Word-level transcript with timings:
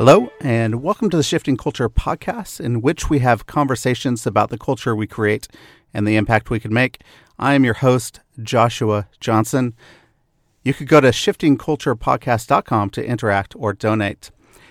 Hello, 0.00 0.32
and 0.40 0.82
welcome 0.82 1.10
to 1.10 1.18
the 1.18 1.22
Shifting 1.22 1.58
Culture 1.58 1.90
podcast, 1.90 2.58
in 2.58 2.80
which 2.80 3.10
we 3.10 3.18
have 3.18 3.44
conversations 3.44 4.26
about 4.26 4.48
the 4.48 4.56
culture 4.56 4.96
we 4.96 5.06
create 5.06 5.46
and 5.92 6.08
the 6.08 6.16
impact 6.16 6.48
we 6.48 6.58
can 6.58 6.72
make. 6.72 7.02
I 7.38 7.52
am 7.52 7.66
your 7.66 7.74
host, 7.74 8.20
Joshua 8.42 9.08
Johnson. 9.20 9.74
You 10.64 10.72
could 10.72 10.88
go 10.88 11.02
to 11.02 11.08
shiftingculturepodcast.com 11.08 12.88
to 12.88 13.04
interact 13.04 13.54
or 13.54 13.74
donate. 13.74 14.30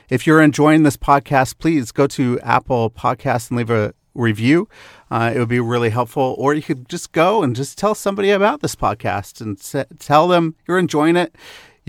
If 0.09 0.25
you're 0.25 0.41
enjoying 0.41 0.81
this 0.81 0.97
podcast, 0.97 1.59
please 1.59 1.91
go 1.91 2.07
to 2.07 2.39
Apple 2.39 2.89
Podcasts 2.89 3.51
and 3.51 3.57
leave 3.59 3.69
a 3.69 3.93
review. 4.15 4.67
Uh, 5.11 5.31
it 5.35 5.37
would 5.37 5.47
be 5.47 5.59
really 5.59 5.91
helpful. 5.91 6.35
Or 6.39 6.55
you 6.55 6.63
could 6.63 6.89
just 6.89 7.11
go 7.11 7.43
and 7.43 7.55
just 7.55 7.77
tell 7.77 7.93
somebody 7.93 8.31
about 8.31 8.61
this 8.61 8.75
podcast 8.75 9.41
and 9.41 9.99
tell 9.99 10.27
them 10.27 10.55
you're 10.67 10.79
enjoying 10.79 11.15
it 11.15 11.35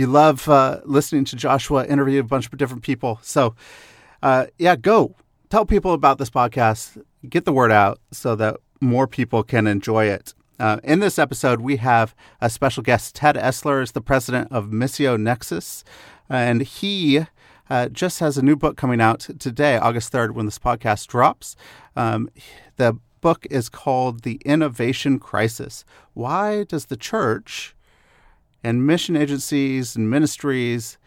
you 0.01 0.07
love 0.07 0.49
uh, 0.49 0.81
listening 0.85 1.27
to 1.27 1.37
Joshua 1.37 1.87
interview 1.87 2.21
a 2.21 2.25
bunch 2.25 2.47
of 2.47 2.57
different 2.57 2.83
people. 2.83 3.21
So, 3.23 3.55
uh, 4.23 4.47
yeah, 4.59 4.75
go 4.75 5.15
tell 5.51 5.67
people 5.67 5.93
about 5.93 6.17
this 6.17 6.31
podcast, 6.31 7.01
get 7.29 7.45
the 7.45 7.53
word 7.53 7.71
out 7.71 8.01
so 8.11 8.35
that 8.37 8.57
more 8.81 9.07
people 9.07 9.43
can 9.43 9.67
enjoy 9.67 10.07
it. 10.07 10.33
Uh, 10.59 10.79
in 10.83 11.01
this 11.01 11.19
episode, 11.19 11.61
we 11.61 11.77
have 11.77 12.15
a 12.41 12.49
special 12.49 12.83
guest. 12.83 13.15
Ted 13.15 13.37
Esler 13.37 13.83
is 13.83 13.93
the 13.93 14.01
president 14.01 14.51
of 14.51 14.69
Missio 14.69 15.21
Nexus, 15.21 15.85
and 16.31 16.63
he 16.63 17.27
uh, 17.69 17.89
just 17.91 18.21
has 18.21 18.39
a 18.39 18.43
new 18.43 18.57
book 18.57 18.79
coming 18.79 19.03
out 19.03 19.21
today, 19.39 19.77
August 19.77 20.13
3rd, 20.15 20.31
when 20.31 20.47
this 20.47 20.59
podcast 20.59 21.09
drops. 21.09 21.57
Um, 21.95 22.31
the 22.77 22.97
book 23.21 23.47
is 23.51 23.69
called 23.69 24.23
The 24.23 24.41
Innovation 24.47 25.19
Crisis. 25.19 25.85
Why 26.15 26.65
does 26.65 26.87
the 26.87 26.97
church 26.97 27.75
and 28.63 28.87
mission 28.87 29.17
agencies 29.17 29.97
and 29.97 30.11
ministries 30.11 30.99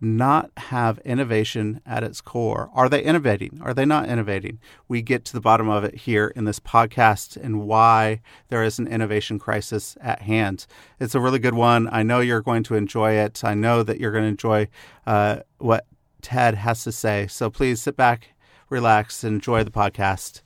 not 0.00 0.50
have 0.56 0.98
innovation 0.98 1.80
at 1.86 2.02
its 2.02 2.20
core? 2.20 2.70
Are 2.74 2.88
they 2.88 3.02
innovating? 3.02 3.60
Are 3.62 3.74
they 3.74 3.84
not 3.84 4.08
innovating? 4.08 4.58
We 4.88 5.02
get 5.02 5.24
to 5.26 5.32
the 5.32 5.40
bottom 5.40 5.68
of 5.68 5.84
it 5.84 5.94
here 5.94 6.32
in 6.36 6.44
this 6.44 6.60
podcast 6.60 7.36
and 7.36 7.62
why 7.62 8.20
there 8.48 8.62
is 8.62 8.78
an 8.78 8.86
innovation 8.86 9.38
crisis 9.38 9.96
at 10.00 10.22
hand. 10.22 10.66
It's 11.00 11.14
a 11.14 11.20
really 11.20 11.38
good 11.38 11.54
one. 11.54 11.88
I 11.90 12.02
know 12.02 12.20
you're 12.20 12.42
going 12.42 12.64
to 12.64 12.74
enjoy 12.74 13.12
it. 13.12 13.42
I 13.44 13.54
know 13.54 13.82
that 13.82 13.98
you're 13.98 14.12
going 14.12 14.24
to 14.24 14.28
enjoy 14.28 14.68
uh, 15.06 15.40
what 15.58 15.86
Ted 16.22 16.54
has 16.54 16.84
to 16.84 16.92
say. 16.92 17.26
So 17.26 17.50
please 17.50 17.80
sit 17.82 17.96
back, 17.96 18.34
relax, 18.68 19.24
and 19.24 19.34
enjoy 19.34 19.64
the 19.64 19.70
podcast. 19.70 20.42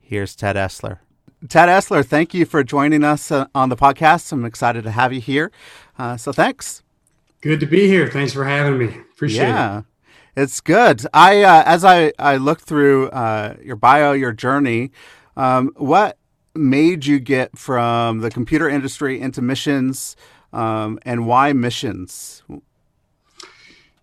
Here's 0.00 0.34
Ted 0.36 0.56
Esler. 0.56 0.98
Ted 1.48 1.68
Esler, 1.68 2.06
thank 2.06 2.34
you 2.34 2.44
for 2.44 2.62
joining 2.62 3.02
us 3.02 3.32
uh, 3.32 3.46
on 3.52 3.68
the 3.68 3.76
podcast. 3.76 4.30
I'm 4.30 4.44
excited 4.44 4.84
to 4.84 4.92
have 4.92 5.12
you 5.12 5.20
here. 5.20 5.50
Uh, 5.98 6.16
so 6.16 6.30
thanks. 6.30 6.84
Good 7.40 7.58
to 7.58 7.66
be 7.66 7.88
here. 7.88 8.08
Thanks 8.08 8.32
for 8.32 8.44
having 8.44 8.78
me. 8.78 8.96
Appreciate 9.14 9.48
yeah, 9.48 9.78
it. 9.78 9.84
It's 10.36 10.60
good. 10.60 11.04
I 11.12 11.42
uh, 11.42 11.64
as 11.66 11.84
I 11.84 12.12
I 12.16 12.36
looked 12.36 12.62
through 12.62 13.08
uh, 13.08 13.56
your 13.60 13.74
bio, 13.74 14.12
your 14.12 14.30
journey. 14.30 14.92
Um, 15.36 15.72
what 15.76 16.16
made 16.54 17.06
you 17.06 17.18
get 17.18 17.58
from 17.58 18.20
the 18.20 18.30
computer 18.30 18.68
industry 18.68 19.20
into 19.20 19.42
missions, 19.42 20.16
um, 20.52 21.00
and 21.02 21.26
why 21.26 21.52
missions? 21.52 22.44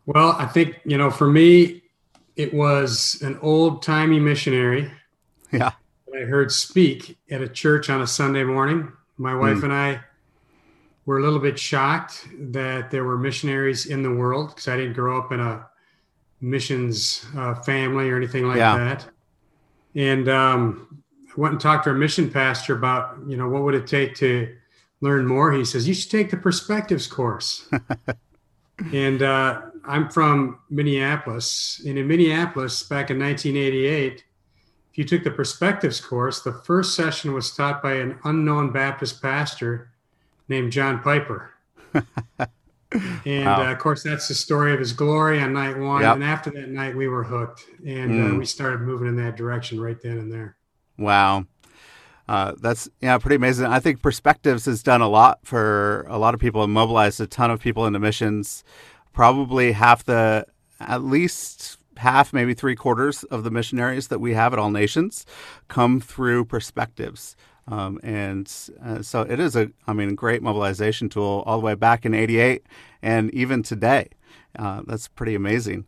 Well, 0.06 0.36
I 0.38 0.46
think 0.46 0.82
you 0.84 0.98
know, 0.98 1.10
for 1.10 1.30
me, 1.30 1.84
it 2.36 2.54
was 2.54 3.18
an 3.22 3.40
old 3.42 3.82
timey 3.82 4.20
missionary. 4.20 4.92
Yeah 5.54 5.72
I 6.16 6.22
heard 6.22 6.52
speak 6.52 7.18
at 7.30 7.42
a 7.42 7.48
church 7.48 7.90
on 7.90 8.02
a 8.02 8.08
Sunday 8.08 8.44
morning. 8.44 8.92
My 9.18 9.36
wife 9.36 9.58
mm. 9.58 9.64
and 9.64 9.74
I 9.74 10.02
were 11.06 11.20
a 11.20 11.24
little 11.24 11.40
bit 11.40 11.58
shocked 11.58 12.28
that 12.52 12.92
there 12.92 13.04
were 13.04 13.18
missionaries 13.18 13.88
in 13.88 14.04
the 14.04 14.14
world 14.14 14.50
because 14.50 14.68
I 14.68 14.78
didn't 14.78 14.94
grow 14.94 15.20
up 15.20 15.32
in 15.32 15.40
a 15.40 15.68
missions 16.42 17.26
uh, 17.38 17.56
family 17.56 18.10
or 18.10 18.18
anything 18.18 18.48
like 18.48 18.58
yeah. 18.58 18.78
that. 18.78 19.06
And 19.96 20.30
um, 20.30 21.04
I 21.28 21.34
went 21.40 21.54
and 21.54 21.62
talked 21.62 21.86
to 21.86 21.92
our 21.92 21.96
mission 21.96 22.30
pastor 22.30 22.76
about, 22.76 23.18
you 23.28 23.38
know, 23.38 23.50
what 23.50 23.64
would 23.64 23.76
it 23.76 23.88
take 23.88 24.16
to 24.16 24.56
learn 25.02 25.26
more. 25.26 25.52
He 25.52 25.66
says, 25.66 25.88
you 25.88 25.94
should 25.94 26.12
take 26.12 26.30
the 26.30 26.38
perspectives 26.38 27.08
course. 27.08 27.70
and 28.94 29.22
uh, 29.22 29.62
I'm 29.86 30.10
from 30.10 30.60
Minneapolis. 30.70 31.82
And 31.86 31.98
in 31.98 32.08
Minneapolis, 32.08 32.84
back 32.84 33.10
in 33.10 33.20
1988, 33.20 34.24
you 35.00 35.06
took 35.06 35.24
the 35.24 35.32
perspectives 35.32 36.02
course, 36.02 36.42
the 36.42 36.52
first 36.52 36.94
session 36.94 37.34
was 37.34 37.56
taught 37.56 37.82
by 37.82 37.94
an 37.94 38.20
unknown 38.26 38.74
Baptist 38.74 39.22
pastor 39.22 39.92
named 40.50 40.74
John 40.74 41.00
Piper. 41.00 41.52
and 41.94 43.46
wow. 43.46 43.62
uh, 43.66 43.72
of 43.72 43.80
course, 43.80 44.04
that's 44.04 44.28
the 44.28 44.34
story 44.34 44.74
of 44.74 44.80
his 44.80 44.92
glory 44.92 45.40
on 45.40 45.54
night 45.54 45.78
one. 45.78 46.02
Yep. 46.02 46.16
And 46.16 46.24
after 46.26 46.50
that 46.50 46.68
night, 46.68 46.98
we 46.98 47.08
were 47.08 47.24
hooked, 47.24 47.64
and 47.88 48.12
mm. 48.12 48.34
uh, 48.34 48.38
we 48.38 48.44
started 48.44 48.82
moving 48.82 49.08
in 49.08 49.16
that 49.16 49.38
direction 49.38 49.80
right 49.80 49.96
then 50.02 50.18
and 50.18 50.30
there. 50.30 50.58
Wow. 50.98 51.46
Uh, 52.28 52.56
that's 52.60 52.90
yeah, 53.00 53.18
pretty 53.20 53.38
amazing. 53.38 53.68
I 53.68 53.80
think 53.80 54.02
Perspectives 54.02 54.66
has 54.66 54.84
done 54.84 55.00
a 55.00 55.08
lot 55.08 55.40
for 55.46 56.06
a 56.10 56.18
lot 56.18 56.34
of 56.34 56.42
people 56.42 56.62
and 56.62 56.74
mobilized 56.74 57.22
a 57.22 57.26
ton 57.26 57.52
of 57.52 57.62
people 57.62 57.86
into 57.86 58.00
missions. 58.00 58.66
Probably 59.14 59.72
half 59.72 60.04
the, 60.04 60.46
at 60.82 61.06
least 61.06 61.79
half, 62.00 62.34
maybe 62.34 62.54
three 62.54 62.76
quarters 62.76 63.24
of 63.26 63.44
the 63.44 63.52
missionaries 63.52 64.08
that 64.08 64.20
we 64.20 64.34
have 64.34 64.54
at 64.54 64.60
All 64.60 64.72
Nations 64.72 65.26
come 65.68 66.00
through 66.00 66.46
perspectives. 66.46 67.36
Um, 67.68 68.00
and 68.02 68.52
uh, 68.84 69.02
so 69.02 69.22
it 69.22 69.40
is 69.40 69.56
a, 69.56 69.70
I 69.86 69.94
mean, 69.94 70.16
great 70.16 70.42
mobilization 70.42 71.10
tool 71.10 71.44
all 71.46 71.60
the 71.60 71.66
way 71.66 71.76
back 71.76 72.06
in 72.06 72.14
88 72.14 72.66
and 73.02 73.32
even 73.34 73.62
today. 73.62 74.10
Uh, 74.58 74.82
that's 74.88 75.08
pretty 75.08 75.36
amazing. 75.36 75.86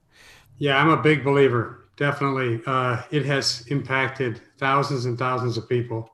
Yeah, 0.58 0.78
I'm 0.78 0.90
a 0.90 1.02
big 1.02 1.24
believer. 1.24 1.88
Definitely. 1.98 2.62
Uh, 2.66 3.02
it 3.10 3.26
has 3.26 3.66
impacted 3.68 4.42
thousands 4.58 5.06
and 5.06 5.18
thousands 5.18 5.58
of 5.58 5.68
people. 5.68 6.14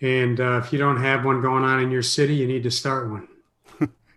And 0.00 0.40
uh, 0.40 0.60
if 0.64 0.72
you 0.72 0.78
don't 0.78 1.00
have 1.00 1.24
one 1.24 1.42
going 1.42 1.64
on 1.64 1.82
in 1.82 1.90
your 1.90 2.02
city, 2.02 2.34
you 2.34 2.46
need 2.46 2.62
to 2.62 2.70
start 2.70 3.10
one. 3.10 3.28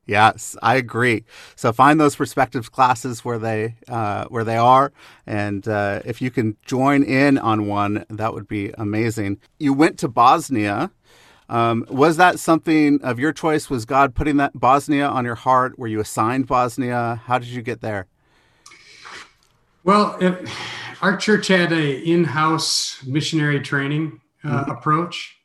Yes, 0.06 0.58
I 0.62 0.76
agree. 0.76 1.24
So 1.56 1.72
find 1.72 2.00
those 2.00 2.16
perspectives 2.16 2.68
classes 2.68 3.24
where 3.24 3.40
they 3.40 3.76
uh, 3.88 4.26
where 4.26 4.44
they 4.44 4.58
are, 4.58 4.92
and 5.26 5.66
uh, 5.68 6.02
if 6.04 6.22
you 6.22 6.30
can 6.30 6.58
join 6.66 7.04
in 7.04 7.38
on 7.38 7.68
one, 7.68 8.06
that 8.10 8.34
would 8.34 8.48
be 8.48 8.72
amazing. 8.78 9.40
You 9.60 9.74
went 9.74 9.98
to 10.00 10.10
Bosnia. 10.10 10.92
Um, 11.48 11.86
was 11.90 12.18
that 12.18 12.40
something 12.40 13.00
of 13.02 13.20
your 13.20 13.32
choice? 13.32 13.70
Was 13.70 13.86
God 13.86 14.14
putting 14.16 14.38
that 14.38 14.60
Bosnia 14.60 15.08
on 15.08 15.24
your 15.24 15.36
heart? 15.36 15.80
Were 15.80 15.88
you 15.88 16.00
assigned 16.00 16.48
Bosnia? 16.48 17.22
How 17.26 17.38
did 17.38 17.50
you 17.50 17.62
get 17.62 17.82
there? 17.82 18.08
Well, 19.86 20.18
it, 20.20 20.50
our 21.02 21.16
church 21.18 21.48
had 21.48 21.72
a 21.72 22.00
in-house 22.00 23.04
missionary 23.06 23.60
training 23.60 24.22
uh, 24.44 24.48
mm-hmm. 24.50 24.72
approach 24.72 25.38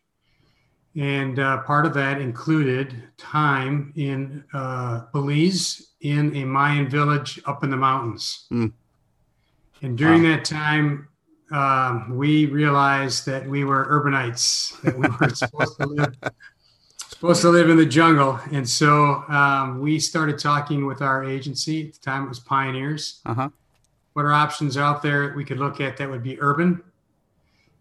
and 0.99 1.39
uh, 1.39 1.63
part 1.63 1.87
of 1.87 1.95
that 1.95 2.21
included 2.21 3.05
time 3.17 3.93
in 3.95 4.45
uh, 4.53 5.03
Belize 5.13 5.93
in 6.01 6.35
a 6.35 6.45
Mayan 6.45 6.89
village 6.89 7.41
up 7.47 7.63
in 7.63 7.71
the 7.71 7.77
mountains. 7.77 8.47
Mm. 8.53 8.73
And 9.83 9.97
during 9.97 10.25
wow. 10.25 10.31
that 10.31 10.45
time, 10.45 11.07
um, 11.53 12.17
we 12.17 12.47
realized 12.47 13.27
that 13.27 13.49
we 13.49 13.63
were 13.63 13.87
urbanites, 13.87 14.81
that 14.83 14.99
we 14.99 15.09
were 15.09 15.29
supposed 15.35 15.79
to 15.81 15.87
live 15.87 16.15
supposed 17.11 17.41
to 17.43 17.49
live 17.49 17.71
in 17.71 17.77
the 17.77 17.87
jungle. 17.87 18.39
And 18.53 18.69
so 18.69 19.25
um, 19.29 19.81
we 19.81 19.99
started 19.99 20.39
talking 20.39 20.85
with 20.85 21.01
our 21.01 21.25
agency. 21.25 21.89
At 21.89 21.95
the 21.95 22.01
time, 22.01 22.25
it 22.25 22.29
was 22.29 22.41
Pioneers. 22.41 23.21
Uh-huh. 23.25 23.49
what 24.13 24.25
are 24.25 24.33
options 24.33 24.77
out 24.77 25.03
there 25.03 25.33
we 25.35 25.45
could 25.45 25.59
look 25.59 25.81
at 25.81 25.97
that 25.97 26.11
would 26.11 26.23
be 26.23 26.41
urban. 26.41 26.83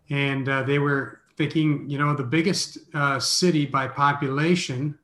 And 0.09 0.47
uh, 0.47 0.63
they 0.63 0.79
were 0.79 1.21
thinking, 1.37 1.87
you 1.89 1.97
know, 1.97 2.15
the 2.15 2.23
biggest 2.23 2.79
uh, 2.93 3.19
city 3.19 3.65
by 3.65 3.87
population 3.87 4.97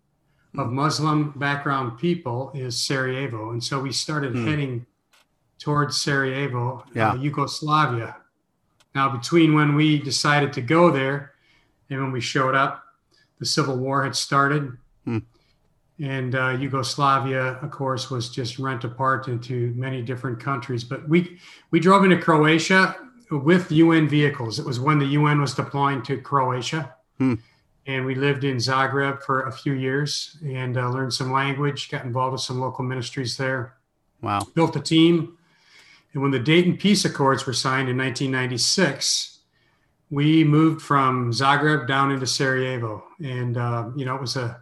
of 0.57 0.71
Muslim 0.71 1.31
background 1.38 1.97
people 2.00 2.51
is 2.53 2.80
Sarajevo. 2.80 3.51
And 3.51 3.63
so 3.63 3.80
we 3.80 3.91
started 3.91 4.33
Hmm. 4.35 4.47
heading 4.47 4.85
towards 5.59 6.00
Sarajevo, 6.01 6.83
Yeah. 6.94 7.12
uh, 7.12 7.15
Yugoslavia. 7.15 8.18
Now, 8.95 9.09
between 9.09 9.53
when 9.53 9.75
we 9.75 10.00
decided 10.00 10.51
to 10.53 10.62
go 10.62 10.91
there 10.91 11.33
and 11.89 12.01
when 12.01 12.12
we 12.12 12.21
showed 12.21 12.56
up, 12.56 12.83
the 13.39 13.45
Civil 13.45 13.77
War 13.77 14.03
had 14.03 14.15
started. 14.15 14.77
Hmm. 15.06 15.19
And 16.00 16.35
uh, 16.35 16.50
Yugoslavia, 16.59 17.59
of 17.62 17.69
course, 17.71 18.09
was 18.09 18.30
just 18.30 18.57
rent 18.59 18.83
apart 18.83 19.27
into 19.27 19.74
many 19.75 20.01
different 20.01 20.39
countries. 20.39 20.83
But 20.83 21.07
we 21.07 21.39
we 21.71 21.80
drove 21.80 22.03
into 22.03 22.18
Croatia 22.18 22.95
with 23.39 23.71
UN 23.71 24.07
vehicles. 24.07 24.59
It 24.59 24.65
was 24.65 24.80
when 24.80 25.00
the 25.00 25.06
UN 25.07 25.41
was 25.41 25.53
deploying 25.53 26.01
to 26.03 26.18
Croatia, 26.18 26.94
Hmm. 27.18 27.35
and 27.85 28.06
we 28.06 28.15
lived 28.15 28.44
in 28.44 28.57
Zagreb 28.57 29.21
for 29.24 29.44
a 29.44 29.51
few 29.51 29.74
years 29.74 30.38
and 30.44 30.77
uh, 30.77 30.89
learned 30.89 31.13
some 31.13 31.31
language. 31.31 31.89
Got 31.89 32.06
involved 32.06 32.33
with 32.33 32.41
some 32.41 32.59
local 32.59 32.83
ministries 32.83 33.38
there. 33.38 33.75
Wow. 34.21 34.41
Built 34.56 34.75
a 34.75 34.80
team, 34.80 35.38
and 36.13 36.21
when 36.21 36.31
the 36.31 36.39
Dayton 36.39 36.77
Peace 36.77 37.06
Accords 37.06 37.45
were 37.45 37.53
signed 37.53 37.89
in 37.89 37.97
1996, 37.97 39.39
we 40.09 40.44
moved 40.44 40.81
from 40.81 41.31
Zagreb 41.31 41.88
down 41.88 42.12
into 42.12 42.27
Sarajevo, 42.27 43.03
and 43.24 43.57
uh, 43.57 43.89
you 43.95 44.06
know 44.06 44.15
it 44.15 44.21
was 44.21 44.35
a 44.38 44.62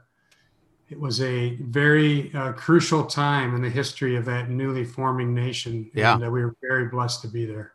it 0.90 1.00
was 1.00 1.22
a 1.22 1.56
very 1.62 2.34
uh, 2.34 2.52
crucial 2.52 3.06
time 3.06 3.56
in 3.56 3.62
the 3.62 3.70
history 3.70 4.18
of 4.18 4.26
that 4.26 4.50
newly 4.50 4.84
forming 4.84 5.34
nation. 5.34 5.90
Yeah. 5.94 6.16
And 6.16 6.26
uh, 6.26 6.30
we 6.30 6.44
were 6.44 6.56
very 6.62 6.90
blessed 6.90 7.22
to 7.22 7.30
be 7.30 7.46
there. 7.46 7.72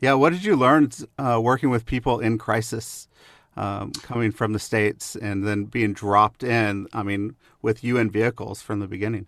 Yeah. 0.00 0.14
What 0.14 0.32
did 0.32 0.44
you 0.44 0.56
learn 0.56 0.90
uh, 1.18 1.40
working 1.42 1.70
with 1.70 1.86
people 1.86 2.20
in 2.20 2.38
crisis, 2.38 3.08
um, 3.56 3.92
coming 3.92 4.32
from 4.32 4.52
the 4.52 4.58
states 4.58 5.16
and 5.16 5.46
then 5.46 5.64
being 5.64 5.92
dropped 5.92 6.42
in? 6.42 6.88
I 6.92 7.02
mean, 7.02 7.36
with 7.62 7.84
UN 7.84 8.10
vehicles 8.10 8.62
from 8.62 8.80
the 8.80 8.88
beginning. 8.88 9.26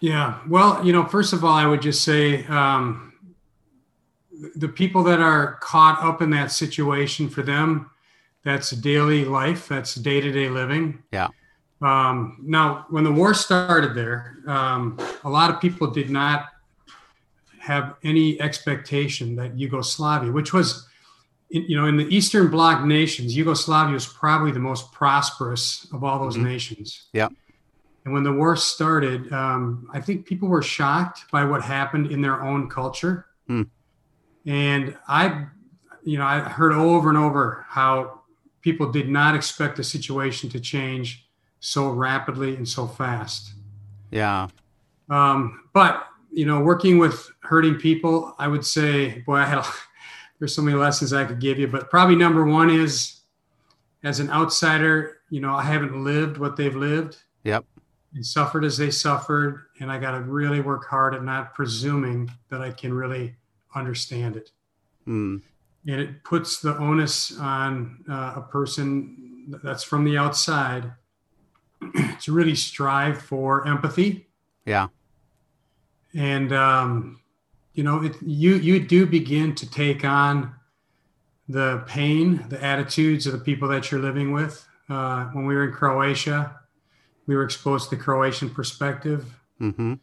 Yeah. 0.00 0.38
Well, 0.48 0.84
you 0.84 0.92
know, 0.92 1.04
first 1.04 1.32
of 1.32 1.44
all, 1.44 1.54
I 1.54 1.66
would 1.66 1.82
just 1.82 2.04
say 2.04 2.44
um, 2.46 3.14
the 4.54 4.68
people 4.68 5.02
that 5.04 5.20
are 5.20 5.54
caught 5.62 6.02
up 6.02 6.20
in 6.20 6.30
that 6.30 6.50
situation, 6.50 7.28
for 7.28 7.42
them, 7.42 7.90
that's 8.44 8.70
daily 8.70 9.24
life, 9.24 9.68
that's 9.68 9.94
day 9.94 10.20
to 10.20 10.30
day 10.30 10.48
living. 10.48 11.02
Yeah. 11.12 11.28
Um, 11.82 12.38
now, 12.42 12.86
when 12.90 13.04
the 13.04 13.12
war 13.12 13.34
started 13.34 13.94
there, 13.94 14.38
um, 14.46 14.98
a 15.24 15.28
lot 15.28 15.50
of 15.50 15.60
people 15.60 15.90
did 15.90 16.10
not 16.10 16.48
have 17.66 17.96
any 18.04 18.40
expectation 18.40 19.34
that 19.34 19.58
Yugoslavia, 19.58 20.30
which 20.30 20.52
was, 20.52 20.88
you 21.48 21.76
know, 21.76 21.86
in 21.86 21.96
the 21.96 22.06
Eastern 22.14 22.48
Bloc 22.48 22.84
nations, 22.84 23.36
Yugoslavia 23.36 23.94
was 23.94 24.06
probably 24.06 24.52
the 24.52 24.60
most 24.60 24.92
prosperous 24.92 25.86
of 25.92 26.04
all 26.04 26.20
those 26.20 26.36
Mhm. 26.36 26.44
nations. 26.44 27.08
Yeah. 27.12 27.28
And 28.04 28.14
when 28.14 28.22
the 28.22 28.32
war 28.32 28.54
started, 28.54 29.32
um, 29.32 29.88
I 29.92 30.00
think 30.00 30.26
people 30.26 30.48
were 30.48 30.62
shocked 30.62 31.24
by 31.32 31.44
what 31.44 31.62
happened 31.62 32.12
in 32.12 32.22
their 32.22 32.40
own 32.40 32.68
culture. 32.68 33.26
Hmm. 33.48 33.62
And 34.46 34.96
I, 35.08 35.46
you 36.04 36.18
know, 36.18 36.24
I 36.24 36.38
heard 36.38 36.72
over 36.72 37.08
and 37.08 37.18
over 37.18 37.66
how 37.68 38.20
people 38.60 38.92
did 38.92 39.08
not 39.08 39.34
expect 39.34 39.76
the 39.76 39.82
situation 39.82 40.48
to 40.50 40.60
change 40.60 41.28
so 41.58 41.90
rapidly 41.90 42.54
and 42.54 42.68
so 42.68 42.86
fast. 42.86 43.54
Yeah. 44.12 44.46
Um, 45.10 45.68
but 45.72 46.06
you 46.36 46.44
know, 46.44 46.60
working 46.60 46.98
with 46.98 47.30
hurting 47.40 47.76
people, 47.76 48.34
I 48.38 48.46
would 48.46 48.64
say, 48.64 49.20
boy, 49.20 49.36
I 49.36 49.46
had 49.46 49.58
a, 49.58 49.64
there's 50.38 50.54
so 50.54 50.60
many 50.60 50.76
lessons 50.76 51.14
I 51.14 51.24
could 51.24 51.40
give 51.40 51.58
you, 51.58 51.66
but 51.66 51.88
probably 51.88 52.14
number 52.14 52.44
one 52.44 52.68
is, 52.68 53.20
as 54.04 54.20
an 54.20 54.30
outsider, 54.30 55.16
you 55.30 55.40
know, 55.40 55.54
I 55.54 55.62
haven't 55.62 56.04
lived 56.04 56.36
what 56.36 56.56
they've 56.56 56.76
lived. 56.76 57.16
Yep. 57.44 57.64
And 58.14 58.24
suffered 58.24 58.64
as 58.64 58.76
they 58.76 58.90
suffered, 58.90 59.64
and 59.80 59.90
I 59.90 59.98
got 59.98 60.10
to 60.10 60.20
really 60.20 60.60
work 60.60 60.86
hard 60.86 61.14
at 61.14 61.24
not 61.24 61.54
presuming 61.54 62.30
that 62.50 62.60
I 62.60 62.70
can 62.70 62.92
really 62.92 63.34
understand 63.74 64.36
it. 64.36 64.50
Mm. 65.08 65.40
And 65.88 66.00
it 66.00 66.22
puts 66.22 66.60
the 66.60 66.76
onus 66.76 67.38
on 67.38 68.04
uh, 68.10 68.34
a 68.36 68.42
person 68.42 69.58
that's 69.64 69.82
from 69.82 70.04
the 70.04 70.18
outside 70.18 70.92
to 72.20 72.32
really 72.32 72.54
strive 72.54 73.22
for 73.22 73.66
empathy 73.66 74.26
Yeah. 74.66 74.88
And 76.16 76.52
um, 76.52 77.20
you 77.74 77.84
know 77.84 78.02
it, 78.02 78.16
you 78.22 78.54
you 78.56 78.80
do 78.80 79.06
begin 79.06 79.54
to 79.54 79.70
take 79.70 80.04
on 80.04 80.52
the 81.48 81.84
pain 81.86 82.44
the 82.48 82.62
attitudes 82.64 83.26
of 83.26 83.32
the 83.32 83.38
people 83.38 83.68
that 83.68 83.90
you're 83.90 84.00
living 84.00 84.32
with 84.32 84.66
uh, 84.88 85.26
when 85.26 85.46
we 85.46 85.54
were 85.54 85.64
in 85.64 85.72
croatia 85.72 86.58
we 87.26 87.36
were 87.36 87.44
exposed 87.44 87.90
to 87.90 87.96
the 87.96 88.02
croatian 88.02 88.50
perspective 88.50 89.38
hmm 89.58 89.94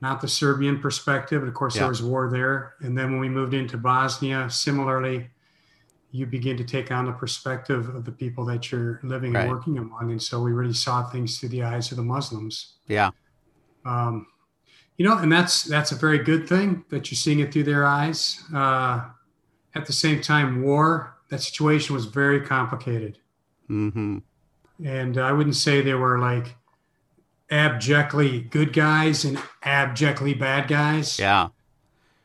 not 0.00 0.20
the 0.20 0.28
serbian 0.28 0.78
perspective 0.78 1.40
and 1.42 1.48
of 1.48 1.54
course 1.54 1.74
Yeah. 1.74 1.80
there 1.82 1.88
was 1.88 2.02
war 2.02 2.28
there 2.30 2.74
and 2.80 2.96
then 2.96 3.10
when 3.12 3.20
we 3.20 3.28
moved 3.28 3.54
into 3.54 3.76
bosnia 3.78 4.48
similarly 4.50 5.30
you 6.12 6.26
begin 6.26 6.56
to 6.58 6.64
take 6.64 6.92
on 6.92 7.06
the 7.06 7.12
perspective 7.12 7.88
of 7.94 8.04
the 8.04 8.12
people 8.12 8.44
that 8.44 8.70
you're 8.70 9.00
living 9.02 9.32
Right. 9.32 9.42
and 9.42 9.50
working 9.50 9.78
among 9.78 10.10
and 10.10 10.22
so 10.22 10.40
we 10.42 10.52
really 10.52 10.74
saw 10.74 11.08
things 11.08 11.38
through 11.40 11.48
the 11.50 11.62
eyes 11.64 11.90
of 11.90 11.96
the 11.96 12.04
muslims 12.04 12.74
Yeah. 12.86 13.10
um, 13.86 14.26
you 14.96 15.04
know, 15.06 15.18
and 15.18 15.30
that's 15.32 15.64
that's 15.64 15.92
a 15.92 15.96
very 15.96 16.18
good 16.18 16.48
thing 16.48 16.84
that 16.90 17.10
you're 17.10 17.16
seeing 17.16 17.40
it 17.40 17.52
through 17.52 17.64
their 17.64 17.84
eyes. 17.86 18.42
Uh, 18.54 19.06
at 19.74 19.86
the 19.86 19.92
same 19.92 20.20
time, 20.20 20.62
war 20.62 21.16
that 21.30 21.40
situation 21.42 21.94
was 21.94 22.04
very 22.06 22.40
complicated, 22.40 23.18
hmm 23.66 24.18
and 24.84 25.18
I 25.18 25.30
wouldn't 25.32 25.54
say 25.56 25.80
they 25.82 25.94
were 25.94 26.18
like 26.18 26.56
abjectly 27.50 28.40
good 28.50 28.72
guys 28.72 29.24
and 29.24 29.38
abjectly 29.62 30.34
bad 30.34 30.66
guys 30.68 31.18
Yeah. 31.18 31.48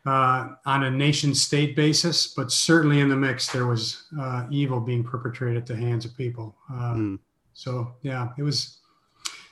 uh, 0.06 0.48
on 0.66 0.82
a 0.84 0.90
nation 0.90 1.34
state 1.34 1.76
basis, 1.76 2.26
but 2.34 2.50
certainly 2.50 3.00
in 3.00 3.08
the 3.08 3.16
mix 3.16 3.52
there 3.52 3.66
was 3.66 4.04
uh, 4.18 4.46
evil 4.50 4.80
being 4.80 5.04
perpetrated 5.04 5.58
at 5.58 5.66
the 5.66 5.76
hands 5.76 6.04
of 6.04 6.16
people. 6.16 6.56
Uh, 6.70 6.94
Mm. 6.94 7.18
So 7.52 7.92
yeah, 8.02 8.30
it 8.38 8.42
was 8.42 8.78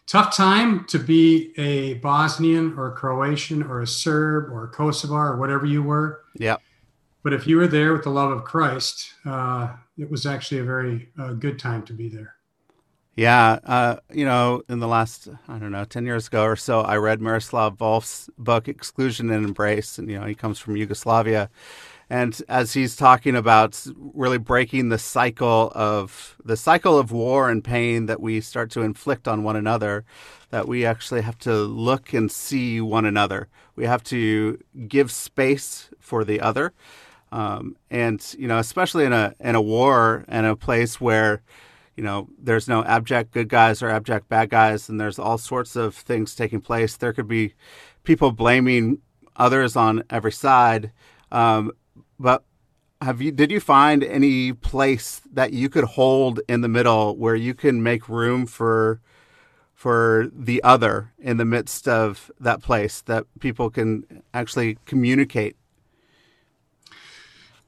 tough 0.08 0.34
time 0.34 0.84
to 0.86 0.98
be 0.98 1.52
a 1.58 1.94
Bosnian 1.94 2.74
or 2.76 2.88
a 2.88 2.92
Croatian 2.92 3.62
or 3.62 3.82
a 3.82 3.86
Serb 3.86 4.50
or 4.50 4.64
a 4.64 4.68
Kosovar 4.68 5.30
or 5.30 5.36
whatever 5.36 5.66
you 5.66 5.82
were. 5.82 6.22
Yep. 6.36 6.60
But 7.22 7.32
if 7.32 7.46
you 7.46 7.56
were 7.56 7.66
there 7.66 7.92
with 7.92 8.04
the 8.04 8.10
love 8.10 8.30
of 8.30 8.44
Christ, 8.44 9.12
uh, 9.24 9.74
it 9.98 10.10
was 10.10 10.24
actually 10.24 10.60
a 10.60 10.64
very 10.64 11.10
uh, 11.18 11.34
good 11.34 11.58
time 11.58 11.82
to 11.84 11.92
be 11.92 12.08
there. 12.08 12.34
Yeah, 13.16 13.58
uh, 13.64 13.96
you 14.12 14.24
know, 14.24 14.62
in 14.68 14.78
the 14.78 14.86
last 14.86 15.28
I 15.48 15.58
don't 15.58 15.72
know 15.72 15.84
ten 15.84 16.06
years 16.06 16.28
ago 16.28 16.44
or 16.44 16.54
so, 16.54 16.82
I 16.82 16.98
read 16.98 17.20
Miroslav 17.20 17.76
Volf's 17.76 18.30
book 18.38 18.68
"Exclusion 18.68 19.28
and 19.30 19.44
Embrace," 19.44 19.98
and 19.98 20.08
you 20.08 20.20
know 20.20 20.24
he 20.24 20.36
comes 20.36 20.60
from 20.60 20.76
Yugoslavia, 20.76 21.50
and 22.10 22.40
as 22.48 22.72
he's 22.72 22.96
talking 22.96 23.36
about 23.36 23.86
really 23.96 24.38
breaking 24.38 24.88
the 24.88 24.98
cycle 24.98 25.70
of 25.74 26.36
the 26.44 26.56
cycle 26.56 26.98
of 26.98 27.12
war 27.12 27.50
and 27.50 27.62
pain 27.62 28.06
that 28.06 28.20
we 28.20 28.40
start 28.40 28.70
to 28.70 28.82
inflict 28.82 29.28
on 29.28 29.42
one 29.42 29.56
another, 29.56 30.04
that 30.50 30.66
we 30.66 30.86
actually 30.86 31.20
have 31.20 31.38
to 31.40 31.54
look 31.54 32.14
and 32.14 32.32
see 32.32 32.80
one 32.80 33.04
another. 33.04 33.48
We 33.76 33.84
have 33.84 34.02
to 34.04 34.58
give 34.88 35.10
space 35.10 35.90
for 36.00 36.24
the 36.24 36.40
other, 36.40 36.72
um, 37.30 37.76
and 37.90 38.24
you 38.38 38.48
know, 38.48 38.58
especially 38.58 39.04
in 39.04 39.12
a 39.12 39.34
in 39.38 39.54
a 39.54 39.62
war 39.62 40.24
and 40.28 40.46
a 40.46 40.56
place 40.56 41.00
where 41.00 41.42
you 41.98 42.04
know, 42.04 42.28
there's 42.38 42.68
no 42.68 42.84
abject 42.84 43.32
good 43.32 43.48
guys 43.48 43.82
or 43.82 43.90
abject 43.90 44.28
bad 44.28 44.50
guys, 44.50 44.88
and 44.88 45.00
there's 45.00 45.18
all 45.18 45.36
sorts 45.36 45.74
of 45.74 45.96
things 45.96 46.32
taking 46.32 46.60
place. 46.60 46.96
There 46.96 47.12
could 47.12 47.26
be 47.26 47.54
people 48.04 48.30
blaming 48.30 48.98
others 49.34 49.74
on 49.74 50.04
every 50.08 50.30
side. 50.30 50.92
Um, 51.32 51.72
but 52.18 52.44
have 53.00 53.22
you? 53.22 53.30
Did 53.30 53.50
you 53.50 53.60
find 53.60 54.02
any 54.02 54.52
place 54.52 55.20
that 55.32 55.52
you 55.52 55.68
could 55.68 55.84
hold 55.84 56.40
in 56.48 56.62
the 56.62 56.68
middle 56.68 57.16
where 57.16 57.36
you 57.36 57.54
can 57.54 57.82
make 57.82 58.08
room 58.08 58.46
for 58.46 59.00
for 59.72 60.28
the 60.32 60.62
other 60.64 61.12
in 61.20 61.36
the 61.36 61.44
midst 61.44 61.86
of 61.86 62.32
that 62.40 62.60
place 62.60 63.00
that 63.02 63.24
people 63.38 63.70
can 63.70 64.22
actually 64.34 64.78
communicate? 64.86 65.56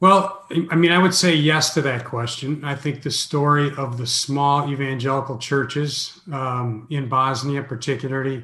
Well, 0.00 0.44
I 0.70 0.76
mean, 0.76 0.92
I 0.92 0.98
would 0.98 1.14
say 1.14 1.34
yes 1.34 1.74
to 1.74 1.82
that 1.82 2.06
question. 2.06 2.64
I 2.64 2.74
think 2.74 3.02
the 3.02 3.10
story 3.10 3.70
of 3.76 3.98
the 3.98 4.06
small 4.06 4.68
evangelical 4.72 5.36
churches 5.36 6.20
um, 6.32 6.88
in 6.90 7.08
Bosnia, 7.08 7.62
particularly, 7.62 8.42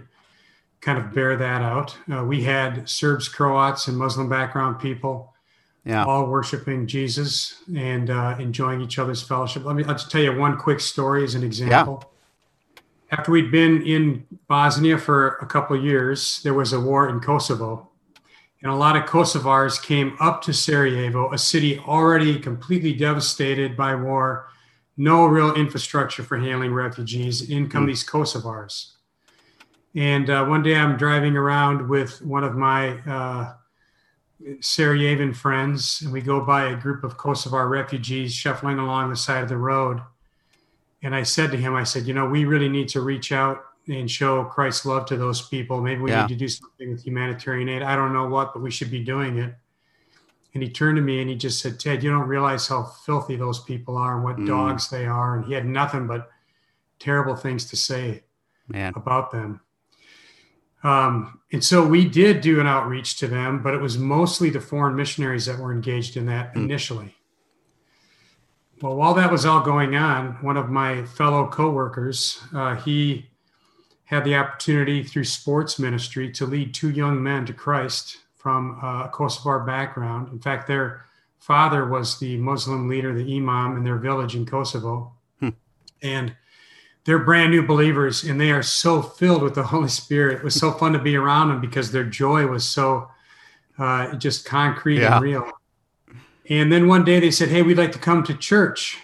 kind 0.82 0.98
of 0.98 1.14
bear 1.14 1.34
that 1.34 1.62
out. 1.62 1.96
Uh, 2.12 2.22
we 2.25 2.44
had 2.44 2.88
Serbs, 2.88 3.28
Croats, 3.28 3.88
and 3.88 3.96
Muslim 3.96 4.28
background 4.28 4.78
people 4.78 5.34
Yeah. 5.87 6.05
all 6.05 6.26
worshiping 6.26 6.88
Jesus 6.88 7.62
and 7.76 8.11
uh, 8.11 8.35
enjoying 8.40 8.81
each 8.81 8.99
other's 8.99 9.23
fellowship. 9.23 9.64
Let 9.64 9.76
me 9.76 9.85
I'll 9.85 9.95
just 9.95 10.11
tell 10.11 10.21
you 10.21 10.37
one 10.37 10.59
quick 10.59 10.81
story 10.81 11.23
as 11.23 11.37
an 11.37 11.45
example. 11.45 12.12
After 13.12 13.31
we'd 13.31 13.52
been 13.52 13.83
in 13.83 14.26
Bosnia 14.49 14.99
for 14.99 15.37
a 15.37 15.47
couple 15.47 15.76
of 15.78 15.85
years, 15.85 16.40
there 16.43 16.55
was 16.55 16.73
a 16.73 16.81
war 16.81 17.09
in 17.09 17.21
Kosovo. 17.21 17.88
and 18.62 18.73
a 18.73 18.75
lot 18.75 18.97
of 18.97 19.05
Kosovars 19.05 19.81
came 19.81 20.16
up 20.19 20.43
to 20.43 20.52
Sarajevo, 20.52 21.33
a 21.33 21.38
city 21.38 21.78
already 21.78 22.40
completely 22.40 22.93
devastated 22.93 23.76
by 23.76 23.95
war, 23.95 24.49
no 24.97 25.26
real 25.26 25.55
infrastructure 25.55 26.25
for 26.25 26.37
handling 26.37 26.75
refugees. 26.75 27.49
In 27.49 27.69
come 27.69 27.85
mm. 27.85 27.88
these 27.88 28.05
Kosovars. 28.05 28.95
And 29.95 30.28
uh, 30.28 30.45
one 30.47 30.64
day 30.64 30.75
I'm 30.75 30.97
driving 30.97 31.37
around 31.37 31.88
with 31.88 32.21
one 32.23 32.43
of 32.43 32.57
my 32.57 32.99
uh, 33.09 33.55
Sarajevan 34.61 35.35
friends, 35.35 36.02
and 36.02 36.12
we 36.12 36.21
go 36.21 36.40
by 36.40 36.66
a 36.66 36.76
group 36.76 37.05
of 37.05 37.16
Kosovar 37.16 37.69
refugees 37.69 38.35
shuffling 38.35 38.78
along 38.78 39.11
the 39.11 39.16
side 39.16 39.43
of 39.43 39.49
the 39.49 39.57
road. 39.57 40.00
And 41.02 41.14
I 41.14 41.23
said 41.23 41.50
to 41.52 41.57
him, 41.57 41.75
I 41.75 41.85
said, 41.85 42.07
you 42.07 42.14
know, 42.14 42.26
we 42.26 42.45
really 42.45 42.69
need 42.69 42.88
to 42.90 43.00
reach 43.00 43.33
out 43.33 43.62
and 43.88 44.11
show 44.11 44.45
Christ's 44.45 44.85
love 44.85 45.07
to 45.07 45.16
those 45.16 45.43
people. 45.49 45.81
Maybe 45.81 46.00
we 46.00 46.11
yeah. 46.11 46.23
need 46.23 46.28
to 46.28 46.37
do 46.37 46.49
something 46.49 46.90
with 46.90 47.05
humanitarian 47.05 47.69
aid. 47.69 47.83
I 47.83 47.97
don't 47.97 48.12
know 48.12 48.28
what, 48.28 48.52
but 48.52 48.62
we 48.62 48.71
should 48.71 48.90
be 48.90 49.02
doing 49.05 49.38
it. 49.38 49.55
And 50.55 50.62
he 50.62 50.71
turned 50.71 50.97
to 50.97 51.02
me 51.02 51.21
and 51.21 51.28
he 51.28 51.37
just 51.37 51.61
said, 51.61 51.78
Ted, 51.78 52.02
you 52.02 52.11
don't 52.11 52.26
realize 52.26 52.66
how 52.66 52.83
filthy 52.83 53.37
those 53.37 53.61
people 53.61 53.97
are 53.97 54.16
and 54.16 54.25
what 54.25 54.37
mm. 54.37 54.47
dogs 54.47 54.88
they 54.88 55.07
are. 55.07 55.37
And 55.37 55.45
he 55.45 55.52
had 55.52 55.66
nothing 55.66 56.07
but 56.07 56.31
terrible 56.99 57.37
things 57.37 57.66
to 57.66 57.76
say 57.76 58.25
Man. 58.66 58.93
about 58.97 59.31
them. 59.31 59.61
Um, 60.83 61.40
and 61.52 61.64
so 61.64 61.87
we 61.87 62.09
did 62.09 62.40
do 62.40 62.61
an 62.61 62.66
outreach 62.66 63.16
to 63.18 63.26
them, 63.26 63.62
but 63.62 63.75
it 63.75 63.80
was 63.80 63.99
mostly 63.99 64.50
the 64.50 64.61
foreign 64.61 64.95
missionaries 64.95 65.47
that 65.47 65.59
were 65.59 65.73
engaged 65.73 66.16
in 66.16 66.26
that 66.26 66.54
mm. 66.54 66.64
initially. 66.64 67.14
Well, 68.83 68.95
while 68.95 69.14
that 69.14 69.33
was 69.33 69.47
all 69.47 69.61
going 69.61 69.97
on, 69.97 70.35
one 70.42 70.56
of 70.56 70.68
my 70.68 71.04
fellow 71.04 71.49
coworkers, 71.49 72.42
uh, 72.54 72.75
he 72.76 73.26
had 74.04 74.25
the 74.25 74.37
opportunity 74.37 75.02
through 75.02 75.25
sports 75.25 75.78
ministry 75.78 76.30
to 76.33 76.47
lead 76.47 76.75
two 76.75 76.90
young 76.90 77.23
men 77.23 77.47
to 77.47 77.52
Christ 77.52 78.18
from 78.37 78.78
a 78.83 79.11
Kosovar 79.12 79.66
background. 79.66 80.28
In 80.30 80.38
fact, 80.38 80.68
their 80.68 81.06
father 81.38 81.87
was 81.87 82.18
the 82.18 82.37
Muslim 82.37 82.88
leader, 82.88 83.14
the 83.14 83.37
imam 83.37 83.76
in 83.76 83.83
their 83.83 83.97
village 83.97 84.37
in 84.37 84.45
Kosovo. 84.45 85.12
Hmm. 85.40 85.49
And 86.02 86.37
they're 87.06 87.20
brand 87.20 87.52
new 87.52 87.62
believers 87.62 88.25
and 88.25 88.40
they 88.40 88.50
are 88.50 88.62
so 88.62 89.00
filled 89.00 89.42
with 89.42 89.54
the 89.54 89.62
Holy 89.62 89.88
Spirit. 89.88 90.38
It 90.38 90.44
was 90.44 90.56
so 90.56 90.72
fun 90.72 90.92
to 90.92 90.98
be 90.98 91.16
around 91.16 91.48
them 91.48 91.60
because 91.60 91.92
their 91.92 92.04
joy 92.04 92.46
was 92.46 92.68
so 92.68 93.08
uh, 93.78 94.14
just 94.16 94.44
concrete 94.44 95.00
yeah. 95.00 95.14
and 95.14 95.25
real. 95.25 95.50
And 96.48 96.70
then 96.70 96.88
one 96.88 97.04
day 97.04 97.20
they 97.20 97.30
said, 97.30 97.48
Hey, 97.48 97.62
we'd 97.62 97.78
like 97.78 97.92
to 97.92 97.98
come 97.98 98.22
to 98.25 98.34
church. 98.34 98.98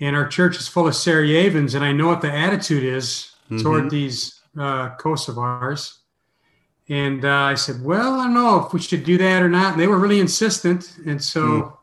And 0.00 0.16
our 0.16 0.26
church 0.26 0.56
is 0.56 0.66
full 0.66 0.88
of 0.88 0.94
Sarajevans. 0.94 1.74
And 1.74 1.84
I 1.84 1.92
know 1.92 2.08
what 2.08 2.22
the 2.22 2.32
attitude 2.32 2.84
is 2.84 3.32
mm-hmm. 3.50 3.62
toward 3.62 3.90
these 3.90 4.40
uh, 4.58 4.96
Kosovars. 4.96 5.98
And 6.88 7.24
uh, 7.24 7.28
I 7.28 7.54
said, 7.54 7.82
well, 7.82 8.20
I 8.20 8.24
don't 8.24 8.34
know 8.34 8.64
if 8.64 8.72
we 8.72 8.80
should 8.80 9.04
do 9.04 9.16
that 9.18 9.42
or 9.42 9.48
not. 9.48 9.72
And 9.72 9.80
they 9.80 9.86
were 9.86 9.98
really 9.98 10.20
insistent. 10.20 10.96
And 11.06 11.22
so 11.22 11.40
mm. 11.40 11.76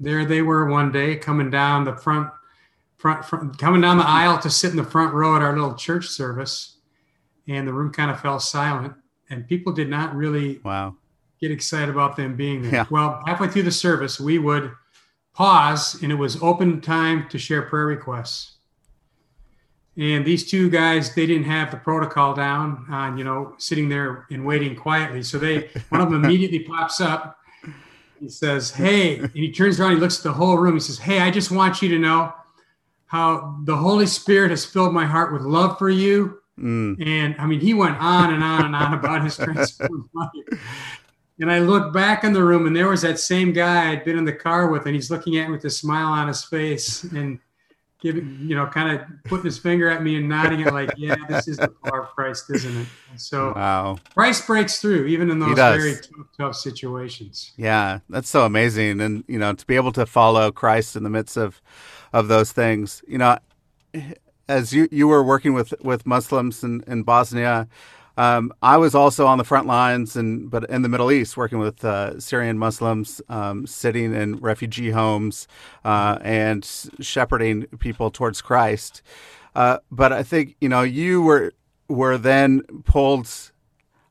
there 0.00 0.24
they 0.26 0.42
were 0.42 0.66
one 0.66 0.92
day 0.92 1.16
coming 1.16 1.48
down 1.48 1.84
the 1.84 1.96
front, 1.96 2.30
front, 2.98 3.24
front, 3.24 3.58
coming 3.58 3.80
down 3.80 3.96
the 3.96 4.06
aisle 4.06 4.38
to 4.40 4.50
sit 4.50 4.70
in 4.70 4.76
the 4.76 4.84
front 4.84 5.14
row 5.14 5.36
at 5.36 5.42
our 5.42 5.52
little 5.52 5.74
church 5.74 6.08
service. 6.08 6.76
And 7.46 7.66
the 7.66 7.72
room 7.72 7.92
kind 7.92 8.10
of 8.10 8.20
fell 8.20 8.38
silent. 8.38 8.92
And 9.30 9.48
people 9.48 9.72
did 9.72 9.88
not 9.88 10.14
really 10.14 10.60
wow. 10.64 10.96
get 11.40 11.50
excited 11.50 11.88
about 11.88 12.16
them 12.16 12.36
being 12.36 12.62
there. 12.62 12.72
Yeah. 12.72 12.86
Well, 12.90 13.22
halfway 13.26 13.48
through 13.48 13.62
the 13.62 13.70
service, 13.70 14.20
we 14.20 14.38
would 14.38 14.72
pause 15.32 16.02
and 16.02 16.10
it 16.10 16.16
was 16.16 16.42
open 16.42 16.80
time 16.80 17.28
to 17.30 17.38
share 17.38 17.62
prayer 17.62 17.86
requests. 17.86 18.56
And 19.96 20.24
these 20.24 20.48
two 20.48 20.70
guys, 20.70 21.14
they 21.14 21.26
didn't 21.26 21.44
have 21.44 21.70
the 21.70 21.76
protocol 21.76 22.32
down 22.32 22.86
on, 22.88 23.18
you 23.18 23.24
know, 23.24 23.54
sitting 23.58 23.88
there 23.88 24.26
and 24.30 24.44
waiting 24.46 24.76
quietly. 24.76 25.22
So 25.22 25.38
they, 25.38 25.70
one 25.88 26.00
of 26.00 26.10
them 26.10 26.24
immediately 26.24 26.60
pops 26.60 27.00
up. 27.00 27.36
He 28.20 28.28
says, 28.28 28.70
Hey, 28.70 29.18
and 29.18 29.30
he 29.32 29.50
turns 29.50 29.80
around, 29.80 29.94
he 29.94 29.96
looks 29.96 30.18
at 30.18 30.22
the 30.24 30.32
whole 30.32 30.56
room. 30.56 30.74
He 30.74 30.80
says, 30.80 30.98
Hey, 30.98 31.20
I 31.20 31.30
just 31.30 31.50
want 31.50 31.82
you 31.82 31.88
to 31.90 31.98
know 31.98 32.32
how 33.08 33.58
the 33.64 33.76
Holy 33.76 34.06
Spirit 34.06 34.50
has 34.50 34.64
filled 34.64 34.94
my 34.94 35.04
heart 35.04 35.32
with 35.32 35.42
love 35.42 35.78
for 35.78 35.90
you. 35.90 36.40
Mm. 36.58 37.04
And 37.04 37.36
I 37.38 37.46
mean, 37.46 37.60
he 37.60 37.74
went 37.74 37.96
on 37.98 38.32
and 38.32 38.42
on 38.42 38.66
and 38.66 38.76
on 38.76 38.94
about 38.94 39.24
his 39.24 39.36
transformed 39.36 40.08
life. 40.14 40.60
And 41.40 41.50
I 41.50 41.60
looked 41.60 41.94
back 41.94 42.24
in 42.24 42.32
the 42.32 42.42
room, 42.42 42.66
and 42.66 42.76
there 42.76 42.88
was 42.88 43.02
that 43.02 43.18
same 43.18 43.52
guy 43.52 43.90
I'd 43.90 44.04
been 44.04 44.18
in 44.18 44.24
the 44.24 44.32
car 44.32 44.68
with, 44.70 44.86
and 44.86 44.94
he's 44.94 45.10
looking 45.10 45.36
at 45.36 45.46
me 45.46 45.52
with 45.52 45.64
a 45.64 45.70
smile 45.70 46.08
on 46.08 46.28
his 46.28 46.44
face. 46.44 47.04
And 47.04 47.38
giving, 48.00 48.38
you 48.42 48.54
know, 48.54 48.66
kind 48.66 48.98
of 48.98 49.06
putting 49.24 49.44
his 49.44 49.58
finger 49.58 49.88
at 49.88 50.02
me 50.02 50.16
and 50.16 50.28
nodding 50.28 50.60
it 50.60 50.72
like, 50.72 50.90
yeah, 50.96 51.16
this 51.28 51.48
is 51.48 51.56
the 51.56 51.68
power 51.68 52.02
of 52.02 52.08
Christ, 52.10 52.44
isn't 52.50 52.76
it? 52.76 52.86
And 53.10 53.20
so 53.20 53.52
wow. 53.54 53.98
Christ 54.14 54.46
breaks 54.46 54.80
through 54.80 55.06
even 55.06 55.30
in 55.30 55.38
those 55.40 55.56
very 55.56 55.94
tough, 55.94 56.26
tough 56.36 56.54
situations. 56.54 57.52
Yeah, 57.56 57.98
that's 58.08 58.28
so 58.28 58.44
amazing. 58.44 59.00
And, 59.00 59.24
you 59.26 59.38
know, 59.38 59.52
to 59.52 59.66
be 59.66 59.74
able 59.74 59.92
to 59.92 60.06
follow 60.06 60.52
Christ 60.52 60.94
in 60.94 61.02
the 61.02 61.10
midst 61.10 61.36
of, 61.36 61.60
of 62.12 62.28
those 62.28 62.52
things, 62.52 63.02
you 63.06 63.18
know, 63.18 63.38
as 64.48 64.72
you, 64.72 64.88
you 64.90 65.08
were 65.08 65.22
working 65.22 65.52
with, 65.52 65.74
with 65.82 66.06
Muslims 66.06 66.64
in, 66.64 66.82
in 66.86 67.02
Bosnia, 67.02 67.68
um, 68.18 68.52
I 68.62 68.78
was 68.78 68.96
also 68.96 69.28
on 69.28 69.38
the 69.38 69.44
front 69.44 69.68
lines, 69.68 70.16
and 70.16 70.50
but 70.50 70.68
in 70.68 70.82
the 70.82 70.88
Middle 70.88 71.12
East, 71.12 71.36
working 71.36 71.60
with 71.60 71.84
uh, 71.84 72.18
Syrian 72.18 72.58
Muslims, 72.58 73.22
um, 73.28 73.64
sitting 73.64 74.12
in 74.12 74.38
refugee 74.38 74.90
homes 74.90 75.46
uh, 75.84 76.18
and 76.22 76.68
shepherding 76.98 77.66
people 77.78 78.10
towards 78.10 78.42
Christ. 78.42 79.02
Uh, 79.54 79.78
but 79.92 80.12
I 80.12 80.24
think 80.24 80.56
you 80.60 80.68
know 80.68 80.82
you 80.82 81.22
were 81.22 81.52
were 81.86 82.18
then 82.18 82.62
pulled 82.84 83.28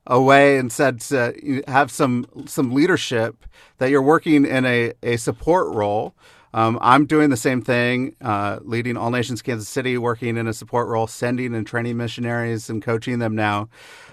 away 0.06 0.56
and 0.56 0.72
said 0.72 1.00
to 1.00 1.62
have 1.68 1.90
some 1.90 2.24
some 2.46 2.72
leadership 2.72 3.44
that 3.76 3.90
you're 3.90 4.00
working 4.00 4.46
in 4.46 4.64
a, 4.64 4.94
a 5.02 5.18
support 5.18 5.74
role 5.74 6.14
um, 6.54 6.78
I'm 6.80 7.06
doing 7.06 7.30
the 7.30 7.36
same 7.36 7.62
thing, 7.62 8.14
uh, 8.20 8.58
leading 8.62 8.96
All 8.96 9.10
Nations 9.10 9.42
Kansas 9.42 9.68
City, 9.68 9.98
working 9.98 10.36
in 10.36 10.46
a 10.46 10.54
support 10.54 10.88
role, 10.88 11.06
sending 11.06 11.54
and 11.54 11.66
training 11.66 11.96
missionaries 11.96 12.70
and 12.70 12.82
coaching 12.82 13.18
them 13.18 13.34
now. 13.34 13.68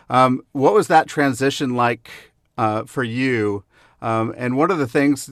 Um, 0.10 0.42
what 0.52 0.74
was 0.74 0.88
that 0.88 1.08
transition 1.08 1.76
like 1.76 2.10
uh, 2.58 2.84
for 2.84 3.04
you? 3.04 3.64
Um, 4.02 4.34
and 4.38 4.58
what 4.58 4.70
are 4.72 4.78
the 4.78 4.88
things 4.88 5.32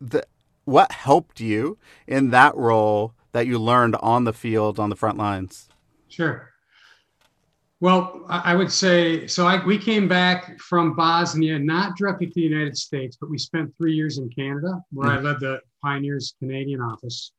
that 0.00 0.26
what 0.64 0.92
helped 0.92 1.40
you 1.40 1.78
in 2.06 2.30
that 2.30 2.56
role 2.56 3.14
that 3.32 3.46
you 3.46 3.58
learned 3.58 3.96
on 3.96 4.24
the 4.24 4.32
field 4.32 4.80
on 4.80 4.90
the 4.90 4.96
front 4.96 5.18
lines? 5.18 5.68
Sure. 6.08 6.50
Well, 7.80 8.26
I 8.28 8.54
would 8.54 8.70
say 8.70 9.26
so. 9.26 9.46
I, 9.46 9.64
we 9.64 9.78
came 9.78 10.06
back 10.06 10.60
from 10.60 10.94
Bosnia, 10.94 11.58
not 11.58 11.96
directly 11.96 12.26
to 12.26 12.32
the 12.34 12.42
United 12.42 12.76
States, 12.76 13.16
but 13.18 13.30
we 13.30 13.38
spent 13.38 13.74
three 13.78 13.94
years 13.94 14.18
in 14.18 14.28
Canada, 14.28 14.82
where 14.92 15.08
mm-hmm. 15.08 15.26
I 15.26 15.30
led 15.30 15.40
the 15.40 15.60
Pioneers 15.82 16.34
Canadian 16.38 16.80
office. 16.80 17.32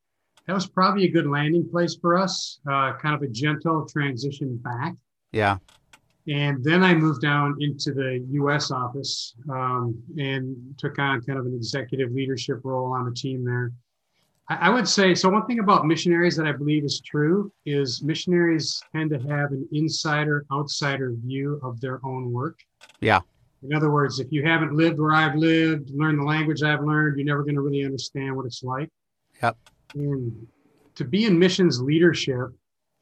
That 0.48 0.54
was 0.54 0.68
probably 0.68 1.06
a 1.06 1.12
good 1.12 1.28
landing 1.28 1.68
place 1.70 1.96
for 2.02 2.18
us, 2.18 2.60
uh, 2.70 2.94
kind 3.02 3.16
of 3.16 3.22
a 3.22 3.28
gentle 3.28 3.88
transition 3.88 4.58
back. 4.58 4.96
Yeah. 5.32 5.58
And 6.28 6.64
then 6.64 6.84
I 6.84 6.94
moved 6.94 7.22
down 7.22 7.56
into 7.60 7.94
the 7.94 8.26
US 8.32 8.72
office 8.72 9.36
um, 9.50 10.02
and 10.18 10.56
took 10.78 11.00
on 11.00 11.22
kind 11.22 11.40
of 11.40 11.46
an 11.46 11.56
executive 11.56 12.12
leadership 12.12 12.60
role 12.64 12.94
on 12.94 13.06
the 13.06 13.12
team 13.12 13.44
there. 13.44 13.72
I 14.60 14.70
would 14.70 14.88
say 14.88 15.16
so. 15.16 15.30
One 15.30 15.46
thing 15.46 15.60
about 15.60 15.86
missionaries 15.86 16.36
that 16.36 16.46
I 16.46 16.52
believe 16.52 16.84
is 16.84 17.00
true 17.00 17.54
is 17.66 18.04
missionaries 18.04 18.82
tend 18.94 19.10
to 19.12 19.20
have 19.20 19.52
an 19.52 19.68
insider 19.72 20.46
outsider 20.52 21.14
view 21.24 21.60
of 21.64 21.80
their 21.80 22.06
own 22.06 22.32
work. 22.34 22.60
Yeah. 23.00 23.22
In 23.64 23.76
other 23.76 23.92
words, 23.92 24.20
if 24.20 24.32
you 24.32 24.44
haven't 24.44 24.74
lived 24.74 25.00
where 25.00 25.14
I've 25.14 25.36
lived, 25.36 25.92
learned 25.92 26.20
the 26.20 26.24
language 26.24 26.64
I've 26.64 26.84
learned, 26.84 27.18
you're 27.18 27.28
never 27.28 27.44
going 27.44 27.56
to 27.56 27.62
really 27.62 27.86
understand 27.86 28.36
what 28.36 28.46
it's 28.46 28.64
like. 28.64 28.90
Yep. 29.42 29.58
And 29.96 30.48
to 30.96 31.04
be 31.04 31.26
in 31.26 31.38
missions 31.38 31.80
leadership, 31.82 32.50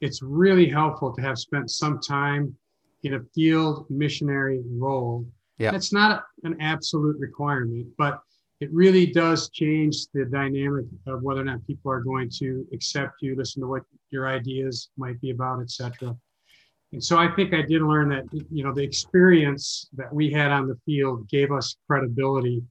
it's 0.00 0.22
really 0.22 0.68
helpful 0.68 1.14
to 1.14 1.22
have 1.22 1.38
spent 1.38 1.70
some 1.70 1.98
time 2.00 2.54
in 3.02 3.14
a 3.14 3.20
field 3.34 3.86
missionary 3.88 4.60
role. 4.70 5.26
Yeah. 5.58 5.70
That's 5.70 5.92
not 5.92 6.24
an 6.44 6.60
absolute 6.60 7.18
requirement, 7.18 7.86
but 7.96 8.20
it 8.60 8.70
really 8.72 9.06
does 9.06 9.48
change 9.50 10.06
the 10.12 10.26
dynamic 10.26 10.84
of 11.06 11.22
whether 11.22 11.40
or 11.40 11.44
not 11.44 11.66
people 11.66 11.90
are 11.90 12.00
going 12.00 12.30
to 12.38 12.66
accept 12.72 13.14
you, 13.22 13.34
listen 13.34 13.62
to 13.62 13.68
what 13.68 13.82
your 14.10 14.28
ideas 14.28 14.90
might 14.98 15.18
be 15.22 15.30
about, 15.30 15.60
etc. 15.60 16.14
And 16.92 17.02
so 17.02 17.18
I 17.18 17.28
think 17.34 17.54
I 17.54 17.62
did 17.62 17.82
learn 17.82 18.08
that 18.08 18.24
you 18.50 18.64
know 18.64 18.72
the 18.74 18.82
experience 18.82 19.88
that 19.94 20.12
we 20.12 20.30
had 20.30 20.50
on 20.50 20.66
the 20.66 20.76
field 20.84 21.28
gave 21.28 21.52
us 21.52 21.76
credibility, 21.86 22.62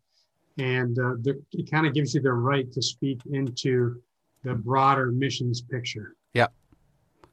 and 0.57 0.97
uh, 0.99 1.15
the, 1.21 1.41
it 1.53 1.71
kind 1.71 1.87
of 1.87 1.93
gives 1.93 2.13
you 2.13 2.21
the 2.21 2.33
right 2.33 2.69
to 2.73 2.81
speak 2.81 3.21
into 3.31 4.01
the 4.43 4.55
broader 4.55 5.11
missions 5.11 5.61
picture. 5.61 6.15
Yeah, 6.33 6.47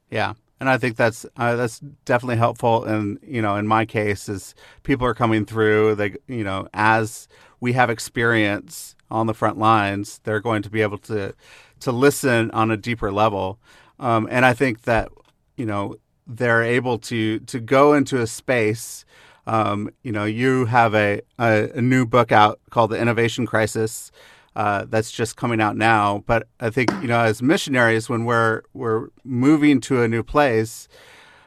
yeah, 0.09 0.33
and 0.61 0.69
I 0.69 0.77
think 0.77 0.95
that's 0.95 1.25
uh, 1.35 1.57
that's 1.57 1.79
definitely 2.05 2.37
helpful. 2.37 2.85
And 2.85 3.19
you 3.21 3.41
know, 3.41 3.57
in 3.57 3.67
my 3.67 3.85
case, 3.85 4.29
is 4.29 4.55
people 4.83 5.05
are 5.05 5.13
coming 5.13 5.45
through. 5.45 5.95
They 5.95 6.15
you 6.27 6.45
know 6.45 6.69
as 6.73 7.27
we 7.59 7.73
have 7.73 7.89
experience 7.89 8.95
on 9.11 9.27
the 9.27 9.33
front 9.33 9.57
lines, 9.57 10.21
they're 10.23 10.39
going 10.39 10.61
to 10.61 10.69
be 10.69 10.81
able 10.81 10.99
to 10.99 11.33
to 11.81 11.91
listen 11.91 12.49
on 12.51 12.71
a 12.71 12.77
deeper 12.77 13.11
level. 13.11 13.59
Um, 13.99 14.27
and 14.31 14.45
I 14.45 14.53
think 14.53 14.83
that 14.83 15.09
you 15.57 15.65
know 15.65 15.97
they're 16.27 16.63
able 16.63 16.97
to 16.99 17.39
to 17.39 17.59
go 17.59 17.93
into 17.93 18.21
a 18.21 18.27
space 18.27 19.05
Um, 19.47 19.89
you 20.03 20.11
know, 20.11 20.25
you 20.25 20.65
have 20.65 20.93
a, 20.93 21.21
a, 21.39 21.69
a, 21.75 21.81
new 21.81 22.05
book 22.05 22.33
out 22.33 22.59
called 22.69 22.91
The 22.91 22.99
Innovation 22.99 23.45
Crisis 23.45 24.11
uh, 24.57 24.85
that's 24.89 25.09
just 25.09 25.37
coming 25.37 25.61
out 25.61 25.77
now. 25.77 26.23
But 26.27 26.49
I 26.59 26.69
think, 26.69 26.91
you 27.01 27.07
know, 27.07 27.21
as 27.21 27.41
missionaries, 27.41 28.09
when 28.09 28.25
we're, 28.25 28.63
we're 28.73 29.07
moving 29.23 29.79
to 29.81 30.01
a 30.01 30.07
new 30.09 30.21
place, 30.21 30.89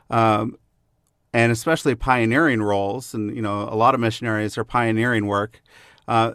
um, 0.08 0.56
and 1.34 1.52
especially 1.52 1.94
pioneering 1.94 2.62
roles, 2.62 3.12
and, 3.12 3.36
you 3.36 3.42
know, 3.42 3.68
a 3.68 3.76
lot 3.76 3.94
of 3.94 4.00
missionaries 4.00 4.56
are 4.56 4.64
pioneering 4.64 5.26
work, 5.26 5.60
uh, 6.08 6.32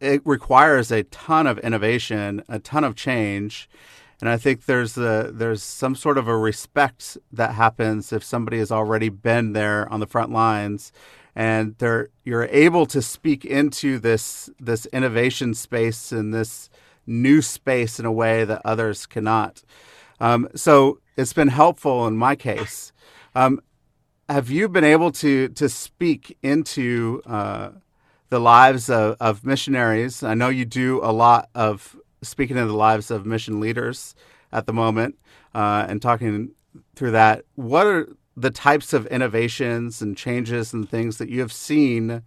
it 0.00 0.22
requires 0.24 0.92
a 0.92 1.02
ton 1.02 1.48
of 1.48 1.58
innovation, 1.58 2.44
a 2.48 2.60
ton 2.60 2.84
of 2.84 2.94
change 2.94 3.68
and 4.20 4.28
I 4.28 4.36
think 4.36 4.66
there's 4.66 4.98
a, 4.98 5.30
there's 5.32 5.62
some 5.62 5.94
sort 5.94 6.18
of 6.18 6.26
a 6.26 6.36
respect 6.36 7.16
that 7.32 7.54
happens 7.54 8.12
if 8.12 8.24
somebody 8.24 8.58
has 8.58 8.72
already 8.72 9.08
been 9.08 9.52
there 9.52 9.90
on 9.92 10.00
the 10.00 10.06
front 10.06 10.32
lines, 10.32 10.92
and 11.36 11.76
they're 11.78 12.08
you're 12.24 12.48
able 12.50 12.84
to 12.86 13.00
speak 13.00 13.44
into 13.44 13.98
this 13.98 14.50
this 14.58 14.86
innovation 14.86 15.54
space 15.54 16.10
and 16.10 16.34
this 16.34 16.68
new 17.06 17.40
space 17.40 18.00
in 18.00 18.06
a 18.06 18.12
way 18.12 18.44
that 18.44 18.60
others 18.64 19.06
cannot. 19.06 19.62
Um, 20.20 20.48
so 20.54 20.98
it's 21.16 21.32
been 21.32 21.48
helpful 21.48 22.06
in 22.06 22.16
my 22.16 22.34
case. 22.34 22.92
Um, 23.36 23.60
have 24.28 24.50
you 24.50 24.68
been 24.68 24.84
able 24.84 25.12
to 25.12 25.48
to 25.48 25.68
speak 25.68 26.36
into 26.42 27.22
uh, 27.24 27.70
the 28.30 28.40
lives 28.40 28.90
of, 28.90 29.16
of 29.20 29.44
missionaries? 29.44 30.24
I 30.24 30.34
know 30.34 30.48
you 30.48 30.64
do 30.64 31.00
a 31.04 31.12
lot 31.12 31.50
of 31.54 31.96
speaking 32.22 32.56
in 32.56 32.66
the 32.66 32.74
lives 32.74 33.10
of 33.10 33.26
mission 33.26 33.60
leaders 33.60 34.14
at 34.52 34.66
the 34.66 34.72
moment 34.72 35.18
uh, 35.54 35.86
and 35.88 36.00
talking 36.02 36.52
through 36.94 37.12
that. 37.12 37.44
What 37.54 37.86
are 37.86 38.08
the 38.36 38.50
types 38.50 38.92
of 38.92 39.06
innovations 39.08 40.00
and 40.00 40.16
changes 40.16 40.72
and 40.72 40.88
things 40.88 41.18
that 41.18 41.28
you 41.28 41.40
have 41.40 41.52
seen 41.52 42.22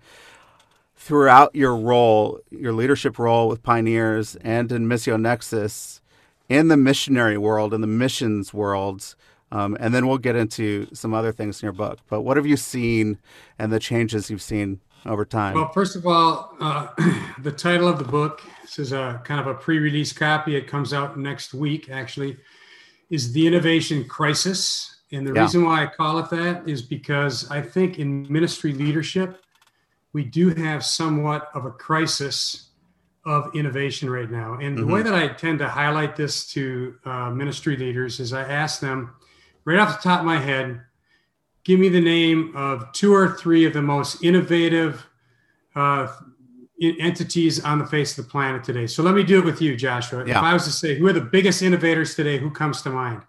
throughout 0.95 1.55
your 1.55 1.75
role, 1.75 2.39
your 2.49 2.73
leadership 2.73 3.17
role 3.17 3.47
with 3.47 3.63
Pioneers 3.63 4.35
and 4.37 4.71
in 4.71 4.87
Missio 4.87 5.19
Nexus 5.19 6.01
in 6.49 6.67
the 6.67 6.77
missionary 6.77 7.37
world, 7.37 7.73
in 7.73 7.81
the 7.81 7.87
missions 7.87 8.53
world? 8.53 9.15
Um, 9.53 9.75
and 9.79 9.93
then 9.93 10.07
we'll 10.07 10.17
get 10.17 10.35
into 10.35 10.87
some 10.93 11.13
other 11.13 11.31
things 11.31 11.61
in 11.61 11.65
your 11.65 11.73
book. 11.73 11.99
But 12.09 12.21
what 12.21 12.37
have 12.37 12.45
you 12.45 12.57
seen 12.57 13.17
and 13.59 13.71
the 13.71 13.79
changes 13.79 14.29
you've 14.29 14.41
seen 14.41 14.79
over 15.05 15.25
time? 15.25 15.55
Well, 15.55 15.71
first 15.71 15.95
of 15.95 16.05
all, 16.05 16.55
uh, 16.59 16.87
the 17.39 17.51
title 17.51 17.87
of 17.87 17.97
the 17.97 18.05
book 18.05 18.41
this 18.71 18.87
is 18.87 18.93
a 18.93 19.21
kind 19.25 19.41
of 19.41 19.47
a 19.47 19.53
pre-release 19.53 20.13
copy. 20.13 20.55
It 20.55 20.65
comes 20.65 20.93
out 20.93 21.19
next 21.19 21.53
week, 21.53 21.89
actually. 21.89 22.37
Is 23.09 23.33
the 23.33 23.45
innovation 23.45 24.05
crisis, 24.05 25.01
and 25.11 25.27
the 25.27 25.33
yeah. 25.33 25.41
reason 25.41 25.65
why 25.65 25.83
I 25.83 25.87
call 25.87 26.19
it 26.19 26.29
that 26.29 26.69
is 26.69 26.81
because 26.81 27.51
I 27.51 27.61
think 27.61 27.99
in 27.99 28.31
ministry 28.31 28.71
leadership, 28.71 29.43
we 30.13 30.23
do 30.23 30.51
have 30.51 30.85
somewhat 30.85 31.49
of 31.53 31.65
a 31.65 31.71
crisis 31.71 32.69
of 33.25 33.53
innovation 33.53 34.09
right 34.09 34.31
now. 34.31 34.53
And 34.53 34.77
mm-hmm. 34.77 34.87
the 34.87 34.93
way 34.93 35.03
that 35.03 35.13
I 35.13 35.27
tend 35.27 35.59
to 35.59 35.67
highlight 35.67 36.15
this 36.15 36.47
to 36.53 36.95
uh, 37.03 37.29
ministry 37.29 37.75
leaders 37.75 38.21
is 38.21 38.31
I 38.31 38.43
ask 38.43 38.79
them 38.79 39.13
right 39.65 39.79
off 39.79 40.01
the 40.01 40.09
top 40.09 40.21
of 40.21 40.25
my 40.25 40.37
head, 40.37 40.79
give 41.63 41.79
me 41.79 41.89
the 41.89 42.01
name 42.01 42.53
of 42.55 42.91
two 42.93 43.13
or 43.13 43.29
three 43.29 43.65
of 43.65 43.73
the 43.73 43.81
most 43.81 44.23
innovative 44.23 45.05
uh, 45.75 46.07
entities 46.99 47.63
on 47.63 47.79
the 47.79 47.85
face 47.85 48.17
of 48.17 48.25
the 48.25 48.31
planet 48.31 48.63
today. 48.63 48.87
So 48.87 49.03
let 49.03 49.13
me 49.13 49.23
do 49.23 49.39
it 49.39 49.45
with 49.45 49.61
you, 49.61 49.75
Joshua. 49.75 50.25
Yeah. 50.25 50.37
If 50.37 50.43
I 50.43 50.53
was 50.53 50.65
to 50.65 50.71
say, 50.71 50.95
who 50.95 51.07
are 51.07 51.13
the 51.13 51.21
biggest 51.21 51.61
innovators 51.61 52.15
today? 52.15 52.37
Who 52.37 52.49
comes 52.49 52.81
to 52.83 52.89
mind? 52.89 53.21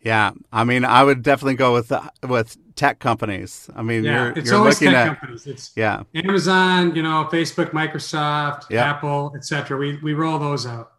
Yeah, 0.00 0.32
I 0.52 0.64
mean, 0.64 0.84
I 0.84 1.04
would 1.04 1.22
definitely 1.22 1.54
go 1.54 1.72
with 1.74 1.88
the, 1.88 2.02
with 2.26 2.56
tech 2.74 2.98
companies. 2.98 3.70
I 3.76 3.82
mean, 3.82 4.02
yeah, 4.02 4.24
you're, 4.24 4.32
it's 4.32 4.50
you're 4.50 4.58
always 4.58 4.80
looking 4.80 4.94
tech 4.94 5.10
at 5.10 5.20
companies. 5.20 5.46
It's 5.46 5.70
yeah, 5.76 6.02
Amazon, 6.14 6.96
you 6.96 7.04
know, 7.04 7.28
Facebook, 7.30 7.70
Microsoft, 7.70 8.64
yeah. 8.68 8.90
Apple, 8.90 9.32
etc. 9.36 9.78
We 9.78 9.98
we 9.98 10.14
roll 10.14 10.40
those 10.40 10.66
out, 10.66 10.94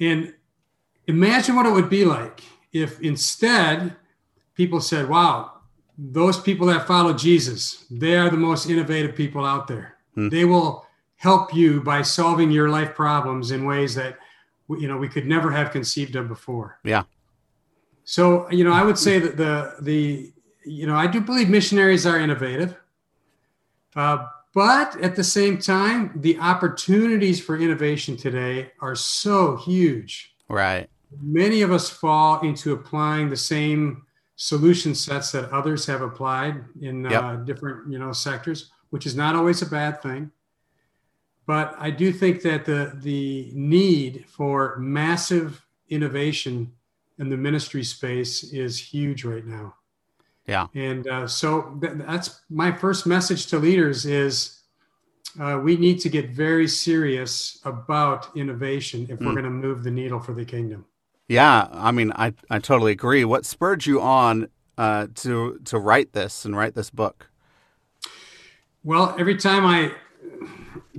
and 0.00 0.34
imagine 1.06 1.54
what 1.54 1.64
it 1.64 1.72
would 1.72 1.88
be 1.88 2.04
like 2.04 2.42
if 2.72 3.00
instead 3.00 3.94
people 4.56 4.80
said, 4.80 5.08
"Wow, 5.08 5.52
those 5.96 6.40
people 6.40 6.66
that 6.68 6.86
follow 6.86 7.12
Jesus, 7.12 7.84
they 7.90 8.16
are 8.16 8.30
the 8.30 8.36
most 8.36 8.68
innovative 8.68 9.14
people 9.14 9.44
out 9.44 9.68
there." 9.68 9.96
Hmm. 10.14 10.28
They 10.28 10.44
will 10.44 10.86
help 11.16 11.54
you 11.54 11.82
by 11.82 12.02
solving 12.02 12.50
your 12.50 12.68
life 12.68 12.94
problems 12.94 13.50
in 13.50 13.64
ways 13.64 13.94
that 13.94 14.18
you 14.68 14.88
know 14.88 14.96
we 14.96 15.08
could 15.08 15.26
never 15.26 15.50
have 15.50 15.70
conceived 15.70 16.16
of 16.16 16.28
before. 16.28 16.78
Yeah. 16.84 17.04
So 18.04 18.50
you 18.50 18.64
know, 18.64 18.72
I 18.72 18.82
would 18.82 18.98
say 18.98 19.18
that 19.18 19.36
the 19.36 19.74
the 19.80 20.32
you 20.64 20.86
know 20.86 20.96
I 20.96 21.06
do 21.06 21.20
believe 21.20 21.48
missionaries 21.48 22.06
are 22.06 22.18
innovative, 22.18 22.76
uh, 23.94 24.26
but 24.54 24.96
at 25.02 25.16
the 25.16 25.24
same 25.24 25.58
time, 25.58 26.12
the 26.16 26.38
opportunities 26.38 27.40
for 27.44 27.58
innovation 27.58 28.16
today 28.16 28.72
are 28.80 28.94
so 28.94 29.56
huge. 29.56 30.34
Right. 30.48 30.88
Many 31.20 31.62
of 31.62 31.72
us 31.72 31.90
fall 31.90 32.40
into 32.40 32.72
applying 32.72 33.28
the 33.28 33.36
same 33.36 34.05
solution 34.36 34.94
sets 34.94 35.32
that 35.32 35.50
others 35.50 35.86
have 35.86 36.02
applied 36.02 36.62
in 36.80 37.04
yep. 37.04 37.22
uh, 37.22 37.36
different 37.36 37.90
you 37.90 37.98
know 37.98 38.12
sectors 38.12 38.70
which 38.90 39.06
is 39.06 39.16
not 39.16 39.34
always 39.34 39.62
a 39.62 39.66
bad 39.66 40.00
thing. 40.02 40.30
But 41.46 41.76
I 41.78 41.90
do 41.90 42.12
think 42.12 42.42
that 42.42 42.64
the, 42.64 42.92
the 43.02 43.50
need 43.54 44.24
for 44.28 44.76
massive 44.78 45.64
innovation 45.88 46.72
in 47.18 47.28
the 47.28 47.36
ministry 47.36 47.84
space 47.84 48.42
is 48.52 48.78
huge 48.78 49.24
right 49.24 49.46
now. 49.46 49.74
Yeah. 50.46 50.66
And 50.74 51.06
uh, 51.06 51.26
so 51.26 51.78
th- 51.80 51.94
that's 51.96 52.42
my 52.48 52.72
first 52.72 53.06
message 53.06 53.46
to 53.48 53.58
leaders 53.58 54.06
is 54.06 54.62
uh, 55.40 55.60
we 55.62 55.76
need 55.76 56.00
to 56.00 56.08
get 56.08 56.30
very 56.30 56.66
serious 56.68 57.60
about 57.64 58.36
innovation 58.36 59.06
if 59.08 59.18
mm. 59.18 59.26
we're 59.26 59.32
going 59.32 59.44
to 59.44 59.50
move 59.50 59.84
the 59.84 59.90
needle 59.90 60.20
for 60.20 60.32
the 60.32 60.44
kingdom. 60.44 60.84
Yeah, 61.28 61.68
I 61.72 61.90
mean, 61.90 62.12
I, 62.12 62.34
I 62.50 62.58
totally 62.60 62.92
agree. 62.92 63.24
What 63.24 63.44
spurred 63.44 63.84
you 63.84 64.00
on 64.00 64.48
uh, 64.78 65.08
to 65.16 65.58
to 65.64 65.78
write 65.78 66.12
this 66.12 66.44
and 66.44 66.56
write 66.56 66.74
this 66.74 66.90
book? 66.90 67.28
Well, 68.84 69.16
every 69.18 69.36
time 69.36 69.66
I, 69.66 69.92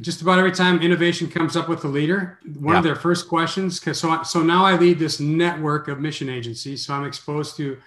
just 0.01 0.21
about 0.21 0.39
every 0.39 0.51
time 0.51 0.81
innovation 0.81 1.29
comes 1.29 1.55
up 1.55 1.69
with 1.69 1.85
a 1.85 1.87
leader, 1.87 2.39
one 2.59 2.73
yeah. 2.73 2.79
of 2.79 2.83
their 2.83 2.95
first 2.95 3.29
questions, 3.29 3.79
because 3.79 3.99
so, 3.99 4.23
so 4.23 4.43
now 4.43 4.65
I 4.65 4.75
lead 4.75 4.99
this 4.99 5.21
network 5.21 5.87
of 5.87 5.99
mission 5.99 6.27
agencies. 6.27 6.85
So 6.85 6.93
I'm 6.93 7.05
exposed 7.05 7.55
to 7.57 7.77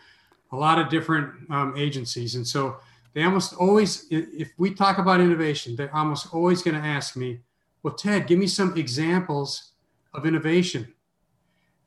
a 0.52 0.56
lot 0.56 0.78
of 0.78 0.88
different 0.88 1.50
um, 1.50 1.74
agencies. 1.76 2.34
And 2.34 2.46
so 2.46 2.76
they 3.12 3.24
almost 3.24 3.54
always, 3.54 4.06
if 4.10 4.52
we 4.56 4.72
talk 4.72 4.96
about 4.96 5.20
innovation, 5.20 5.76
they're 5.76 5.94
almost 5.94 6.32
always 6.32 6.62
going 6.62 6.80
to 6.80 6.88
ask 6.88 7.16
me, 7.16 7.40
well, 7.82 7.94
Ted, 7.94 8.26
give 8.26 8.38
me 8.38 8.46
some 8.46 8.76
examples 8.78 9.72
of 10.14 10.24
innovation. 10.24 10.94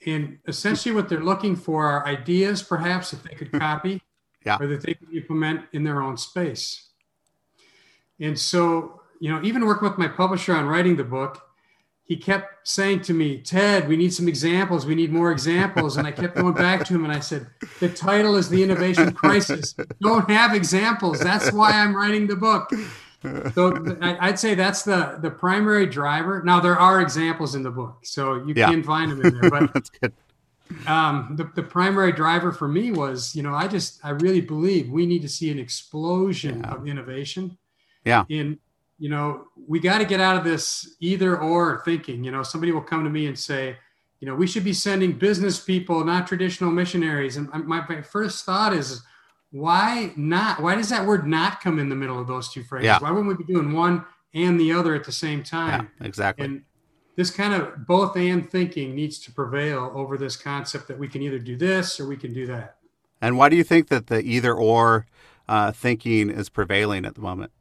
And 0.06 0.40
essentially, 0.48 0.94
what 0.94 1.10
they're 1.10 1.24
looking 1.24 1.56
for 1.56 1.86
are 1.86 2.06
ideas, 2.06 2.62
perhaps, 2.62 3.12
that 3.12 3.24
they 3.24 3.36
could 3.36 3.48
mm-hmm. 3.48 3.60
copy 3.60 4.02
yeah. 4.46 4.58
or 4.60 4.68
that 4.68 4.82
they 4.82 4.94
could 4.94 5.14
implement 5.14 5.62
in 5.74 5.84
their 5.84 6.02
own 6.02 6.18
space. 6.18 6.90
And 8.20 8.38
so, 8.38 9.02
you 9.20 9.32
know, 9.32 9.42
even 9.44 9.66
working 9.66 9.88
with 9.88 9.98
my 9.98 10.08
publisher 10.08 10.54
on 10.54 10.68
writing 10.68 10.96
the 10.96 11.04
book, 11.04 11.42
he 12.06 12.18
kept 12.18 12.68
saying 12.68 13.02
to 13.02 13.14
me, 13.14 13.40
Ted, 13.40 13.88
we 13.88 13.96
need 13.96 14.14
some 14.14 14.28
examples. 14.28 14.86
We 14.86 14.94
need 14.94 15.12
more 15.12 15.32
examples. 15.32 15.96
And 15.96 16.06
I 16.06 16.12
kept 16.12 16.36
going 16.36 16.54
back 16.54 16.86
to 16.86 16.94
him 16.94 17.06
and 17.06 17.14
I 17.14 17.20
said, 17.20 17.48
the 17.80 17.90
title 17.90 18.36
is 18.36 18.50
The 18.50 18.62
Innovation 18.62 19.14
Crisis. 19.14 19.74
Don't 20.02 20.30
have 20.30 20.54
examples. 20.54 21.20
That's 21.20 21.52
why 21.54 21.72
I'm 21.72 21.96
writing 21.96 22.28
the 22.28 22.36
book. 22.36 22.70
So 23.54 23.98
I'd 24.02 24.38
say 24.38 24.56
that's 24.56 24.84
the, 24.84 25.18
the 25.22 25.32
primary 25.32 25.86
driver. 25.86 26.42
Now, 26.44 26.60
there 26.60 26.78
are 26.78 27.02
examples 27.02 27.56
in 27.56 27.64
the 27.64 27.72
book, 27.72 28.00
so 28.04 28.36
you 28.46 28.54
yeah. 28.56 28.70
can 28.70 28.84
find 28.84 29.12
them 29.12 29.26
in 29.26 29.40
there. 29.40 29.50
But 29.50 29.74
that's 29.74 29.90
good. 29.90 30.14
Um, 30.88 31.36
the, 31.38 31.50
the 31.56 31.64
primary 31.64 32.12
driver 32.12 32.52
for 32.52 32.68
me 32.68 32.92
was, 32.92 33.36
you 33.36 33.44
know, 33.44 33.54
I 33.54 33.68
just, 33.68 34.04
I 34.04 34.10
really 34.10 34.42
believe 34.42 34.90
we 34.90 35.06
need 35.06 35.22
to 35.22 35.30
see 35.30 35.52
an 35.52 35.60
explosion 35.60 36.62
yeah. 36.62 36.74
of 36.74 36.88
innovation 36.88 37.58
yeah. 38.06 38.26
In, 38.30 38.60
you 39.00 39.10
know, 39.10 39.46
we 39.68 39.80
got 39.80 40.00
to 40.00 40.06
get 40.06 40.20
out 40.20 40.38
of 40.38 40.44
this 40.44 40.96
either 41.00 41.38
or 41.38 41.82
thinking. 41.84 42.24
You 42.24 42.32
know, 42.32 42.44
somebody 42.44 42.72
will 42.72 42.82
come 42.82 43.04
to 43.04 43.10
me 43.10 43.28
and 43.28 43.38
say, 43.38 43.78
you 44.20 44.28
know, 44.28 44.36
we 44.36 44.48
should 44.48 44.64
be 44.64 44.74
sending 44.74 45.14
business 45.14 45.60
people, 45.60 46.04
not 46.06 46.28
traditional 46.28 46.72
missionaries. 46.72 47.38
And 47.38 47.50
my, 47.66 47.86
my 47.88 48.02
first 48.02 48.46
thought 48.46 48.74
is, 48.74 49.02
why 49.54 50.12
not? 50.16 50.60
Why 50.64 50.74
does 50.74 50.90
that 50.90 51.06
word 51.06 51.28
not 51.28 51.62
come 51.62 51.78
in 51.78 51.88
the 51.88 51.96
middle 51.96 52.20
of 52.20 52.26
those 52.26 52.52
two 52.52 52.64
phrases? 52.64 52.86
Yeah. 52.86 52.98
Why 52.98 53.12
wouldn't 53.12 53.28
we 53.28 53.46
be 53.46 53.54
doing 53.54 53.72
one 53.72 54.04
and 54.34 54.60
the 54.60 54.74
other 54.74 54.96
at 54.96 55.04
the 55.04 55.12
same 55.12 55.44
time? 55.44 55.92
Yeah, 56.00 56.08
exactly. 56.08 56.44
And 56.44 56.64
this 57.16 57.30
kind 57.30 57.54
of 57.54 57.86
both 57.86 58.18
and 58.18 58.50
thinking 58.50 58.96
needs 58.96 59.20
to 59.20 59.32
prevail 59.32 59.92
over 59.94 60.18
this 60.18 60.36
concept 60.36 60.88
that 60.88 60.98
we 60.98 61.08
can 61.08 61.22
either 61.22 61.38
do 61.38 61.56
this 61.56 62.00
or 62.00 62.08
we 62.08 62.18
can 62.18 62.34
do 62.34 62.48
that. 62.48 62.78
And 63.22 63.38
why 63.38 63.48
do 63.48 63.56
you 63.56 63.64
think 63.64 63.90
that 63.90 64.08
the 64.08 64.22
either 64.22 64.56
or 64.56 65.06
uh, 65.48 65.72
thinking 65.72 66.32
is 66.32 66.50
prevailing 66.50 67.06
at 67.06 67.14
the 67.14 67.22
moment? 67.22 67.52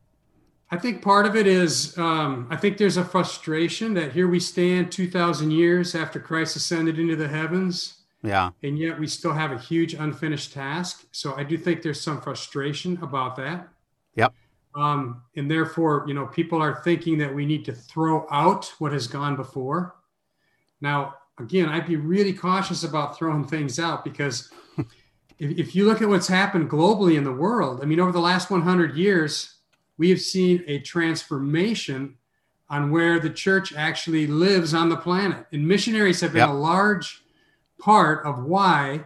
I 0.71 0.79
think 0.79 1.03
part 1.03 1.27
of 1.27 1.37
it 1.37 1.47
is 1.47 1.99
um, 1.99 2.47
I 2.49 2.57
think 2.57 2.79
there's 2.79 2.97
a 2.97 3.05
frustration 3.05 3.93
that 3.93 4.13
here 4.13 4.27
we 4.27 4.41
stand 4.41 4.91
2,000 4.91 5.51
years 5.51 5.95
after 5.95 6.19
Christ 6.19 6.57
ascended 6.57 6.99
into 6.99 7.17
the 7.17 7.29
heavens. 7.29 8.02
Yeah. 8.23 8.51
And 8.63 8.79
yet 8.79 8.99
we 8.99 9.07
still 9.07 9.33
have 9.33 9.53
a 9.53 9.59
huge 9.59 9.95
unfinished 9.95 10.53
task. 10.53 11.07
So 11.13 11.35
I 11.35 11.43
do 11.43 11.59
think 11.59 11.83
there's 11.83 12.01
some 12.01 12.21
frustration 12.21 12.99
about 13.03 13.37
that. 13.37 13.69
Yep. 14.15 14.33
Um, 14.75 15.23
and 15.37 15.51
therefore, 15.51 16.05
you 16.07 16.15
know, 16.15 16.27
people 16.27 16.63
are 16.63 16.83
thinking 16.83 17.19
that 17.19 17.35
we 17.35 17.45
need 17.45 17.65
to 17.67 17.73
throw 17.73 18.27
out 18.31 18.73
what 18.79 18.93
has 18.93 19.07
gone 19.07 19.37
before. 19.37 19.97
Now, 20.81 21.15
again, 21.39 21.69
I'd 21.69 21.87
be 21.87 21.97
really 21.97 22.33
cautious 22.33 22.85
about 22.85 23.19
throwing 23.19 23.45
things 23.47 23.79
out 23.79 24.05
because 24.05 24.51
if, 25.39 25.59
if 25.59 25.75
you 25.75 25.85
look 25.85 26.01
at 26.01 26.09
what's 26.09 26.29
happened 26.29 26.71
globally 26.71 27.17
in 27.17 27.25
the 27.25 27.33
world, 27.33 27.81
I 27.83 27.87
mean, 27.87 28.01
over 28.01 28.13
the 28.13 28.21
last 28.21 28.51
100 28.51 28.97
years, 28.97 29.57
we 29.99 30.11
have 30.11 30.21
seen 30.21 30.65
a 30.67 30.79
transformation 30.79 32.17
on 32.71 32.91
where 32.91 33.21
the 33.21 33.31
church 33.31 33.75
actually 33.75 34.27
lives 34.27 34.73
on 34.73 34.89
the 34.89 34.97
planet. 34.97 35.47
And 35.53 35.67
missionaries 35.67 36.21
have 36.23 36.33
been 36.33 36.41
yep. 36.41 36.49
a 36.49 36.53
large 36.53 37.22
part 37.83 38.25
of 38.25 38.45
why 38.45 39.05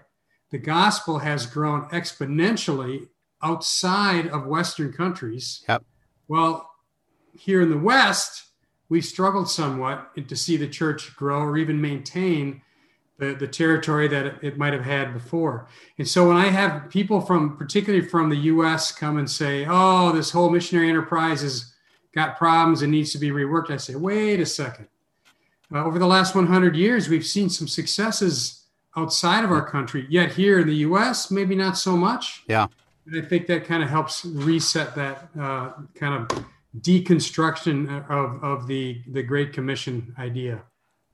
the 0.50 0.58
gospel 0.58 1.18
has 1.18 1.46
grown 1.46 1.88
exponentially 1.88 3.08
outside 3.42 4.28
of 4.28 4.46
Western 4.46 4.92
countries. 4.92 5.64
Yep. 5.68 5.82
Well, 6.28 6.70
here 7.32 7.62
in 7.62 7.70
the 7.70 7.78
West, 7.78 8.44
we've 8.88 9.04
struggled 9.04 9.48
somewhat 9.48 10.12
to 10.28 10.36
see 10.36 10.56
the 10.56 10.68
church 10.68 11.16
grow 11.16 11.40
or 11.40 11.56
even 11.56 11.80
maintain 11.80 12.60
the, 13.18 13.34
the 13.34 13.48
territory 13.48 14.08
that 14.08 14.44
it 14.44 14.58
might 14.58 14.74
have 14.74 14.84
had 14.84 15.14
before. 15.14 15.68
And 15.96 16.06
so 16.06 16.28
when 16.28 16.36
I 16.36 16.48
have 16.48 16.90
people 16.90 17.22
from, 17.22 17.56
particularly 17.56 18.06
from 18.06 18.28
the 18.28 18.36
US, 18.36 18.92
come 18.92 19.16
and 19.16 19.30
say, 19.30 19.64
oh, 19.66 20.12
this 20.12 20.30
whole 20.30 20.50
missionary 20.50 20.90
enterprise 20.90 21.40
has 21.40 21.72
got 22.14 22.36
problems 22.36 22.82
and 22.82 22.92
needs 22.92 23.12
to 23.12 23.18
be 23.18 23.30
reworked, 23.30 23.70
I 23.70 23.78
say, 23.78 23.94
wait 23.94 24.40
a 24.40 24.46
second. 24.46 24.88
Uh, 25.74 25.82
over 25.84 25.98
the 25.98 26.06
last 26.06 26.34
100 26.34 26.76
years, 26.76 27.08
we've 27.08 27.26
seen 27.26 27.48
some 27.48 27.66
successes 27.66 28.65
outside 28.96 29.44
of 29.44 29.50
our 29.50 29.66
country, 29.66 30.06
yet 30.08 30.32
here 30.32 30.60
in 30.60 30.66
the 30.66 30.76
US, 30.76 31.30
maybe 31.30 31.54
not 31.54 31.76
so 31.76 31.96
much. 31.96 32.42
Yeah. 32.48 32.66
And 33.06 33.24
I 33.24 33.28
think 33.28 33.46
that 33.46 33.64
kind 33.64 33.82
of 33.82 33.88
helps 33.88 34.24
reset 34.24 34.94
that 34.94 35.28
uh, 35.38 35.72
kind 35.94 36.14
of 36.30 36.44
deconstruction 36.80 38.08
of, 38.10 38.42
of 38.42 38.66
the, 38.66 39.00
the 39.06 39.22
Great 39.22 39.52
Commission 39.52 40.14
idea. 40.18 40.62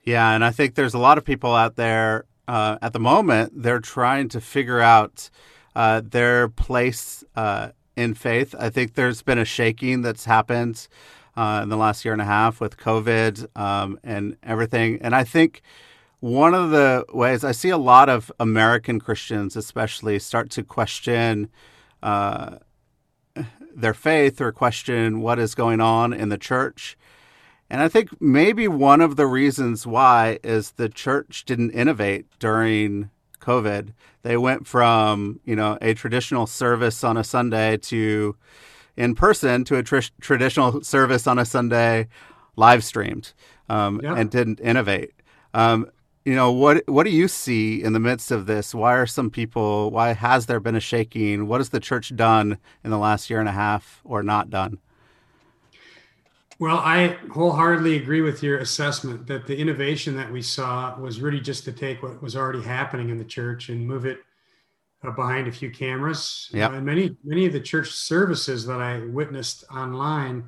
Yeah, 0.04 0.32
and 0.32 0.44
I 0.44 0.50
think 0.50 0.74
there's 0.74 0.94
a 0.94 0.98
lot 0.98 1.18
of 1.18 1.24
people 1.24 1.54
out 1.54 1.76
there 1.76 2.24
uh, 2.48 2.78
at 2.82 2.92
the 2.92 2.98
moment. 2.98 3.62
They're 3.62 3.80
trying 3.80 4.28
to 4.30 4.40
figure 4.40 4.80
out 4.80 5.30
uh, 5.76 6.02
their 6.04 6.48
place 6.48 7.22
uh, 7.36 7.70
in 7.96 8.14
faith. 8.14 8.54
I 8.58 8.70
think 8.70 8.94
there's 8.94 9.22
been 9.22 9.38
a 9.38 9.44
shaking 9.44 10.02
that's 10.02 10.24
happened 10.24 10.88
uh, 11.36 11.60
in 11.62 11.68
the 11.68 11.76
last 11.76 12.04
year 12.04 12.12
and 12.12 12.22
a 12.22 12.26
half 12.26 12.60
with 12.60 12.76
COVID 12.76 13.56
um, 13.56 13.98
and 14.02 14.36
everything. 14.42 14.98
And 15.02 15.14
I 15.14 15.24
think 15.24 15.62
one 16.22 16.54
of 16.54 16.70
the 16.70 17.04
ways 17.12 17.42
I 17.42 17.50
see 17.50 17.70
a 17.70 17.76
lot 17.76 18.08
of 18.08 18.30
American 18.38 19.00
Christians, 19.00 19.56
especially, 19.56 20.20
start 20.20 20.50
to 20.50 20.62
question 20.62 21.50
uh, 22.00 22.58
their 23.74 23.92
faith 23.92 24.40
or 24.40 24.52
question 24.52 25.20
what 25.20 25.40
is 25.40 25.56
going 25.56 25.80
on 25.80 26.12
in 26.12 26.28
the 26.28 26.38
church. 26.38 26.96
And 27.68 27.82
I 27.82 27.88
think 27.88 28.22
maybe 28.22 28.68
one 28.68 29.00
of 29.00 29.16
the 29.16 29.26
reasons 29.26 29.84
why 29.84 30.38
is 30.44 30.70
the 30.72 30.88
church 30.88 31.44
didn't 31.44 31.72
innovate 31.72 32.26
during 32.38 33.10
COVID. 33.40 33.92
They 34.22 34.36
went 34.36 34.64
from, 34.64 35.40
you 35.44 35.56
know, 35.56 35.76
a 35.82 35.92
traditional 35.92 36.46
service 36.46 37.02
on 37.02 37.16
a 37.16 37.24
Sunday 37.24 37.78
to 37.78 38.36
in 38.96 39.16
person 39.16 39.64
to 39.64 39.76
a 39.76 39.82
tr- 39.82 40.12
traditional 40.20 40.84
service 40.84 41.26
on 41.26 41.40
a 41.40 41.44
Sunday 41.44 42.06
live 42.54 42.84
streamed 42.84 43.32
um, 43.68 44.00
yeah. 44.04 44.14
and 44.14 44.30
didn't 44.30 44.60
innovate. 44.60 45.14
Um, 45.52 45.90
you 46.24 46.34
know 46.34 46.52
what 46.52 46.82
what 46.88 47.04
do 47.04 47.10
you 47.10 47.28
see 47.28 47.82
in 47.82 47.92
the 47.92 48.00
midst 48.00 48.30
of 48.30 48.46
this 48.46 48.74
why 48.74 48.94
are 48.94 49.06
some 49.06 49.30
people 49.30 49.90
why 49.90 50.12
has 50.12 50.46
there 50.46 50.60
been 50.60 50.76
a 50.76 50.80
shaking 50.80 51.46
what 51.46 51.60
has 51.60 51.70
the 51.70 51.80
church 51.80 52.14
done 52.14 52.58
in 52.84 52.90
the 52.90 52.98
last 52.98 53.28
year 53.28 53.40
and 53.40 53.48
a 53.48 53.52
half 53.52 54.00
or 54.04 54.22
not 54.22 54.50
done 54.50 54.78
well, 56.62 56.78
I 56.78 57.18
wholeheartedly 57.32 57.96
agree 57.96 58.20
with 58.20 58.40
your 58.40 58.58
assessment 58.58 59.26
that 59.26 59.48
the 59.48 59.56
innovation 59.58 60.14
that 60.14 60.30
we 60.30 60.42
saw 60.42 60.96
was 60.96 61.20
really 61.20 61.40
just 61.40 61.64
to 61.64 61.72
take 61.72 62.04
what 62.04 62.22
was 62.22 62.36
already 62.36 62.62
happening 62.62 63.08
in 63.08 63.18
the 63.18 63.24
church 63.24 63.68
and 63.68 63.84
move 63.84 64.06
it 64.06 64.20
uh, 65.02 65.10
behind 65.10 65.48
a 65.48 65.50
few 65.50 65.72
cameras. 65.72 66.48
Yeah. 66.52 66.68
Uh, 66.68 66.74
and 66.74 66.86
many 66.86 67.16
many 67.24 67.46
of 67.46 67.52
the 67.52 67.58
church 67.58 67.90
services 67.90 68.64
that 68.66 68.80
I 68.80 69.00
witnessed 69.06 69.64
online 69.74 70.44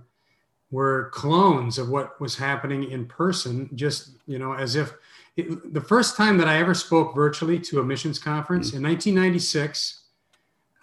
were 0.71 1.11
clones 1.13 1.79
of 1.79 1.89
what 1.89 2.21
was 2.21 2.37
happening 2.37 2.93
in 2.93 3.07
person. 3.07 3.69
Just 3.75 4.11
you 4.29 4.39
know, 4.39 4.53
as 4.53 4.77
if 4.77 4.95
it, 5.37 5.75
the 5.75 5.81
first 5.81 6.17
time 6.17 6.39
that 6.39 6.49
I 6.49 6.59
ever 6.59 6.75
spoke 6.75 7.15
virtually 7.15 7.59
to 7.61 7.81
a 7.81 7.85
missions 7.85 8.19
conference 8.19 8.71
mm. 8.71 8.77
in 8.77 8.83
1996, 8.83 10.05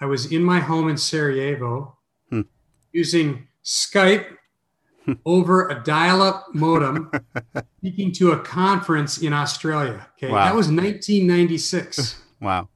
I 0.02 0.06
was 0.06 0.32
in 0.32 0.44
my 0.44 0.60
home 0.60 0.90
in 0.90 0.98
Sarajevo 0.98 1.96
hmm. 2.30 2.42
using 2.92 3.48
Skype 3.64 4.26
over 5.26 5.70
a 5.70 5.84
dial-up 5.84 6.48
modem 6.54 7.12
speaking 7.78 8.12
to 8.14 8.32
a 8.32 8.40
conference 8.40 9.20
in 9.20 9.32
Australia. 9.32 10.08
Okay, 10.18 10.32
wow. 10.32 10.46
that 10.46 10.56
was 10.56 10.68
1996. 10.68 12.20
wow. 12.42 12.68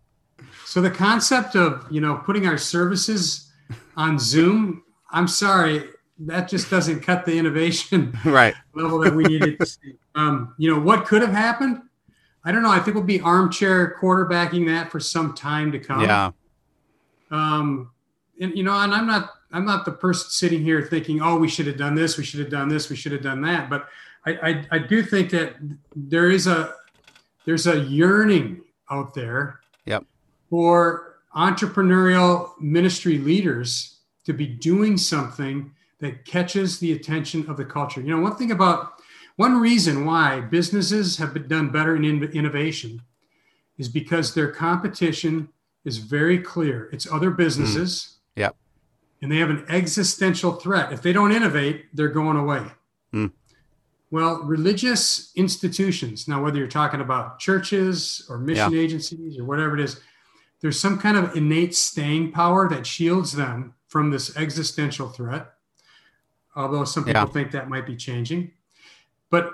So 0.65 0.81
the 0.81 0.91
concept 0.91 1.55
of 1.55 1.87
you 1.89 1.99
know 1.99 2.21
putting 2.25 2.45
our 2.47 2.57
services 2.57 3.51
on 3.97 4.19
Zoom, 4.19 4.83
I'm 5.11 5.27
sorry, 5.27 5.89
that 6.19 6.47
just 6.47 6.69
doesn't 6.69 7.01
cut 7.01 7.25
the 7.25 7.37
innovation 7.37 8.17
right 8.25 8.55
level 8.73 8.99
that 8.99 9.13
we 9.13 9.23
needed 9.23 9.59
to 9.59 9.65
see. 9.65 9.95
Um, 10.15 10.53
you 10.57 10.73
know 10.73 10.79
what 10.79 11.05
could 11.05 11.21
have 11.21 11.31
happened? 11.31 11.81
I 12.43 12.51
don't 12.51 12.61
know. 12.61 12.71
I 12.71 12.79
think 12.79 12.95
we'll 12.95 13.03
be 13.03 13.21
armchair 13.21 13.97
quarterbacking 13.99 14.67
that 14.67 14.91
for 14.91 14.99
some 14.99 15.33
time 15.33 15.71
to 15.71 15.79
come. 15.79 16.01
Yeah. 16.01 16.31
Um, 17.31 17.91
and 18.39 18.55
you 18.55 18.63
know, 18.63 18.79
and 18.79 18.93
I'm 18.93 19.07
not 19.07 19.31
I'm 19.51 19.65
not 19.65 19.85
the 19.85 19.91
person 19.91 20.29
sitting 20.29 20.61
here 20.61 20.81
thinking, 20.81 21.21
oh, 21.21 21.37
we 21.37 21.47
should 21.47 21.67
have 21.67 21.77
done 21.77 21.95
this, 21.95 22.17
we 22.17 22.23
should 22.23 22.39
have 22.39 22.49
done 22.49 22.69
this, 22.69 22.89
we 22.89 22.95
should 22.95 23.11
have 23.11 23.23
done 23.23 23.41
that. 23.41 23.69
But 23.69 23.87
I, 24.25 24.31
I, 24.31 24.65
I 24.71 24.77
do 24.79 25.03
think 25.03 25.29
that 25.31 25.55
there 25.95 26.29
is 26.29 26.47
a 26.47 26.73
there's 27.45 27.67
a 27.67 27.79
yearning 27.79 28.61
out 28.89 29.13
there 29.13 29.59
yep. 29.85 30.03
for 30.49 31.17
entrepreneurial 31.35 32.51
ministry 32.59 33.17
leaders 33.17 33.97
to 34.25 34.33
be 34.33 34.47
doing 34.47 34.97
something 34.97 35.71
that 35.99 36.25
catches 36.25 36.79
the 36.79 36.91
attention 36.91 37.49
of 37.49 37.57
the 37.57 37.65
culture. 37.65 38.01
You 38.01 38.15
know, 38.15 38.21
one 38.21 38.35
thing 38.35 38.51
about 38.51 38.93
one 39.35 39.59
reason 39.59 40.05
why 40.05 40.41
businesses 40.41 41.17
have 41.17 41.33
been 41.33 41.47
done 41.47 41.69
better 41.69 41.95
in 41.95 42.23
innovation 42.23 43.01
is 43.77 43.89
because 43.89 44.33
their 44.33 44.51
competition 44.51 45.49
is 45.83 45.97
very 45.97 46.39
clear. 46.39 46.89
It's 46.91 47.11
other 47.11 47.31
businesses. 47.31 48.17
Mm. 48.37 48.41
Yep 48.41 48.55
and 49.25 49.31
they 49.31 49.37
have 49.37 49.49
an 49.49 49.65
existential 49.69 50.51
threat. 50.51 50.93
If 50.93 51.01
they 51.01 51.11
don't 51.11 51.31
innovate, 51.31 51.85
they're 51.95 52.09
going 52.09 52.37
away. 52.37 52.63
Mm. 53.11 53.31
Well, 54.11 54.43
religious 54.43 55.31
institutions, 55.35 56.27
now, 56.27 56.43
whether 56.43 56.59
you're 56.59 56.67
talking 56.67 57.01
about 57.01 57.39
churches 57.39 58.23
or 58.29 58.37
mission 58.37 58.71
yeah. 58.71 58.79
agencies 58.79 59.39
or 59.39 59.43
whatever 59.45 59.73
it 59.73 59.83
is, 59.83 59.99
there's 60.61 60.79
some 60.79 60.99
kind 60.99 61.17
of 61.17 61.35
innate 61.35 61.75
staying 61.75 62.33
power 62.33 62.69
that 62.69 62.85
shields 62.85 63.33
them 63.33 63.73
from 63.87 64.11
this 64.11 64.37
existential 64.37 65.09
threat. 65.09 65.54
Although 66.55 66.85
some 66.85 67.03
people 67.03 67.21
yeah. 67.21 67.27
think 67.27 67.51
that 67.51 67.69
might 67.69 67.85
be 67.85 67.95
changing. 67.95 68.51
But 69.29 69.53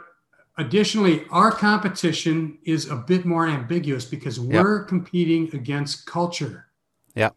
additionally, 0.58 1.26
our 1.32 1.52
competition 1.52 2.60
is 2.64 2.90
a 2.90 2.96
bit 2.96 3.26
more 3.26 3.48
ambiguous 3.48 4.06
because 4.06 4.40
we're 4.40 4.84
competing 4.84 5.50
against 5.56 6.06
culture. 6.06 6.68
Yeah. 7.16 7.32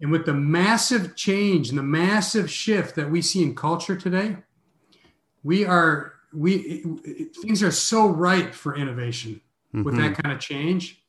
And 0.00 0.10
with 0.10 0.24
the 0.26 0.34
massive 0.34 1.14
change 1.14 1.68
and 1.68 1.78
the 1.78 1.82
massive 1.82 2.50
shift 2.50 2.96
that 2.96 3.10
we 3.10 3.22
see 3.22 3.42
in 3.42 3.54
culture 3.54 3.96
today, 3.96 4.36
we 5.42 5.64
are 5.64 6.14
we 6.32 6.84
things 7.42 7.62
are 7.62 7.70
so 7.70 8.06
ripe 8.06 8.54
for 8.54 8.76
innovation 8.76 9.40
mm-hmm. 9.74 9.82
with 9.82 9.96
that 9.96 10.16
kind 10.16 10.32
of 10.32 10.40
change. 10.40 11.02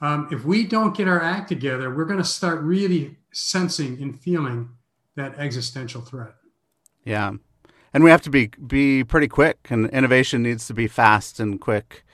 Um, 0.00 0.28
if 0.30 0.44
we 0.44 0.66
don't 0.66 0.94
get 0.94 1.08
our 1.08 1.22
act 1.22 1.48
together, 1.48 1.94
we're 1.94 2.04
going 2.04 2.18
to 2.18 2.24
start 2.24 2.60
really 2.60 3.16
sensing 3.32 4.00
and 4.02 4.18
feeling 4.18 4.68
that 5.14 5.38
existential 5.38 6.02
threat. 6.02 6.34
Yeah, 7.06 7.32
and 7.94 8.04
we 8.04 8.10
have 8.10 8.22
to 8.22 8.30
be 8.30 8.48
be 8.66 9.04
pretty 9.04 9.28
quick, 9.28 9.68
and 9.70 9.88
innovation 9.90 10.42
needs 10.42 10.66
to 10.66 10.74
be 10.74 10.88
fast 10.88 11.40
and 11.40 11.58
quick. 11.60 12.04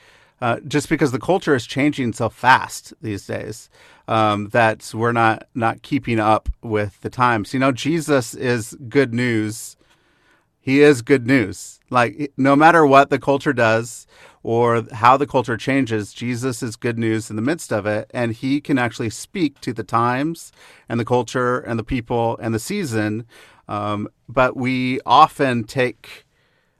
Uh, 0.40 0.58
just 0.66 0.88
because 0.88 1.12
the 1.12 1.20
culture 1.20 1.54
is 1.54 1.66
changing 1.66 2.12
so 2.12 2.28
fast 2.28 2.92
these 3.00 3.26
days 3.26 3.70
um, 4.08 4.48
that 4.48 4.90
we're 4.92 5.12
not 5.12 5.46
not 5.54 5.82
keeping 5.82 6.20
up 6.20 6.48
with 6.62 7.00
the 7.00 7.10
times. 7.10 7.54
You 7.54 7.60
know, 7.60 7.72
Jesus 7.72 8.34
is 8.34 8.76
good 8.88 9.14
news. 9.14 9.76
He 10.60 10.82
is 10.82 11.00
good 11.00 11.26
news. 11.26 11.80
Like 11.90 12.32
no 12.36 12.54
matter 12.54 12.86
what 12.86 13.08
the 13.08 13.18
culture 13.18 13.52
does 13.52 14.06
or 14.42 14.82
how 14.92 15.16
the 15.16 15.26
culture 15.26 15.56
changes, 15.56 16.12
Jesus 16.12 16.62
is 16.62 16.76
good 16.76 16.98
news 16.98 17.30
in 17.30 17.36
the 17.36 17.42
midst 17.42 17.72
of 17.72 17.86
it, 17.86 18.10
and 18.12 18.32
he 18.32 18.60
can 18.60 18.78
actually 18.78 19.10
speak 19.10 19.60
to 19.60 19.72
the 19.72 19.84
times 19.84 20.52
and 20.88 20.98
the 21.00 21.04
culture 21.04 21.60
and 21.60 21.78
the 21.78 21.84
people 21.84 22.36
and 22.38 22.52
the 22.54 22.58
season. 22.58 23.26
Um, 23.72 24.08
but 24.28 24.54
we 24.54 25.00
often 25.06 25.64
take 25.64 26.26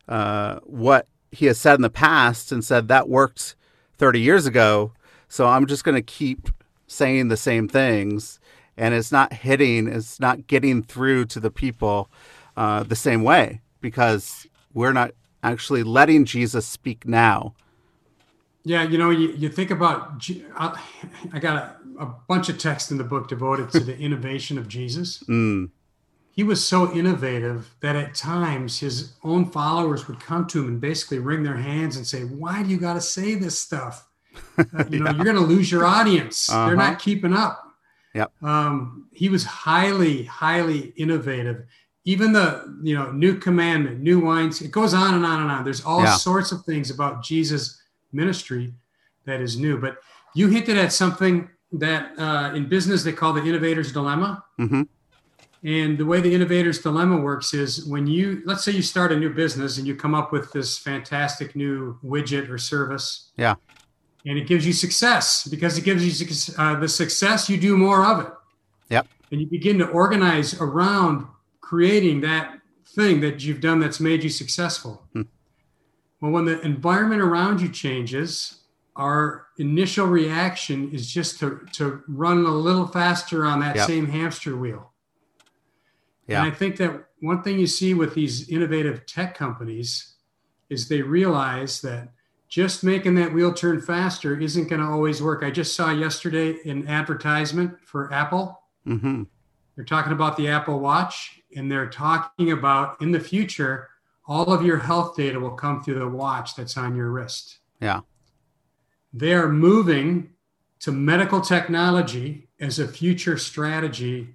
uh, 0.09 0.59
what 0.65 1.09
he 1.31 1.47
has 1.47 1.57
said 1.57 1.77
in 1.77 1.81
the 1.81 1.89
past 1.89 2.53
and 2.53 2.63
said 2.63 2.89
that 2.89 3.09
worked 3.09 3.57
30 3.97 4.21
years 4.21 4.45
ago. 4.45 4.93
So 5.27 5.47
I'm 5.47 5.67
just 5.67 5.85
going 5.85 5.95
to 5.95 6.03
keep 6.03 6.51
saying 6.87 7.29
the 7.29 7.39
same 7.39 7.67
things 7.67 8.39
and 8.77 8.93
it's 8.93 9.11
not 9.11 9.33
hitting, 9.33 9.89
it's 9.89 10.21
not 10.21 10.47
getting 10.47 10.83
through 10.83 11.25
to 11.27 11.41
the 11.41 11.51
people 11.51 12.11
uh, 12.59 12.83
the 12.83 12.97
same 12.97 13.23
way 13.23 13.63
because 13.81 14.47
we're 14.75 14.93
not 14.93 15.13
actually 15.43 15.83
letting 15.83 16.27
Jesus 16.27 16.67
speak 16.67 17.07
now. 17.07 17.55
Yeah, 18.65 18.83
you 18.83 18.99
know, 18.99 19.09
you, 19.09 19.33
you 19.33 19.49
think 19.49 19.71
about, 19.71 20.23
I, 20.57 20.79
I 21.33 21.39
got 21.39 21.57
a, 21.57 22.03
a, 22.03 22.07
bunch 22.29 22.51
of 22.51 22.59
text 22.59 22.91
in 22.91 22.99
the 22.99 23.05
book 23.05 23.29
devoted 23.29 23.71
to 23.71 23.81
the 23.81 23.99
innovation 23.99 24.59
of 24.59 24.69
Jesus. 24.69 25.25
Mm. 25.27 25.71
He 26.35 26.43
was 26.43 26.67
so 26.67 26.93
innovative 26.95 27.75
that 27.81 27.95
at 27.95 28.15
times 28.15 28.81
his 28.81 29.13
own 29.23 29.51
followers 29.51 30.09
would 30.09 30.19
come 30.19 30.47
to 30.47 30.63
him 30.63 30.69
and 30.69 30.81
basically 30.81 31.19
wring 31.19 31.43
their 31.43 31.57
hands 31.57 31.97
and 31.97 32.07
say, 32.07 32.23
Why 32.23 32.63
do 32.63 32.71
you 32.71 32.79
got 32.79 32.95
to 32.95 33.01
say 33.03 33.35
this 33.35 33.59
stuff? 33.59 34.09
Uh, 34.57 34.85
You 34.91 35.01
know, 35.01 35.11
you're 35.11 35.25
going 35.25 35.37
to 35.37 35.43
lose 35.43 35.71
your 35.71 35.85
audience. 35.85 36.49
Uh-huh. 36.49 36.67
They're 36.67 36.77
not 36.77 36.99
keeping 36.99 37.35
up. 37.35 37.63
Yep. 38.15 38.33
Um, 38.43 39.09
he 39.13 39.29
was 39.29 39.45
highly, 39.45 40.25
highly 40.25 40.93
innovative. 40.97 41.67
Even 42.05 42.33
the 42.33 42.79
you 42.83 42.95
know 42.97 43.13
new 43.13 43.37
commandment, 43.37 44.01
new 44.01 44.19
wines. 44.19 44.61
It 44.61 44.71
goes 44.71 44.93
on 44.93 45.15
and 45.15 45.25
on 45.25 45.43
and 45.43 45.51
on. 45.51 45.65
There's 45.65 45.85
all 45.85 46.03
yeah. 46.03 46.17
sorts 46.17 46.51
of 46.51 46.65
things 46.65 46.91
about 46.91 47.23
Jesus' 47.23 47.81
ministry 48.13 48.75
that 49.25 49.41
is 49.41 49.57
new. 49.57 49.79
But 49.79 49.99
you 50.35 50.49
hinted 50.49 50.77
at 50.79 50.93
something 50.93 51.49
that 51.73 52.19
uh, 52.19 52.53
in 52.55 52.69
business 52.69 53.05
they 53.05 53.13
call 53.13 53.33
the 53.33 53.43
innovator's 53.43 53.93
dilemma. 53.93 54.45
Mm-hmm. 54.59 54.83
And 55.65 55.97
the 55.97 56.05
way 56.05 56.21
the 56.21 56.35
innovator's 56.35 56.81
dilemma 56.81 57.19
works 57.19 57.55
is 57.55 57.87
when 57.87 58.07
you, 58.07 58.43
let's 58.45 58.65
say 58.65 58.73
you 58.73 58.83
start 58.83 59.13
a 59.13 59.17
new 59.17 59.31
business 59.31 59.79
and 59.79 59.87
you 59.87 59.95
come 59.95 60.15
up 60.15 60.33
with 60.33 60.51
this 60.53 60.77
fantastic 60.77 61.55
new 61.55 61.99
widget 62.05 62.49
or 62.49 62.59
service. 62.59 63.31
Yeah 63.37 63.55
and 64.25 64.39
it 64.39 64.47
gives 64.47 64.67
you 64.67 64.73
success 64.73 65.47
because 65.49 65.77
it 65.77 65.85
gives 65.85 66.21
you 66.21 66.55
uh, 66.59 66.79
the 66.79 66.89
success 66.89 67.49
you 67.49 67.59
do 67.59 67.77
more 67.77 68.05
of 68.05 68.27
it 68.27 68.33
yep 68.91 69.07
and 69.31 69.41
you 69.41 69.47
begin 69.47 69.79
to 69.79 69.87
organize 69.89 70.61
around 70.61 71.27
creating 71.61 72.21
that 72.21 72.59
thing 72.95 73.21
that 73.21 73.43
you've 73.43 73.61
done 73.61 73.81
that's 73.81 74.01
made 74.01 74.23
you 74.23 74.31
successful 74.31 75.03
hmm. 75.13 75.23
well 76.21 76.33
when 76.33 76.45
the 76.45 76.61
environment 76.63 77.21
around 77.21 77.61
you 77.61 77.69
changes 77.69 78.59
our 78.97 79.47
initial 79.59 80.07
reaction 80.07 80.91
is 80.93 81.11
just 81.11 81.39
to, 81.39 81.67
to 81.73 82.03
run 82.09 82.45
a 82.45 82.51
little 82.51 82.87
faster 82.87 83.47
on 83.47 83.59
that 83.61 83.75
yep. 83.75 83.87
same 83.87 84.07
hamster 84.07 84.57
wheel 84.57 84.92
yeah. 86.27 86.43
and 86.43 86.53
i 86.53 86.55
think 86.55 86.77
that 86.77 87.07
one 87.21 87.43
thing 87.43 87.59
you 87.59 87.67
see 87.67 87.95
with 87.95 88.15
these 88.15 88.49
innovative 88.49 89.07
tech 89.07 89.37
companies 89.37 90.15
is 90.69 90.89
they 90.89 91.03
realize 91.03 91.81
that 91.83 92.09
just 92.49 92.85
making 92.85 93.15
that 93.15 93.33
wheel 93.33 93.53
turn 93.53 93.81
faster 93.81 94.39
isn't 94.39 94.69
going 94.69 94.81
to 94.83 94.87
always 94.87 95.23
work. 95.23 95.43
I 95.43 95.51
just 95.51 95.75
saw 95.75 95.91
yesterday 95.91 96.59
an 96.69 96.87
advertisement 96.87 97.81
for 97.83 98.13
Apple. 98.13 98.61
Mm-hmm. 98.87 99.23
They're 99.75 99.85
talking 99.87 100.13
about 100.13 100.37
the 100.37 100.49
Apple 100.49 100.81
Watch, 100.81 101.41
and 101.57 101.71
they're 101.71 101.89
talking 101.89 102.53
about 102.53 103.01
in 103.01 103.11
the 103.11 103.21
future, 103.21 103.89
all 104.27 104.53
of 104.53 104.67
your 104.67 104.77
health 104.77 105.17
data 105.17 105.41
will 105.41 105.53
come 105.53 105.83
through 105.83 105.99
the 105.99 106.09
watch 106.09 106.55
that's 106.55 106.77
on 106.77 106.95
your 106.95 107.11
wrist. 107.11 107.61
Yeah. 107.81 108.01
They 109.15 109.33
are 109.33 109.49
moving 109.49 110.31
to 110.81 110.93
medical 110.93 111.41
technology 111.41 112.49
as 112.61 112.79
a 112.79 112.87
future 112.87 113.39
strategy 113.39 114.35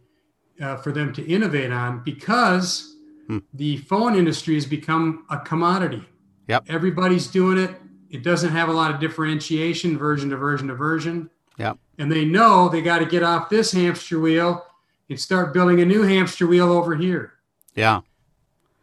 uh, 0.62 0.78
for 0.78 0.92
them 0.92 1.14
to 1.14 1.26
innovate 1.28 1.72
on 1.72 2.04
because 2.04 2.96
hmm. 3.28 3.40
the 3.54 3.78
phone 3.78 4.16
industry 4.16 4.56
has 4.56 4.66
become 4.66 5.26
a 5.30 5.40
commodity. 5.40 6.04
Yep. 6.48 6.66
Everybody's 6.70 7.28
doing 7.28 7.58
it. 7.58 7.76
It 8.10 8.24
doesn't 8.24 8.52
have 8.52 8.70
a 8.70 8.74
lot 8.74 8.94
of 8.94 9.00
differentiation, 9.00 9.98
version 9.98 10.30
to 10.30 10.38
version 10.38 10.68
to 10.70 10.76
version. 10.76 11.30
Yeah. 11.58 11.74
And 11.98 12.12
they 12.12 12.24
know 12.24 12.70
they 12.70 12.82
got 12.82 13.00
to 13.00 13.06
get 13.06 13.24
off 13.24 13.50
this 13.50 13.72
hamster 13.72 14.20
wheel 14.20 14.66
and 15.10 15.20
start 15.20 15.54
building 15.54 15.82
a 15.82 15.86
new 15.86 16.04
hamster 16.04 16.48
wheel 16.48 16.72
over 16.72 16.96
here. 16.96 17.34
Yeah. 17.76 18.02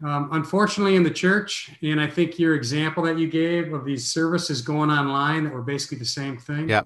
Um, 0.03 0.29
unfortunately, 0.33 0.97
in 0.97 1.03
the 1.03 1.11
church, 1.11 1.71
and 1.83 2.01
I 2.01 2.07
think 2.07 2.39
your 2.39 2.55
example 2.55 3.05
that 3.05 3.19
you 3.19 3.29
gave 3.29 3.73
of 3.73 3.85
these 3.85 4.07
services 4.07 4.61
going 4.61 4.91
online 4.91 5.45
that 5.45 5.53
were 5.53 5.63
basically 5.63 5.99
the 5.99 6.05
same 6.05 6.37
thing. 6.37 6.69
Yeah. 6.69 6.83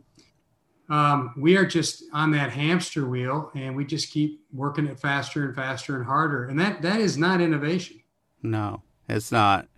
Um, 0.88 1.34
we 1.36 1.56
are 1.56 1.66
just 1.66 2.04
on 2.12 2.30
that 2.32 2.50
hamster 2.50 3.06
wheel, 3.06 3.50
and 3.54 3.76
we 3.76 3.84
just 3.84 4.10
keep 4.10 4.40
working 4.52 4.86
it 4.86 4.98
faster 4.98 5.44
and 5.44 5.54
faster 5.54 5.96
and 5.96 6.04
harder, 6.04 6.46
and 6.46 6.58
that 6.58 6.82
that 6.82 7.00
is 7.00 7.18
not 7.18 7.40
innovation. 7.40 8.00
No, 8.42 8.82
it's 9.08 9.30
not. 9.30 9.68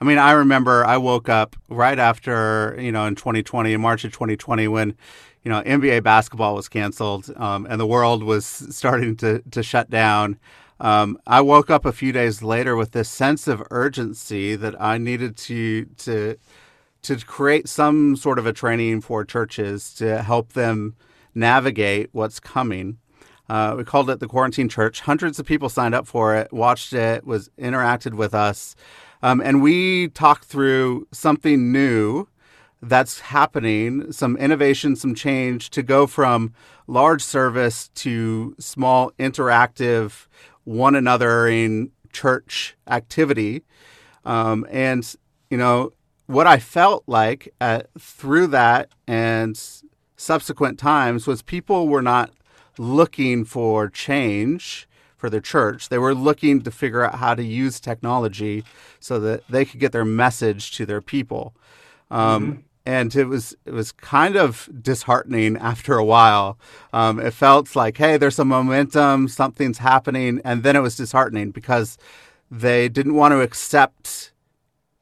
I 0.00 0.04
mean, 0.04 0.18
I 0.18 0.32
remember 0.32 0.84
I 0.84 0.96
woke 0.96 1.28
up 1.28 1.56
right 1.68 1.98
after, 1.98 2.76
you 2.78 2.92
know, 2.92 3.06
in 3.06 3.14
2020, 3.14 3.72
in 3.72 3.80
March 3.80 4.04
of 4.04 4.12
2020, 4.12 4.68
when, 4.68 4.96
you 5.42 5.50
know, 5.50 5.62
NBA 5.62 6.02
basketball 6.02 6.54
was 6.54 6.68
canceled 6.68 7.32
um, 7.36 7.66
and 7.68 7.80
the 7.80 7.86
world 7.86 8.22
was 8.22 8.44
starting 8.70 9.16
to, 9.16 9.42
to 9.50 9.62
shut 9.62 9.90
down. 9.90 10.38
Um, 10.80 11.18
I 11.26 11.40
woke 11.40 11.70
up 11.70 11.84
a 11.86 11.92
few 11.92 12.12
days 12.12 12.42
later 12.42 12.74
with 12.76 12.92
this 12.92 13.08
sense 13.08 13.46
of 13.46 13.62
urgency 13.70 14.56
that 14.56 14.80
I 14.80 14.98
needed 14.98 15.36
to 15.38 15.86
to 15.98 16.36
to 17.04 17.16
create 17.16 17.68
some 17.68 18.16
sort 18.16 18.38
of 18.38 18.46
a 18.46 18.52
training 18.52 19.00
for 19.00 19.24
churches 19.24 19.94
to 19.94 20.22
help 20.22 20.52
them 20.52 20.96
navigate 21.34 22.10
what's 22.12 22.40
coming. 22.40 22.98
Uh, 23.48 23.74
we 23.76 23.84
called 23.84 24.10
it 24.10 24.20
the 24.20 24.26
Quarantine 24.26 24.68
Church. 24.68 25.00
Hundreds 25.00 25.38
of 25.38 25.46
people 25.46 25.68
signed 25.68 25.94
up 25.94 26.06
for 26.06 26.34
it, 26.34 26.52
watched 26.52 26.92
it, 26.92 27.26
was 27.26 27.50
interacted 27.58 28.14
with 28.14 28.34
us. 28.34 28.74
Um, 29.22 29.40
and 29.40 29.62
we 29.62 30.08
talked 30.08 30.44
through 30.44 31.06
something 31.12 31.72
new 31.72 32.26
that's 32.82 33.20
happening, 33.20 34.12
some 34.12 34.36
innovation, 34.36 34.96
some 34.96 35.14
change 35.14 35.70
to 35.70 35.82
go 35.82 36.06
from 36.06 36.52
large 36.86 37.22
service 37.22 37.88
to 37.94 38.54
small 38.58 39.10
interactive, 39.12 40.26
one 40.64 40.94
another 40.94 41.46
in 41.48 41.90
church 42.12 42.76
activity. 42.86 43.62
Um, 44.26 44.66
and, 44.70 45.14
you 45.50 45.56
know, 45.56 45.93
what 46.26 46.46
I 46.46 46.58
felt 46.58 47.04
like 47.06 47.52
at, 47.60 47.88
through 47.98 48.48
that 48.48 48.90
and 49.06 49.60
subsequent 50.16 50.78
times 50.78 51.26
was 51.26 51.42
people 51.42 51.88
were 51.88 52.02
not 52.02 52.30
looking 52.78 53.44
for 53.44 53.88
change 53.88 54.88
for 55.16 55.30
their 55.30 55.40
church. 55.40 55.88
They 55.88 55.98
were 55.98 56.14
looking 56.14 56.62
to 56.62 56.70
figure 56.70 57.04
out 57.04 57.16
how 57.16 57.34
to 57.34 57.42
use 57.42 57.80
technology 57.80 58.64
so 59.00 59.18
that 59.20 59.46
they 59.48 59.64
could 59.64 59.80
get 59.80 59.92
their 59.92 60.04
message 60.04 60.72
to 60.72 60.86
their 60.86 61.00
people. 61.00 61.54
Um, 62.10 62.46
mm-hmm. 62.46 62.60
And 62.86 63.16
it 63.16 63.24
was 63.24 63.56
it 63.64 63.72
was 63.72 63.92
kind 63.92 64.36
of 64.36 64.68
disheartening 64.82 65.56
after 65.56 65.96
a 65.96 66.04
while. 66.04 66.58
Um, 66.92 67.18
it 67.18 67.32
felt 67.32 67.74
like, 67.74 67.96
hey, 67.96 68.18
there's 68.18 68.34
some 68.34 68.48
momentum, 68.48 69.28
something's 69.28 69.78
happening, 69.78 70.42
and 70.44 70.62
then 70.62 70.76
it 70.76 70.80
was 70.80 70.94
disheartening 70.94 71.50
because 71.50 71.96
they 72.50 72.90
didn't 72.90 73.14
want 73.14 73.32
to 73.32 73.40
accept 73.40 74.33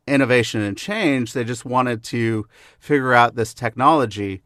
innovation 0.07 0.61
and 0.61 0.77
change. 0.77 1.33
They 1.33 1.45
just 1.45 1.65
wanted 1.65 2.03
to 2.05 2.47
figure 2.79 3.15
out 3.15 3.35
this 3.35 3.55
technology. 3.55 4.43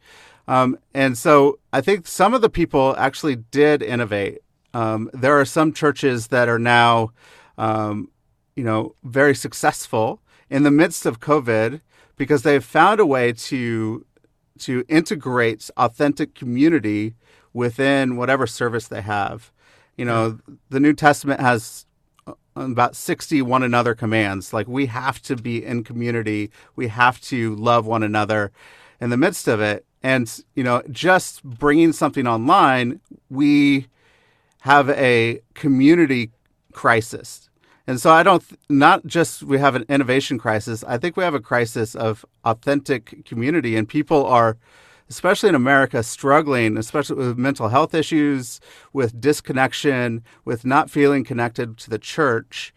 Um, 0.47 0.77
and 0.93 1.17
so 1.17 1.59
I 1.73 1.81
think 1.81 2.07
some 2.07 2.33
of 2.33 2.41
the 2.41 2.49
people 2.49 2.95
actually 2.97 3.35
did 3.35 3.81
innovate. 3.81 4.39
Um, 4.73 5.09
there 5.13 5.39
are 5.39 5.45
some 5.45 5.73
churches 5.73 6.27
that 6.27 6.47
are 6.47 6.59
now, 6.59 7.11
um, 7.57 8.09
you 8.55 8.63
know, 8.63 8.95
very 9.03 9.35
successful 9.35 10.21
in 10.49 10.63
the 10.63 10.71
midst 10.71 11.05
of 11.05 11.19
COVID 11.19 11.81
because 12.15 12.43
they've 12.43 12.63
found 12.63 12.99
a 12.99 13.05
way 13.05 13.33
to 13.33 14.05
to 14.59 14.83
integrate 14.87 15.69
authentic 15.77 16.33
community 16.33 17.13
within 17.53 18.17
whatever 18.17 18.47
service 18.47 18.87
they 18.87 19.01
have. 19.01 19.51
You 19.97 20.05
know, 20.05 20.39
the 20.69 20.79
New 20.79 20.93
Testament 20.93 21.41
has 21.41 21.86
about 22.59 22.95
60 22.95 23.41
one 23.41 23.63
another 23.63 23.95
commands. 23.95 24.53
Like 24.53 24.67
we 24.67 24.87
have 24.87 25.21
to 25.23 25.35
be 25.35 25.63
in 25.63 25.83
community, 25.83 26.51
we 26.75 26.87
have 26.87 27.21
to 27.21 27.55
love 27.55 27.85
one 27.85 28.03
another 28.03 28.51
in 28.99 29.09
the 29.09 29.17
midst 29.17 29.47
of 29.47 29.61
it. 29.61 29.85
And, 30.03 30.43
you 30.55 30.63
know, 30.63 30.83
just 30.91 31.43
bringing 31.43 31.91
something 31.91 32.27
online, 32.27 32.99
we 33.29 33.87
have 34.61 34.89
a 34.89 35.41
community 35.53 36.31
crisis. 36.71 37.49
And 37.87 38.01
so 38.01 38.11
I 38.11 38.21
don't 38.21 38.43
not 38.69 39.05
just 39.05 39.43
we 39.43 39.59
have 39.59 39.75
an 39.75 39.85
innovation 39.87 40.37
crisis, 40.37 40.83
I 40.83 40.97
think 40.97 41.15
we 41.15 41.23
have 41.23 41.33
a 41.33 41.39
crisis 41.39 41.95
of 41.95 42.25
authentic 42.43 43.25
community 43.25 43.75
and 43.75 43.87
people 43.87 44.25
are 44.25 44.57
especially 45.09 45.49
in 45.49 45.55
America 45.55 46.03
struggling 46.03 46.77
especially 46.77 47.15
with 47.15 47.37
mental 47.37 47.69
health 47.69 47.93
issues, 47.93 48.59
with 48.93 49.19
disconnection, 49.19 50.23
with 50.45 50.65
not 50.65 50.89
feeling 50.89 51.23
connected 51.23 51.77
to 51.77 51.89
the 51.89 51.99
church. 51.99 52.73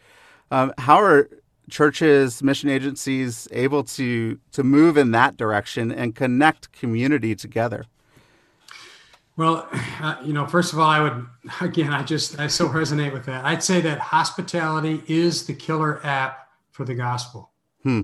Um, 0.51 0.73
how 0.79 1.01
are 1.01 1.29
churches, 1.71 2.43
mission 2.43 2.69
agencies 2.69 3.49
able 3.53 3.85
to 3.85 4.39
to 4.53 4.63
move 4.63 4.97
in 4.97 5.13
that 5.13 5.37
direction 5.37 5.91
and 5.93 6.15
connect 6.15 6.73
community 6.73 7.35
together? 7.35 7.87
Well, 9.37 9.67
uh, 9.73 10.17
you 10.23 10.35
know, 10.35 10.47
first 10.47 10.73
of 10.73 10.79
all, 10.79 10.89
I 10.89 11.01
would 11.01 11.27
again, 11.61 11.93
I 11.93 12.03
just 12.03 12.39
I 12.39 12.49
so 12.49 12.69
resonate 12.69 13.13
with 13.13 13.25
that. 13.27 13.45
I'd 13.45 13.63
say 13.63 13.81
that 13.81 13.99
hospitality 13.99 15.03
is 15.07 15.47
the 15.47 15.55
killer 15.55 16.05
app 16.05 16.49
for 16.71 16.85
the 16.85 16.95
gospel. 16.95 17.51
Hmm. 17.83 18.03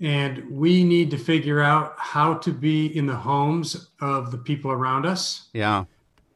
And 0.00 0.50
we 0.50 0.82
need 0.84 1.10
to 1.12 1.18
figure 1.18 1.60
out 1.62 1.94
how 1.98 2.34
to 2.34 2.52
be 2.52 2.96
in 2.96 3.06
the 3.06 3.14
homes 3.16 3.90
of 4.00 4.30
the 4.32 4.38
people 4.38 4.70
around 4.72 5.06
us. 5.06 5.48
Yeah. 5.52 5.84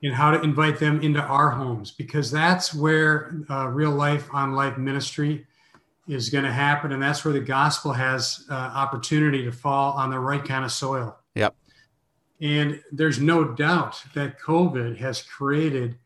and 0.02 0.14
how 0.14 0.30
to 0.30 0.40
invite 0.42 0.78
them 0.78 1.00
into 1.02 1.20
our 1.20 1.50
homes 1.50 1.90
because 1.90 2.30
that's 2.30 2.72
where 2.72 3.34
uh, 3.50 3.66
real 3.66 3.90
life 3.90 4.28
on 4.32 4.52
life 4.52 4.78
ministry 4.78 5.44
is 6.06 6.30
going 6.30 6.44
to 6.44 6.52
happen 6.52 6.92
and 6.92 7.02
that's 7.02 7.24
where 7.24 7.34
the 7.34 7.40
gospel 7.40 7.92
has 7.92 8.46
uh, 8.48 8.54
opportunity 8.54 9.44
to 9.44 9.50
fall 9.50 9.92
on 9.94 10.08
the 10.10 10.18
right 10.20 10.44
kind 10.44 10.64
of 10.64 10.70
soil 10.70 11.18
Yep. 11.34 11.52
and 12.40 12.80
there's 12.92 13.18
no 13.18 13.42
doubt 13.42 14.00
that 14.14 14.38
covid 14.40 14.98
has 14.98 15.20
created 15.20 15.98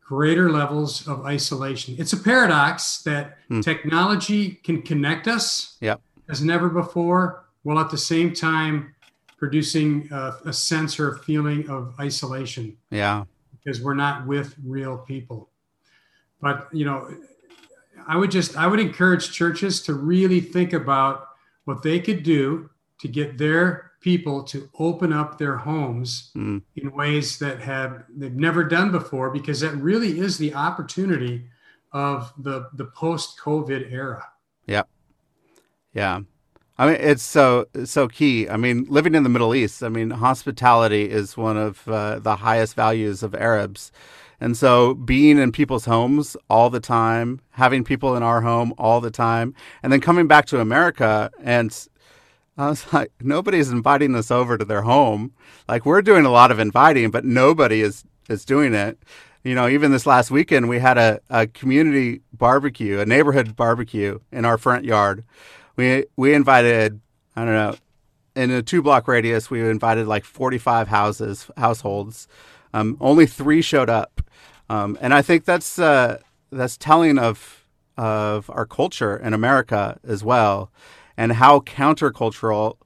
greater 0.00 0.50
levels 0.50 1.06
of 1.06 1.26
isolation 1.26 1.94
it's 1.98 2.14
a 2.14 2.16
paradox 2.16 3.02
that 3.02 3.36
Hmm. 3.48 3.60
technology 3.60 4.52
can 4.64 4.80
connect 4.80 5.28
us 5.28 5.76
Yep. 5.82 6.00
As 6.28 6.42
never 6.42 6.68
before 6.68 7.44
while 7.62 7.78
at 7.78 7.90
the 7.90 7.98
same 7.98 8.32
time 8.32 8.94
producing 9.36 10.08
a, 10.12 10.36
a 10.46 10.52
sense 10.52 10.98
or 10.98 11.10
a 11.10 11.18
feeling 11.18 11.68
of 11.68 11.94
isolation 12.00 12.76
Yeah. 12.90 13.24
because 13.52 13.80
we're 13.82 13.94
not 13.94 14.26
with 14.26 14.54
real 14.64 14.98
people. 14.98 15.50
But 16.40 16.68
you 16.72 16.84
know, 16.84 17.08
I 18.06 18.16
would 18.16 18.30
just 18.30 18.56
I 18.56 18.66
would 18.66 18.80
encourage 18.80 19.32
churches 19.32 19.82
to 19.82 19.94
really 19.94 20.40
think 20.40 20.72
about 20.72 21.28
what 21.64 21.82
they 21.82 22.00
could 22.00 22.22
do 22.22 22.68
to 23.00 23.08
get 23.08 23.38
their 23.38 23.92
people 24.00 24.42
to 24.44 24.68
open 24.78 25.12
up 25.12 25.38
their 25.38 25.56
homes 25.56 26.30
Mm. 26.36 26.60
in 26.76 26.92
ways 26.92 27.38
that 27.38 27.60
have 27.60 28.04
they've 28.14 28.34
never 28.34 28.62
done 28.64 28.92
before 28.92 29.30
because 29.30 29.60
that 29.60 29.74
really 29.76 30.18
is 30.20 30.36
the 30.36 30.52
opportunity 30.54 31.46
of 31.92 32.32
the 32.38 32.68
the 32.74 32.84
post 32.86 33.38
COVID 33.38 33.90
era. 33.90 34.26
Yeah. 35.94 36.20
I 36.76 36.86
mean, 36.86 36.96
it's 36.98 37.22
so 37.22 37.66
so 37.84 38.08
key. 38.08 38.48
I 38.48 38.56
mean, 38.56 38.84
living 38.88 39.14
in 39.14 39.22
the 39.22 39.28
Middle 39.28 39.54
East, 39.54 39.82
I 39.82 39.88
mean, 39.88 40.10
hospitality 40.10 41.08
is 41.08 41.36
one 41.36 41.56
of 41.56 41.86
uh, 41.88 42.18
the 42.18 42.36
highest 42.36 42.74
values 42.74 43.22
of 43.22 43.32
Arabs, 43.34 43.92
and 44.40 44.56
so 44.56 44.94
being 44.94 45.38
in 45.38 45.52
people's 45.52 45.84
homes 45.84 46.36
all 46.50 46.70
the 46.70 46.80
time, 46.80 47.40
having 47.50 47.84
people 47.84 48.16
in 48.16 48.24
our 48.24 48.40
home 48.40 48.74
all 48.76 49.00
the 49.00 49.12
time, 49.12 49.54
and 49.84 49.92
then 49.92 50.00
coming 50.00 50.26
back 50.26 50.46
to 50.46 50.60
America, 50.60 51.30
and 51.40 51.86
I 52.58 52.70
was 52.70 52.84
like, 52.92 53.12
nobody's 53.20 53.70
inviting 53.70 54.16
us 54.16 54.32
over 54.32 54.58
to 54.58 54.64
their 54.64 54.82
home. 54.82 55.32
Like 55.68 55.86
we're 55.86 56.02
doing 56.02 56.24
a 56.24 56.30
lot 56.30 56.50
of 56.50 56.58
inviting, 56.58 57.12
but 57.12 57.24
nobody 57.24 57.82
is 57.82 58.04
is 58.28 58.44
doing 58.44 58.74
it. 58.74 58.98
You 59.44 59.54
know, 59.54 59.68
even 59.68 59.92
this 59.92 60.06
last 60.06 60.30
weekend, 60.30 60.68
we 60.68 60.80
had 60.80 60.98
a, 60.98 61.20
a 61.30 61.46
community 61.46 62.22
barbecue, 62.32 62.98
a 62.98 63.06
neighborhood 63.06 63.54
barbecue 63.54 64.18
in 64.32 64.44
our 64.44 64.58
front 64.58 64.84
yard 64.86 65.22
we 65.76 66.06
we 66.16 66.34
invited 66.34 67.00
I 67.36 67.44
don't 67.44 67.54
know 67.54 67.76
in 68.36 68.50
a 68.50 68.62
two 68.62 68.82
block 68.82 69.06
radius 69.08 69.50
we 69.50 69.60
invited 69.68 70.06
like 70.06 70.24
45 70.24 70.88
houses 70.88 71.50
households. 71.56 72.28
Um, 72.72 72.96
only 73.00 73.26
three 73.26 73.62
showed 73.62 73.88
up. 73.88 74.20
Um, 74.68 74.98
and 75.00 75.14
I 75.14 75.22
think 75.22 75.44
that's 75.44 75.78
uh, 75.78 76.18
that's 76.50 76.76
telling 76.76 77.18
of 77.18 77.64
of 77.96 78.50
our 78.50 78.66
culture 78.66 79.16
in 79.16 79.32
America 79.32 80.00
as 80.04 80.24
well 80.24 80.72
and 81.16 81.32
how 81.32 81.60
countercultural 81.60 82.76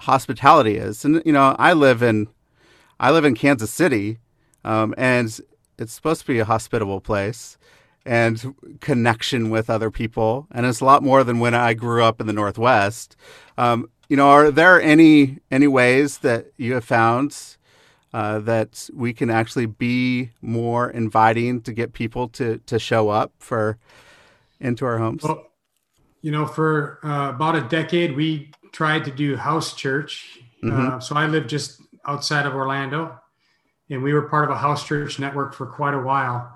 hospitality 0.00 0.76
is. 0.76 1.04
And 1.04 1.22
you 1.24 1.32
know 1.32 1.54
I 1.58 1.72
live 1.72 2.02
in 2.02 2.28
I 2.98 3.10
live 3.10 3.24
in 3.24 3.34
Kansas 3.34 3.72
City 3.72 4.18
um, 4.64 4.94
and 4.96 5.38
it's 5.78 5.92
supposed 5.92 6.22
to 6.22 6.26
be 6.26 6.38
a 6.38 6.44
hospitable 6.44 7.00
place 7.00 7.58
and 8.06 8.54
connection 8.80 9.50
with 9.50 9.68
other 9.68 9.90
people. 9.90 10.46
And 10.52 10.64
it's 10.64 10.80
a 10.80 10.84
lot 10.84 11.02
more 11.02 11.24
than 11.24 11.40
when 11.40 11.54
I 11.54 11.74
grew 11.74 12.02
up 12.02 12.20
in 12.20 12.26
the 12.26 12.32
Northwest. 12.32 13.16
Um, 13.58 13.90
you 14.08 14.16
know, 14.16 14.28
are 14.28 14.50
there 14.50 14.80
any 14.80 15.40
any 15.50 15.66
ways 15.66 16.18
that 16.18 16.52
you 16.56 16.74
have 16.74 16.84
found 16.84 17.56
uh, 18.14 18.38
that 18.40 18.88
we 18.94 19.12
can 19.12 19.28
actually 19.28 19.66
be 19.66 20.30
more 20.40 20.88
inviting 20.88 21.60
to 21.62 21.72
get 21.72 21.92
people 21.92 22.28
to 22.28 22.58
to 22.66 22.78
show 22.78 23.08
up 23.08 23.32
for 23.38 23.78
into 24.60 24.86
our 24.86 24.98
homes? 24.98 25.24
Well, 25.24 25.50
you 26.22 26.30
know, 26.30 26.46
for 26.46 27.00
uh, 27.04 27.30
about 27.30 27.56
a 27.56 27.62
decade, 27.62 28.16
we 28.16 28.52
tried 28.72 29.04
to 29.04 29.10
do 29.10 29.36
house 29.36 29.74
church. 29.74 30.40
Uh, 30.66 30.98
so 30.98 31.14
I 31.14 31.26
lived 31.26 31.48
just 31.48 31.80
outside 32.08 32.44
of 32.44 32.54
Orlando, 32.54 33.20
and 33.88 34.02
we 34.02 34.12
were 34.12 34.22
part 34.22 34.44
of 34.44 34.50
a 34.50 34.58
house 34.58 34.84
church 34.84 35.20
network 35.20 35.54
for 35.54 35.66
quite 35.66 35.94
a 35.94 36.00
while. 36.00 36.55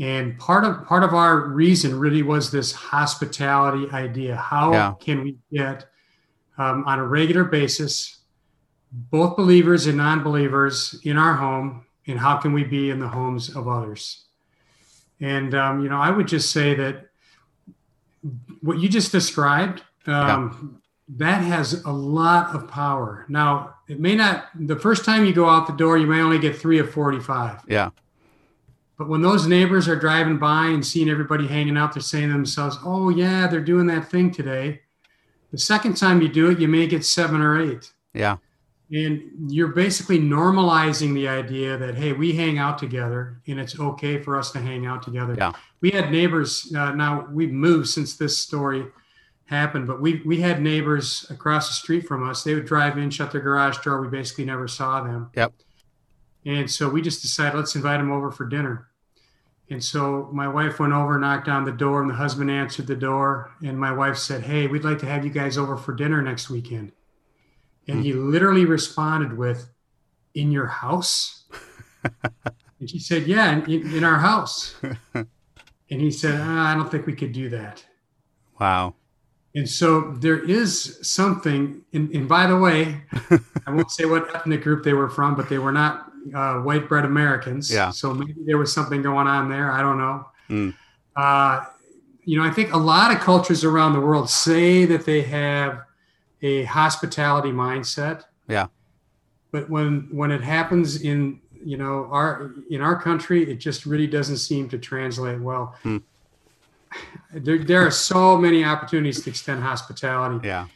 And 0.00 0.38
part 0.38 0.64
of 0.64 0.86
part 0.86 1.02
of 1.02 1.12
our 1.12 1.48
reason 1.48 1.98
really 1.98 2.22
was 2.22 2.50
this 2.50 2.72
hospitality 2.72 3.90
idea. 3.90 4.36
How 4.36 4.72
Yeah. 4.72 4.94
can 5.00 5.24
we 5.24 5.36
get 5.52 5.90
um, 6.56 6.84
on 6.86 6.98
a 6.98 7.04
regular 7.04 7.44
basis 7.44 8.18
both 8.90 9.36
believers 9.36 9.86
and 9.86 9.98
non-believers 9.98 10.98
in 11.04 11.18
our 11.18 11.34
home, 11.34 11.84
and 12.06 12.18
how 12.18 12.36
can 12.38 12.52
we 12.54 12.64
be 12.64 12.88
in 12.90 12.98
the 13.00 13.08
homes 13.08 13.54
of 13.54 13.68
others? 13.68 14.24
And 15.20 15.54
um, 15.54 15.82
you 15.82 15.88
know, 15.90 16.00
I 16.00 16.10
would 16.10 16.28
just 16.28 16.52
say 16.52 16.74
that 16.74 17.08
what 18.62 18.78
you 18.78 18.88
just 18.88 19.12
described 19.12 19.82
um, 20.06 20.80
that 21.16 21.42
has 21.42 21.84
a 21.84 21.90
lot 21.92 22.54
of 22.54 22.68
power. 22.68 23.26
Now, 23.28 23.74
it 23.88 24.00
may 24.00 24.14
not. 24.14 24.46
The 24.54 24.76
first 24.76 25.04
time 25.04 25.24
you 25.24 25.32
go 25.32 25.48
out 25.48 25.66
the 25.66 25.72
door, 25.72 25.98
you 25.98 26.06
may 26.06 26.20
only 26.20 26.38
get 26.38 26.56
three 26.56 26.78
of 26.78 26.90
forty-five. 26.90 27.62
Yeah, 27.66 27.90
But 28.98 29.08
when 29.08 29.22
those 29.22 29.46
neighbors 29.46 29.88
are 29.88 29.96
driving 29.96 30.38
by 30.38 30.66
and 30.66 30.84
seeing 30.84 31.08
everybody 31.08 31.46
hanging 31.46 31.76
out, 31.78 31.94
they're 31.94 32.02
saying 32.02 32.26
to 32.28 32.32
themselves, 32.32 32.76
"Oh 32.84 33.08
yeah, 33.08 33.46
they're 33.46 33.60
doing 33.60 33.86
that 33.86 34.10
thing 34.10 34.30
today." 34.32 34.80
The 35.50 35.58
second 35.58 35.96
time 35.96 36.20
you 36.20 36.28
do 36.28 36.50
it, 36.50 36.58
you 36.58 36.68
may 36.68 36.86
get 36.86 37.04
seven 37.04 37.40
or 37.40 37.60
eight. 37.60 37.92
yeah, 38.12 38.36
And 38.92 39.22
you're 39.48 39.68
basically 39.68 40.18
normalizing 40.18 41.14
the 41.14 41.26
idea 41.28 41.78
that, 41.78 41.94
hey, 41.94 42.12
we 42.12 42.34
hang 42.34 42.58
out 42.58 42.78
together 42.78 43.40
and 43.46 43.58
it's 43.58 43.78
okay 43.78 44.20
for 44.20 44.36
us 44.38 44.50
to 44.52 44.58
hang 44.60 44.84
out 44.84 45.02
together. 45.02 45.34
Yeah. 45.38 45.52
We 45.80 45.90
had 45.90 46.10
neighbors, 46.10 46.70
uh, 46.76 46.92
now 46.92 47.26
we've 47.30 47.52
moved 47.52 47.88
since 47.88 48.16
this 48.16 48.36
story 48.36 48.86
happened, 49.46 49.86
but 49.86 50.02
we, 50.02 50.20
we 50.26 50.40
had 50.40 50.60
neighbors 50.60 51.24
across 51.30 51.68
the 51.68 51.74
street 51.74 52.06
from 52.06 52.28
us. 52.28 52.44
They 52.44 52.54
would 52.54 52.66
drive 52.66 52.98
in, 52.98 53.08
shut 53.08 53.32
their 53.32 53.40
garage 53.40 53.78
door. 53.78 54.02
We 54.02 54.08
basically 54.08 54.44
never 54.44 54.68
saw 54.68 55.02
them. 55.02 55.30
Yep. 55.34 55.54
And 56.48 56.70
so 56.70 56.88
we 56.88 57.02
just 57.02 57.20
decided, 57.20 57.58
let's 57.58 57.76
invite 57.76 58.00
them 58.00 58.10
over 58.10 58.30
for 58.30 58.46
dinner. 58.46 58.88
And 59.68 59.84
so 59.84 60.30
my 60.32 60.48
wife 60.48 60.80
went 60.80 60.94
over, 60.94 61.18
knocked 61.18 61.46
on 61.46 61.66
the 61.66 61.72
door, 61.72 62.00
and 62.00 62.08
the 62.08 62.14
husband 62.14 62.50
answered 62.50 62.86
the 62.86 62.96
door. 62.96 63.52
And 63.62 63.78
my 63.78 63.92
wife 63.92 64.16
said, 64.16 64.44
Hey, 64.44 64.66
we'd 64.66 64.82
like 64.82 64.98
to 65.00 65.06
have 65.06 65.26
you 65.26 65.30
guys 65.30 65.58
over 65.58 65.76
for 65.76 65.92
dinner 65.92 66.22
next 66.22 66.48
weekend. 66.48 66.92
And 67.86 68.02
he 68.02 68.14
literally 68.14 68.64
responded 68.64 69.36
with, 69.36 69.68
In 70.34 70.50
your 70.50 70.68
house? 70.68 71.44
and 72.80 72.88
she 72.88 72.98
said, 72.98 73.26
Yeah, 73.26 73.52
in, 73.52 73.94
in 73.94 74.04
our 74.04 74.18
house. 74.18 74.74
and 75.90 76.00
he 76.00 76.10
said, 76.10 76.40
ah, 76.40 76.72
I 76.72 76.74
don't 76.74 76.90
think 76.90 77.06
we 77.06 77.14
could 77.14 77.32
do 77.32 77.50
that. 77.50 77.84
wow, 78.58 78.94
And 79.54 79.68
so 79.68 80.12
there 80.12 80.38
is 80.38 80.98
something, 81.02 81.82
and, 81.92 82.10
and 82.14 82.26
by 82.26 82.46
the 82.46 82.56
way, 82.56 83.02
I 83.66 83.70
won't 83.70 83.90
say 83.90 84.06
what 84.06 84.34
ethnic 84.34 84.62
group 84.62 84.82
they 84.82 84.94
were 84.94 85.08
from, 85.10 85.34
but 85.34 85.48
they 85.50 85.58
were 85.58 85.72
not 85.72 86.07
uh, 86.34 86.60
white 86.60 86.88
bread 86.88 87.04
Americans. 87.04 87.72
Yeah. 87.72 87.90
So 87.90 88.14
maybe 88.14 88.34
there 88.44 88.58
was 88.58 88.72
something 88.72 89.02
going 89.02 89.26
on 89.26 89.48
there. 89.48 89.72
I 89.72 89.80
don't 89.80 89.98
know. 89.98 90.26
Mm. 90.48 90.74
Uh, 91.16 91.64
you 92.24 92.38
know, 92.38 92.44
I 92.44 92.50
think 92.50 92.72
a 92.72 92.78
lot 92.78 93.12
of 93.12 93.20
cultures 93.20 93.64
around 93.64 93.94
the 93.94 94.00
world 94.00 94.28
say 94.28 94.84
that 94.84 95.06
they 95.06 95.22
have 95.22 95.82
a 96.42 96.64
hospitality 96.64 97.50
mindset. 97.50 98.24
Yeah. 98.48 98.66
But 99.50 99.70
when 99.70 100.08
when 100.10 100.30
it 100.30 100.42
happens 100.42 101.02
in 101.02 101.40
you 101.64 101.76
know 101.76 102.08
our 102.10 102.52
in 102.70 102.80
our 102.80 103.00
country, 103.00 103.50
it 103.50 103.56
just 103.56 103.86
really 103.86 104.06
doesn't 104.06 104.36
seem 104.36 104.68
to 104.68 104.78
translate 104.78 105.40
well. 105.40 105.74
Hmm. 105.82 105.98
There, 107.32 107.58
there 107.58 107.86
are 107.86 107.90
so 107.90 108.36
many 108.36 108.64
opportunities 108.64 109.22
to 109.22 109.30
extend 109.30 109.62
hospitality. 109.62 110.46
yeah, 110.46 110.66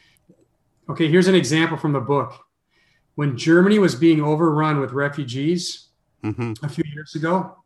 Okay, 0.89 1.07
here's 1.07 1.27
an 1.27 1.35
example 1.35 1.77
from 1.77 1.93
the 1.93 1.99
book. 1.99 2.42
When 3.15 3.37
Germany 3.37 3.79
was 3.79 3.95
being 3.95 4.21
overrun 4.21 4.79
with 4.79 4.91
refugees 4.91 5.89
hmm 6.23 6.53
a 6.63 6.69
few 6.69 6.85
years 6.93 7.15
ago, 7.15 7.57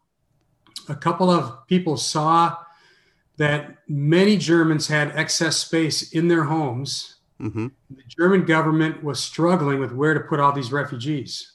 a 0.89 0.95
couple 0.95 1.29
of 1.29 1.67
people 1.67 1.95
saw 1.97 2.57
that 3.37 3.77
many 3.87 4.35
Germans 4.35 4.87
had 4.87 5.15
excess 5.15 5.57
space 5.57 6.11
in 6.11 6.27
their 6.27 6.45
homes. 6.45 7.17
hmm 7.39 7.67
The 7.89 8.03
German 8.07 8.45
government 8.45 9.03
was 9.03 9.19
struggling 9.19 9.79
with 9.79 9.91
where 9.91 10.13
to 10.13 10.19
put 10.19 10.39
all 10.39 10.51
these 10.51 10.71
refugees. 10.71 11.53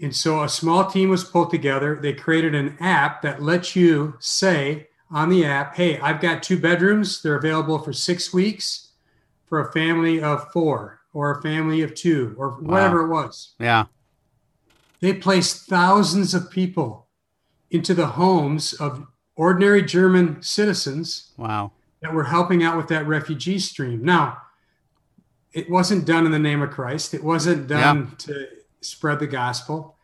And 0.00 0.14
so 0.14 0.42
a 0.42 0.48
small 0.48 0.90
team 0.90 1.08
was 1.08 1.24
pulled 1.24 1.50
together. 1.50 1.98
They 2.00 2.12
created 2.12 2.54
an 2.54 2.76
app 2.80 3.22
that 3.22 3.42
lets 3.42 3.74
you 3.74 4.16
say 4.18 4.88
on 5.10 5.28
the 5.30 5.44
app, 5.44 5.76
hey, 5.76 5.98
I've 6.00 6.20
got 6.20 6.42
two 6.42 6.58
bedrooms. 6.58 7.22
They're 7.22 7.36
available 7.36 7.78
for 7.78 7.92
six 7.92 8.32
weeks 8.32 8.92
for 9.46 9.60
a 9.60 9.72
family 9.72 10.20
of 10.20 10.52
four 10.52 11.00
or 11.16 11.30
a 11.30 11.40
family 11.40 11.80
of 11.80 11.94
two 11.94 12.34
or 12.36 12.50
whatever 12.60 13.00
it 13.00 13.08
was. 13.08 13.54
yeah, 13.58 13.86
They 15.00 15.14
placed 15.14 15.66
thousands 15.66 16.34
of 16.34 16.50
people 16.50 17.06
into 17.70 17.94
the 17.94 18.08
homes 18.08 18.74
of 18.74 19.06
ordinary 19.34 19.80
German 19.80 20.42
citizens 20.42 21.32
wow, 21.38 21.72
that 22.02 22.12
were 22.12 22.24
helping 22.24 22.62
out 22.62 22.76
with 22.76 22.88
that 22.88 23.06
refugee 23.06 23.58
stream. 23.58 24.04
Now, 24.04 24.42
it 25.54 25.70
wasn't 25.70 26.04
done 26.04 26.26
in 26.26 26.32
the 26.32 26.38
name 26.38 26.60
of 26.60 26.70
Christ. 26.70 27.14
It 27.14 27.24
wasn't 27.24 27.66
done 27.66 28.14
to 28.18 28.48
spread 28.82 29.18
the 29.18 29.26
gospel. 29.26 29.96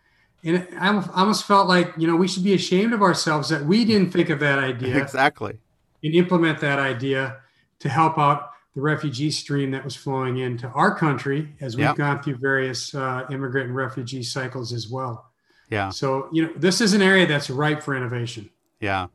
And 0.42 0.66
I 0.80 1.04
almost 1.14 1.44
felt 1.44 1.68
like, 1.68 1.92
you 1.98 2.06
know, 2.06 2.16
we 2.16 2.26
should 2.26 2.42
be 2.42 2.54
ashamed 2.54 2.94
of 2.94 3.02
ourselves 3.02 3.50
that 3.50 3.66
we 3.66 3.84
didn't 3.84 4.12
think 4.12 4.30
of 4.30 4.40
that 4.40 4.58
idea. 4.58 4.96
Exactly. 5.02 5.58
And 6.02 6.14
implement 6.14 6.58
that 6.60 6.78
idea 6.78 7.36
to 7.80 7.88
help 7.90 8.18
out 8.18 8.51
the 8.74 8.80
refugee 8.80 9.30
stream 9.30 9.70
that 9.70 9.84
was 9.84 9.94
flowing 9.94 10.38
into 10.38 10.66
our 10.68 10.94
country 10.94 11.48
as 11.60 11.76
we've 11.76 11.84
yep. 11.84 11.96
gone 11.96 12.22
through 12.22 12.36
various 12.36 12.94
uh, 12.94 13.26
immigrant 13.30 13.68
and 13.68 13.76
refugee 13.76 14.22
cycles 14.22 14.72
as 14.72 14.88
well. 14.88 15.30
Yeah. 15.70 15.90
So, 15.90 16.28
you 16.32 16.46
know, 16.46 16.52
this 16.56 16.80
is 16.80 16.94
an 16.94 17.02
area 17.02 17.26
that's 17.26 17.50
ripe 17.50 17.82
for 17.82 17.94
innovation. 17.94 18.50
Yeah. 18.80 19.08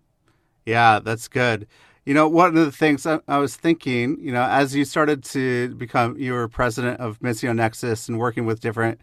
Yeah, 0.65 0.99
that's 0.99 1.27
good. 1.27 1.67
You 2.05 2.13
know, 2.13 2.27
one 2.27 2.49
of 2.49 2.65
the 2.65 2.71
things 2.71 3.05
I, 3.05 3.19
I, 3.27 3.37
was 3.37 3.55
thinking, 3.55 4.17
you 4.21 4.31
know, 4.31 4.43
as 4.43 4.75
you 4.75 4.85
started 4.85 5.23
to 5.25 5.75
become, 5.75 6.17
you 6.17 6.33
were 6.33 6.47
president 6.47 6.99
of 6.99 7.19
Missio 7.19 7.53
Nexus 7.55 8.07
and 8.07 8.17
working 8.17 8.45
with 8.45 8.59
different 8.59 9.01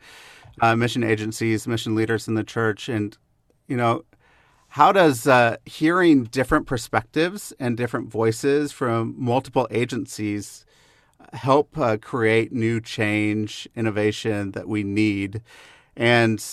uh, 0.61 0.75
mission 0.77 1.05
agencies, 1.05 1.67
mission 1.67 1.95
leaders 1.95 2.29
in 2.29 2.35
the 2.35 2.45
church, 2.45 2.89
and 2.89 3.17
you 3.69 3.77
know, 3.77 4.05
how 4.75 4.91
does 4.91 5.29
uh, 5.29 5.57
hearing 5.65 6.25
different 6.25 6.67
perspectives 6.67 7.53
and 7.61 7.77
different 7.77 8.11
voices 8.11 8.73
from 8.73 9.15
multiple 9.17 9.69
agencies 9.71 10.67
help 11.33 11.79
uh, 11.79 11.97
create 11.97 12.51
new 12.51 12.81
change, 12.81 13.69
innovation 13.77 14.51
that 14.51 14.67
we 14.67 14.83
need? 14.83 15.43
And 15.97 16.45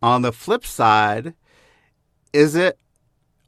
on 0.00 0.22
the 0.22 0.30
flip 0.30 0.64
side, 0.64 1.34
is 2.32 2.54
it 2.54 2.78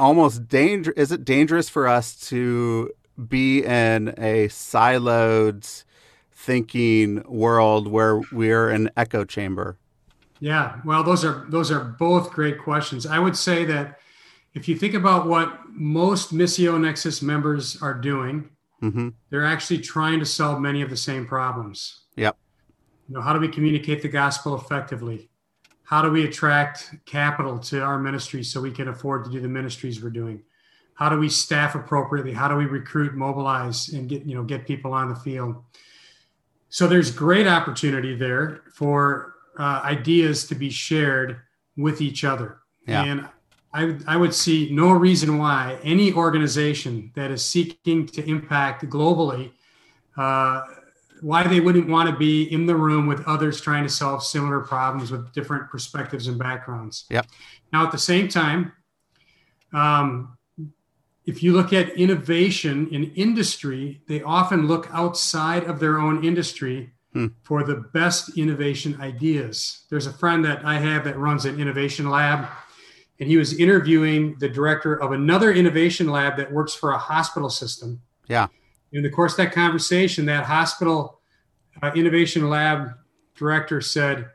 almost 0.01 0.49
danger? 0.49 0.93
Is 0.97 1.13
it 1.13 1.25
dangerous 1.25 1.69
for 1.69 1.87
us 1.87 2.17
to 2.31 2.91
be 3.29 3.63
in 3.63 4.09
a 4.19 4.49
siloed 4.49 5.85
thinking 6.33 7.23
world 7.29 7.87
where 7.87 8.23
we're 8.33 8.71
an 8.71 8.91
echo 8.97 9.25
chamber? 9.25 9.79
Yeah, 10.41 10.81
well, 10.85 11.05
those 11.05 11.25
are 11.25 11.47
those 11.49 11.71
are 11.71 11.85
both 11.85 12.33
great 12.33 12.59
questions. 12.59 13.07
I 13.07 13.21
would 13.21 13.37
say 13.37 13.65
that 13.67 14.00
if 14.55 14.69
you 14.69 14.77
think 14.77 14.95
about 14.95 15.27
what 15.27 15.61
most 15.69 16.35
Missio 16.35 16.81
Nexus 16.81 17.23
members 17.23 17.81
are 17.81 17.95
doing, 17.95 18.51
mm-hmm. 18.83 19.11
they're 19.31 19.45
actually 19.45 19.79
trying 19.79 20.19
to 20.19 20.27
solve 20.27 20.61
many 20.61 20.83
of 20.83 20.91
the 20.91 20.97
same 20.97 21.27
problems. 21.27 22.07
Yep. 22.17 22.37
You 23.09 23.15
know, 23.15 23.21
how 23.21 23.33
do 23.33 23.41
we 23.41 23.49
communicate 23.49 24.03
the 24.03 24.09
gospel 24.09 24.55
effectively? 24.57 25.31
How 25.85 26.03
do 26.03 26.11
we 26.11 26.25
attract 26.25 26.95
capital 27.05 27.59
to 27.59 27.81
our 27.81 27.99
ministry 27.99 28.45
so 28.45 28.61
we 28.61 28.71
can 28.71 28.89
afford 28.89 29.25
to 29.25 29.31
do 29.31 29.41
the 29.41 29.49
ministries 29.49 30.03
we're 30.03 30.11
doing? 30.11 30.43
How 30.95 31.09
do 31.09 31.19
we 31.19 31.29
staff 31.29 31.75
appropriately? 31.75 32.33
How 32.33 32.47
do 32.47 32.57
we 32.57 32.67
recruit, 32.67 33.15
mobilize, 33.15 33.89
and 33.89 34.09
get 34.09 34.25
you 34.25 34.35
know 34.35 34.45
get 34.45 34.67
people 34.67 34.93
on 34.93 35.09
the 35.09 35.17
field? 35.17 35.57
So 36.69 36.87
there's 36.87 37.11
great 37.11 37.47
opportunity 37.47 38.15
there 38.15 38.63
for 38.75 39.35
uh, 39.59 39.81
ideas 39.83 40.47
to 40.49 40.55
be 40.55 40.71
shared 40.71 41.41
with 41.77 42.01
each 42.01 42.23
other. 42.23 42.59
Yeah. 42.87 43.05
And 43.05 43.29
I, 43.73 43.97
I 44.07 44.17
would 44.17 44.35
see 44.35 44.69
no 44.73 44.91
reason 44.91 45.39
why 45.39 45.79
any 45.83 46.13
organization 46.13 47.13
that 47.15 47.31
is 47.31 47.45
seeking 47.45 48.07
to 48.07 48.29
impact 48.29 48.85
globally 48.87 49.53
uh, 50.17 50.63
why 51.21 51.47
they 51.47 51.61
wouldn't 51.61 51.89
want 51.89 52.09
to 52.11 52.17
be 52.17 52.45
in 52.53 52.67
the 52.67 52.75
room 52.75 53.07
with 53.07 53.27
others 53.27 53.61
trying 53.61 53.83
to 53.83 53.89
solve 53.89 54.25
similar 54.25 54.61
problems 54.61 55.11
with 55.11 55.33
different 55.33 55.71
perspectives 55.71 56.27
and 56.27 56.39
backgrounds. 56.39 57.05
Yep. 57.11 57.27
Now, 57.73 57.85
at 57.85 57.93
the 57.93 57.99
same 57.99 58.29
time, 58.29 58.73
um, 59.73 60.37
if 61.27 61.43
you 61.43 61.53
look 61.53 61.73
at 61.73 61.91
innovation 61.91 62.89
in 62.91 63.05
industry, 63.15 64.01
they 64.09 64.23
often 64.23 64.67
look 64.67 64.89
outside 64.93 65.65
of 65.65 65.79
their 65.79 65.99
own 65.99 66.25
industry 66.25 66.91
hmm. 67.13 67.29
for 67.43 67.63
the 67.63 67.77
best 67.93 68.37
innovation 68.37 69.01
ideas. 69.01 69.85
There's 69.91 70.07
a 70.07 70.13
friend 70.13 70.45
that 70.45 70.65
I 70.65 70.79
have 70.79 71.05
that 71.05 71.19
runs 71.19 71.45
an 71.45 71.61
innovation 71.61 72.09
lab, 72.09 72.49
and 73.21 73.29
he 73.29 73.37
was 73.37 73.59
interviewing 73.59 74.37
the 74.41 74.49
director 74.49 75.01
of 75.01 75.13
another 75.13 75.53
innovation 75.53 76.09
lab 76.09 76.37
that 76.39 76.51
works 76.51 76.75
for 76.75 76.93
a 76.93 76.99
hospital 76.99 77.51
system. 77.51 78.01
Yeah 78.27 78.49
in 78.93 79.03
the 79.03 79.11
course 79.11 79.33
of 79.33 79.39
that 79.39 79.53
conversation, 79.53 80.27
that 80.27 80.45
hospital 80.45 81.21
uh, 81.83 81.91
innovation 81.95 82.49
lab 82.49 82.93
director 83.37 83.81
said, 83.81 84.31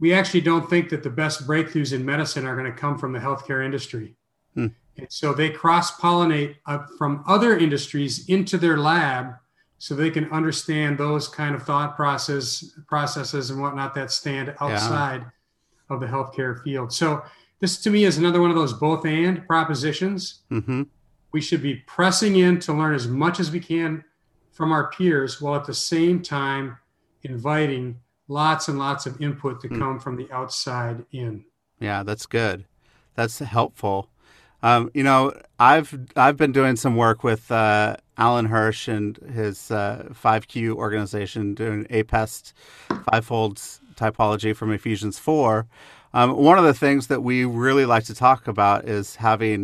We 0.00 0.12
actually 0.12 0.42
don't 0.42 0.68
think 0.68 0.90
that 0.90 1.02
the 1.02 1.10
best 1.10 1.46
breakthroughs 1.46 1.92
in 1.92 2.04
medicine 2.04 2.46
are 2.46 2.56
going 2.56 2.70
to 2.70 2.78
come 2.78 2.98
from 2.98 3.12
the 3.12 3.18
healthcare 3.18 3.64
industry. 3.64 4.16
Hmm. 4.54 4.68
And 4.96 5.06
so 5.10 5.32
they 5.32 5.50
cross 5.50 5.98
pollinate 5.98 6.56
uh, 6.66 6.86
from 6.98 7.24
other 7.26 7.58
industries 7.58 8.28
into 8.28 8.58
their 8.58 8.76
lab 8.76 9.34
so 9.78 9.94
they 9.94 10.10
can 10.10 10.30
understand 10.30 10.98
those 10.98 11.26
kind 11.26 11.54
of 11.54 11.64
thought 11.64 11.96
process 11.96 12.64
processes 12.86 13.50
and 13.50 13.60
whatnot 13.60 13.94
that 13.94 14.12
stand 14.12 14.54
outside 14.60 15.22
yeah. 15.22 15.94
of 15.94 16.00
the 16.00 16.06
healthcare 16.06 16.62
field. 16.62 16.92
So 16.92 17.22
this 17.64 17.82
to 17.82 17.90
me 17.90 18.04
is 18.04 18.18
another 18.18 18.40
one 18.40 18.50
of 18.50 18.56
those 18.56 18.72
both 18.72 19.04
and 19.06 19.46
propositions. 19.46 20.42
Mm-hmm 20.50 20.82
we 21.34 21.40
should 21.40 21.60
be 21.60 21.74
pressing 21.74 22.36
in 22.36 22.60
to 22.60 22.72
learn 22.72 22.94
as 22.94 23.08
much 23.08 23.40
as 23.40 23.50
we 23.50 23.58
can 23.58 24.04
from 24.52 24.70
our 24.70 24.88
peers 24.92 25.40
while 25.40 25.56
at 25.56 25.64
the 25.64 25.74
same 25.74 26.22
time 26.22 26.78
inviting 27.24 27.98
lots 28.28 28.68
and 28.68 28.78
lots 28.78 29.04
of 29.04 29.20
input 29.20 29.60
to 29.60 29.68
mm. 29.68 29.76
come 29.76 29.98
from 29.98 30.14
the 30.14 30.30
outside 30.30 31.04
in. 31.10 31.44
Yeah, 31.80 32.04
that's 32.04 32.26
good. 32.26 32.66
That's 33.16 33.40
helpful. 33.40 34.10
Um, 34.62 34.92
you 34.94 35.02
know, 35.02 35.32
I've 35.58 35.98
I've 36.14 36.36
been 36.36 36.52
doing 36.52 36.76
some 36.76 36.94
work 36.94 37.24
with 37.24 37.50
uh, 37.50 37.96
Alan 38.16 38.46
Hirsch 38.46 38.86
and 38.86 39.16
his 39.16 39.72
uh, 39.72 40.10
5Q 40.10 40.76
organization 40.76 41.54
doing 41.54 41.84
APEST 41.90 42.52
fivefold 43.10 43.56
typology 43.96 44.54
from 44.54 44.70
Ephesians 44.72 45.18
4. 45.18 45.66
Um, 46.14 46.36
one 46.36 46.58
of 46.58 46.64
the 46.64 46.72
things 46.72 47.08
that 47.08 47.22
we 47.24 47.44
really 47.44 47.84
like 47.84 48.04
to 48.04 48.14
talk 48.14 48.46
about 48.46 48.88
is 48.88 49.16
having 49.16 49.62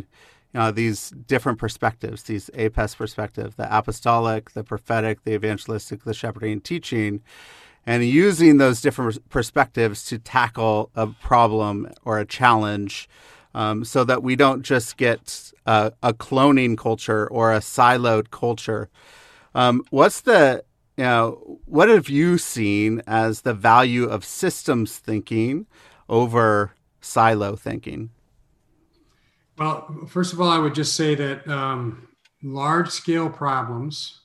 you 0.52 0.58
know, 0.58 0.72
these 0.72 1.10
different 1.10 1.60
perspectives, 1.60 2.24
these 2.24 2.50
APES 2.54 2.96
perspective, 2.96 3.54
the 3.56 3.68
apostolic, 3.78 4.50
the 4.50 4.64
prophetic, 4.64 5.22
the 5.22 5.32
evangelistic, 5.32 6.02
the 6.02 6.12
shepherding 6.12 6.60
teaching, 6.60 7.22
and 7.86 8.04
using 8.04 8.58
those 8.58 8.80
different 8.80 9.28
perspectives 9.28 10.04
to 10.06 10.18
tackle 10.18 10.90
a 10.96 11.06
problem 11.06 11.88
or 12.04 12.18
a 12.18 12.26
challenge 12.26 13.08
um, 13.54 13.84
so 13.84 14.02
that 14.02 14.24
we 14.24 14.34
don't 14.34 14.62
just 14.62 14.96
get 14.96 15.52
a, 15.66 15.92
a, 16.02 16.12
cloning 16.12 16.76
culture 16.76 17.28
or 17.28 17.52
a 17.52 17.60
siloed 17.60 18.30
culture. 18.30 18.88
Um, 19.54 19.84
what's 19.90 20.20
the, 20.20 20.64
you 20.96 21.04
know, 21.04 21.60
what 21.64 21.88
have 21.88 22.08
you 22.08 22.38
seen 22.38 23.02
as 23.06 23.42
the 23.42 23.54
value 23.54 24.04
of 24.04 24.24
systems 24.24 24.98
thinking 24.98 25.66
over 26.10 26.74
silo 27.00 27.56
thinking? 27.56 28.10
Well, 29.56 30.06
first 30.08 30.34
of 30.34 30.40
all, 30.40 30.50
I 30.50 30.58
would 30.58 30.74
just 30.74 30.94
say 30.94 31.14
that 31.14 31.48
um, 31.48 32.08
large 32.42 32.90
scale 32.90 33.30
problems 33.30 34.20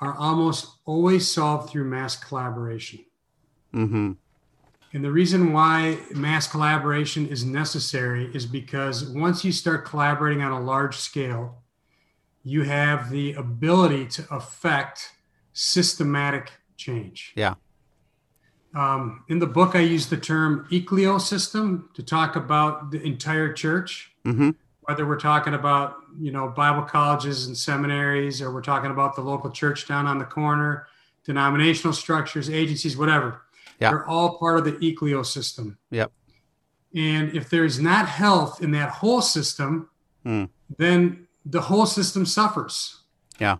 are 0.00 0.14
almost 0.16 0.78
always 0.86 1.28
solved 1.28 1.70
through 1.70 1.84
mass 1.84 2.16
collaboration. 2.16 3.00
Mm-hmm. 3.74 4.12
And 4.92 5.04
the 5.04 5.10
reason 5.10 5.52
why 5.52 5.98
mass 6.14 6.46
collaboration 6.46 7.26
is 7.26 7.44
necessary 7.44 8.30
is 8.34 8.46
because 8.46 9.04
once 9.10 9.44
you 9.44 9.52
start 9.52 9.84
collaborating 9.84 10.42
on 10.42 10.52
a 10.52 10.60
large 10.60 10.96
scale, 10.96 11.62
you 12.42 12.62
have 12.62 13.10
the 13.10 13.34
ability 13.34 14.06
to 14.06 14.26
affect 14.30 15.12
systematic 15.52 16.52
change. 16.76 17.32
Yeah. 17.36 17.54
Um, 18.74 19.24
in 19.28 19.38
the 19.38 19.46
book, 19.46 19.74
I 19.74 19.80
use 19.80 20.06
the 20.06 20.16
term 20.16 20.66
ecosystem 20.70 21.92
to 21.94 22.02
talk 22.02 22.36
about 22.36 22.90
the 22.90 23.02
entire 23.02 23.52
church. 23.52 24.12
Mm-hmm. 24.24 24.50
Whether 24.82 25.06
we're 25.06 25.20
talking 25.20 25.54
about 25.54 25.96
you 26.18 26.32
know 26.32 26.48
Bible 26.48 26.82
colleges 26.82 27.46
and 27.46 27.56
seminaries, 27.56 28.40
or 28.40 28.52
we're 28.52 28.62
talking 28.62 28.90
about 28.90 29.16
the 29.16 29.22
local 29.22 29.50
church 29.50 29.86
down 29.86 30.06
on 30.06 30.18
the 30.18 30.24
corner, 30.24 30.86
denominational 31.24 31.92
structures, 31.92 32.48
agencies, 32.48 32.96
whatever, 32.96 33.42
yeah. 33.80 33.90
they're 33.90 34.06
all 34.06 34.38
part 34.38 34.58
of 34.58 34.64
the 34.64 34.72
ecosystem. 34.72 35.76
Yep. 35.90 36.12
And 36.94 37.36
if 37.36 37.50
there's 37.50 37.78
not 37.78 38.08
health 38.08 38.62
in 38.62 38.70
that 38.72 38.90
whole 38.90 39.20
system, 39.20 39.90
mm. 40.24 40.48
then 40.78 41.26
the 41.44 41.60
whole 41.60 41.86
system 41.86 42.24
suffers. 42.24 43.00
Yeah. 43.38 43.58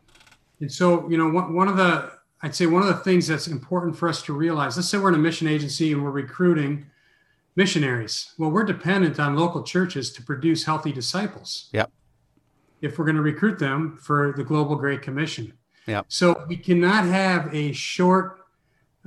And 0.61 0.73
so, 0.73 1.09
you 1.09 1.17
know, 1.17 1.29
one, 1.29 1.55
one 1.55 1.69
of 1.69 1.77
the 1.77 2.18
I'd 2.43 2.55
say 2.55 2.67
one 2.67 2.83
of 2.83 2.89
the 2.89 2.95
things 2.95 3.27
that's 3.27 3.49
important 3.49 3.97
for 3.97 4.09
us 4.09 4.23
to 4.23 4.33
realize 4.33 4.77
let's 4.77 4.89
say 4.89 4.99
we're 4.99 5.09
in 5.09 5.15
a 5.15 5.19
mission 5.19 5.49
agency 5.49 5.93
and 5.93 6.05
we're 6.05 6.11
recruiting 6.11 6.87
missionaries. 7.57 8.33
Well, 8.39 8.51
we're 8.51 8.65
dependent 8.65 9.19
on 9.19 9.35
local 9.35 9.65
churches 9.65 10.13
to 10.13 10.23
produce 10.23 10.65
healthy 10.65 10.93
disciples. 10.93 11.69
Yep. 11.73 11.91
If 12.81 12.97
we're 12.97 13.05
going 13.05 13.17
to 13.17 13.23
recruit 13.23 13.59
them 13.59 13.99
for 14.01 14.33
the 14.37 14.45
Global 14.45 14.77
Great 14.77 15.03
Commission. 15.03 15.53
Yep. 15.89 16.07
So 16.09 16.45
we 16.47 16.57
cannot 16.57 17.05
have 17.07 17.53
a 17.53 17.73
short, 17.73 18.39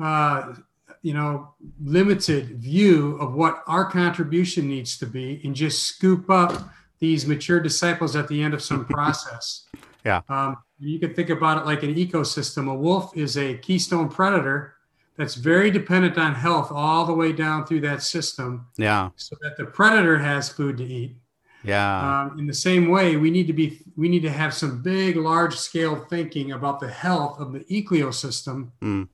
uh, 0.04 0.56
you 1.02 1.14
know, 1.14 1.54
limited 1.82 2.60
view 2.60 3.16
of 3.22 3.34
what 3.36 3.64
our 3.68 3.86
contribution 3.86 4.68
needs 4.68 4.98
to 4.98 5.06
be 5.06 5.40
and 5.46 5.56
just 5.56 5.84
scoop 5.84 6.30
up 6.30 6.70
these 7.00 7.26
mature 7.26 7.62
disciples 7.62 8.18
at 8.18 8.28
the 8.28 8.44
end 8.44 8.54
of 8.54 8.62
some 8.62 8.84
process. 8.98 9.66
Yeah. 10.06 10.22
Um, 10.30 10.58
you 10.80 11.00
can 11.00 11.14
think 11.14 11.30
about 11.30 11.60
it 11.60 11.66
like 11.66 11.84
an 11.84 11.94
ecosystem. 11.96 12.70
A 12.70 12.74
wolf 12.74 13.16
is 13.16 13.38
a 13.38 13.56
keystone 13.58 14.10
predator 14.10 14.76
that's 15.18 15.36
very 15.36 15.70
dependent 15.70 16.18
on 16.18 16.34
health 16.34 16.72
all 16.72 17.06
the 17.06 17.14
way 17.14 17.32
down 17.32 17.66
through 17.66 17.82
that 17.82 18.02
system 18.02 18.66
Yeah. 18.78 19.10
so 19.16 19.36
that 19.42 19.58
the 19.58 19.66
predator 19.66 20.18
has 20.18 20.50
food 20.50 20.78
to 20.78 20.84
eat 20.84 21.18
Yeah. 21.64 22.22
um, 22.32 22.40
in 22.40 22.48
the 22.48 22.54
same 22.54 22.90
way 22.90 23.18
we 23.18 23.30
need 23.30 23.46
to 23.48 23.54
be 23.54 23.82
we 23.96 24.10
need 24.10 24.24
to 24.24 24.32
have 24.32 24.52
some 24.54 24.82
big 24.82 25.18
large 25.18 25.56
scale 25.56 25.96
thinking 26.10 26.54
about 26.54 26.80
the 26.80 26.90
health 26.90 27.40
of 27.40 27.52
the 27.54 27.60
ecosystem 27.66 28.72
Mm. 28.82 29.10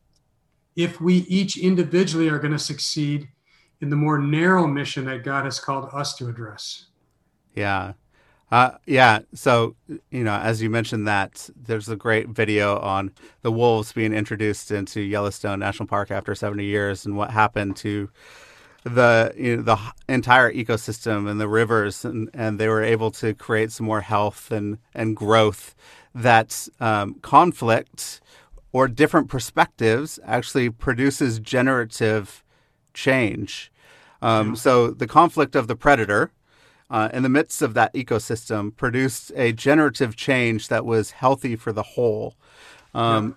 if 0.78 1.02
we 1.02 1.16
each 1.28 1.58
individually 1.58 2.30
are 2.30 2.40
going 2.40 2.54
to 2.54 2.60
succeed 2.60 3.28
in 3.82 3.90
the 3.90 3.96
more 3.98 4.18
narrow 4.20 4.66
mission 4.68 5.04
that 5.06 5.26
god 5.26 5.44
has 5.44 5.60
called 5.60 5.90
us 5.92 6.16
to 6.18 6.30
address 6.30 6.86
Yeah. 7.56 7.94
Uh, 8.50 8.72
yeah. 8.86 9.20
So, 9.34 9.76
you 10.10 10.24
know, 10.24 10.36
as 10.36 10.62
you 10.62 10.70
mentioned 10.70 11.08
that, 11.08 11.50
there's 11.56 11.90
a 11.90 11.98
great 11.98 12.30
video 12.30 12.80
on 12.80 13.12
the 13.42 13.52
wolves 13.52 13.92
being 13.92 14.14
introduced 14.14 14.72
into 14.72 15.02
Yellowstone 15.02 15.60
National 15.60 15.88
Park 15.88 16.12
after 16.12 16.34
70 16.34 16.64
years 16.64 17.06
and 17.06 17.18
what 17.18 17.32
happened 17.32 17.76
to 17.78 18.10
the 18.84 19.34
you 19.36 19.58
know, 19.58 19.64
the 19.64 19.78
entire 20.08 20.52
ecosystem 20.54 21.30
and 21.30 21.42
the 21.42 21.48
rivers 21.48 22.06
and, 22.06 22.30
and 22.34 22.58
they 22.58 22.70
were 22.70 22.84
able 22.84 23.12
to 23.12 23.34
create 23.34 23.72
some 23.72 23.86
more 23.86 24.02
health 24.02 24.50
and, 24.50 24.78
and 24.94 25.18
growth 25.18 25.76
that 26.16 26.70
um, 26.80 27.16
conflict 27.16 28.22
or 28.72 28.88
different 28.88 29.28
perspectives 29.28 30.20
actually 30.24 30.70
produces 30.70 31.40
generative 31.40 32.46
change. 32.94 33.72
Um, 34.22 34.56
So 34.56 34.92
the 34.92 35.08
conflict 35.08 35.56
of 35.56 35.68
the 35.68 35.76
predator 35.76 36.32
uh, 36.90 37.10
in 37.14 37.24
the 37.24 37.30
midst 37.30 37.62
of 37.62 37.74
that 37.74 37.94
ecosystem 37.94 38.76
produced 38.76 39.32
a 39.36 39.52
generative 39.54 40.16
change 40.16 40.68
that 40.70 40.86
was 40.86 41.12
healthy 41.12 41.56
for 41.56 41.72
the 41.74 41.84
whole. 41.84 42.36
Um, 42.94 43.36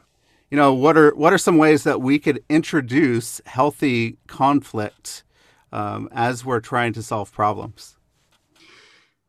You 0.50 0.58
know, 0.58 0.74
what 0.74 0.96
are 0.98 1.14
what 1.16 1.32
are 1.32 1.38
some 1.38 1.58
ways 1.58 1.84
that 1.84 2.00
we 2.02 2.18
could 2.18 2.44
introduce 2.48 3.40
healthy 3.46 4.18
conflict 4.28 5.24
um, 5.72 6.08
as 6.12 6.44
we're 6.44 6.60
trying 6.60 6.92
to 6.94 7.02
solve 7.02 7.32
problems? 7.32 7.96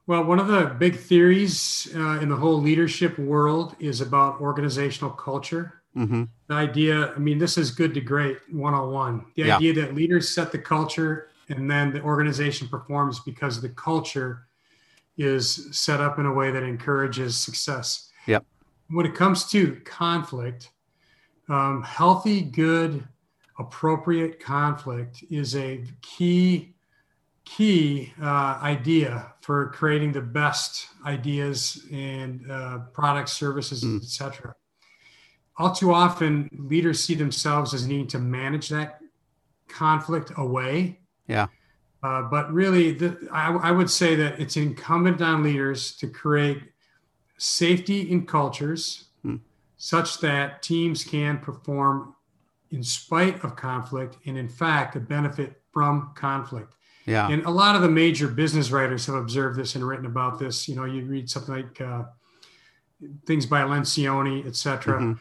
Well, 0.08 0.24
one 0.26 0.40
of 0.40 0.48
the 0.48 0.76
big 0.78 0.98
theories 0.98 1.90
uh, 1.96 2.20
in 2.20 2.30
the 2.30 2.36
whole 2.36 2.60
leadership 2.60 3.18
world 3.18 3.76
is 3.80 4.02
about 4.02 4.42
organizational 4.42 5.12
culture. 5.12 5.82
hmm 5.96 6.24
The 6.50 6.56
idea, 6.56 7.14
I 7.16 7.20
mean, 7.20 7.40
this 7.40 7.58
is 7.58 7.72
good 7.72 7.96
to 7.96 8.02
great 8.02 8.40
101. 8.52 9.26
The 9.38 9.44
Yeah. 9.44 9.58
idea 9.58 9.74
that 9.76 9.96
leaders 9.96 10.30
set 10.30 10.52
the 10.54 10.60
culture 10.60 11.30
and 11.52 11.70
then 11.70 11.92
the 11.94 12.02
organization 12.02 12.68
performs 12.68 13.20
because 13.20 13.62
the 13.62 13.70
culture 13.70 14.48
is 15.18 15.68
set 15.72 16.00
up 16.00 16.20
in 16.20 16.26
a 16.26 16.34
way 16.34 16.52
that 16.52 16.64
encourages 16.64 17.38
success. 17.38 18.10
Yep. 18.28 18.46
When 18.90 19.06
it 19.06 19.14
comes 19.14 19.50
to 19.52 19.76
conflict, 19.86 20.72
um, 21.50 21.84
healthy, 21.84 22.42
good, 22.42 23.08
appropriate 23.60 24.40
conflict 24.40 25.24
is 25.30 25.56
a 25.56 25.84
key 26.02 26.74
key 27.44 28.14
uh, 28.22 28.58
idea 28.62 29.34
for 29.42 29.72
creating 29.72 30.12
the 30.14 30.22
best 30.22 30.88
ideas 31.06 31.86
and 31.92 32.50
uh, 32.50 32.80
products, 32.94 33.34
services, 33.34 33.84
Mm. 33.84 33.98
etc. 34.02 34.56
All 35.58 35.74
too 35.74 35.94
often, 35.94 36.50
leaders 36.54 37.04
see 37.04 37.16
themselves 37.16 37.74
as 37.74 37.86
needing 37.86 38.08
to 38.08 38.20
manage 38.20 38.70
that 38.70 39.02
conflict 39.68 40.32
away. 40.38 41.01
Yeah. 41.28 41.48
Uh, 42.04 42.24
but 42.24 42.52
really, 42.52 42.92
the, 42.94 43.16
I, 43.32 43.52
I 43.52 43.72
would 43.72 43.90
say 43.90 44.16
that 44.16 44.40
it's 44.40 44.58
incumbent 44.58 45.22
on 45.22 45.44
leaders 45.44 45.96
to 45.98 46.08
create 46.08 46.64
safety 47.38 48.12
in 48.12 48.26
cultures 48.26 49.06
Hmm. 49.24 49.36
such 49.78 50.20
that 50.22 50.64
teams 50.64 51.04
can 51.04 51.38
perform 51.38 52.16
in 52.72 52.82
spite 52.84 53.44
of 53.44 53.56
conflict 53.56 54.18
and, 54.26 54.36
in 54.38 54.50
fact, 54.50 54.98
benefit 55.08 55.62
from 55.72 56.12
conflict. 56.16 56.74
Yeah. 57.06 57.28
And 57.30 57.44
a 57.46 57.50
lot 57.52 57.76
of 57.76 57.82
the 57.84 57.90
major 57.90 58.28
business 58.28 58.72
writers 58.72 59.06
have 59.06 59.16
observed 59.16 59.60
this 59.60 59.76
and 59.76 59.88
written 59.88 60.06
about 60.08 60.40
this. 60.40 60.68
You 60.68 60.76
know, 60.76 60.86
you 60.86 61.06
read 61.06 61.30
something 61.30 61.54
like 61.56 61.82
uh, 61.82 62.04
things 63.28 63.46
by 63.46 63.62
Lencioni, 63.62 64.46
et 64.48 64.56
cetera. 64.56 65.00
Mhm. 65.02 65.20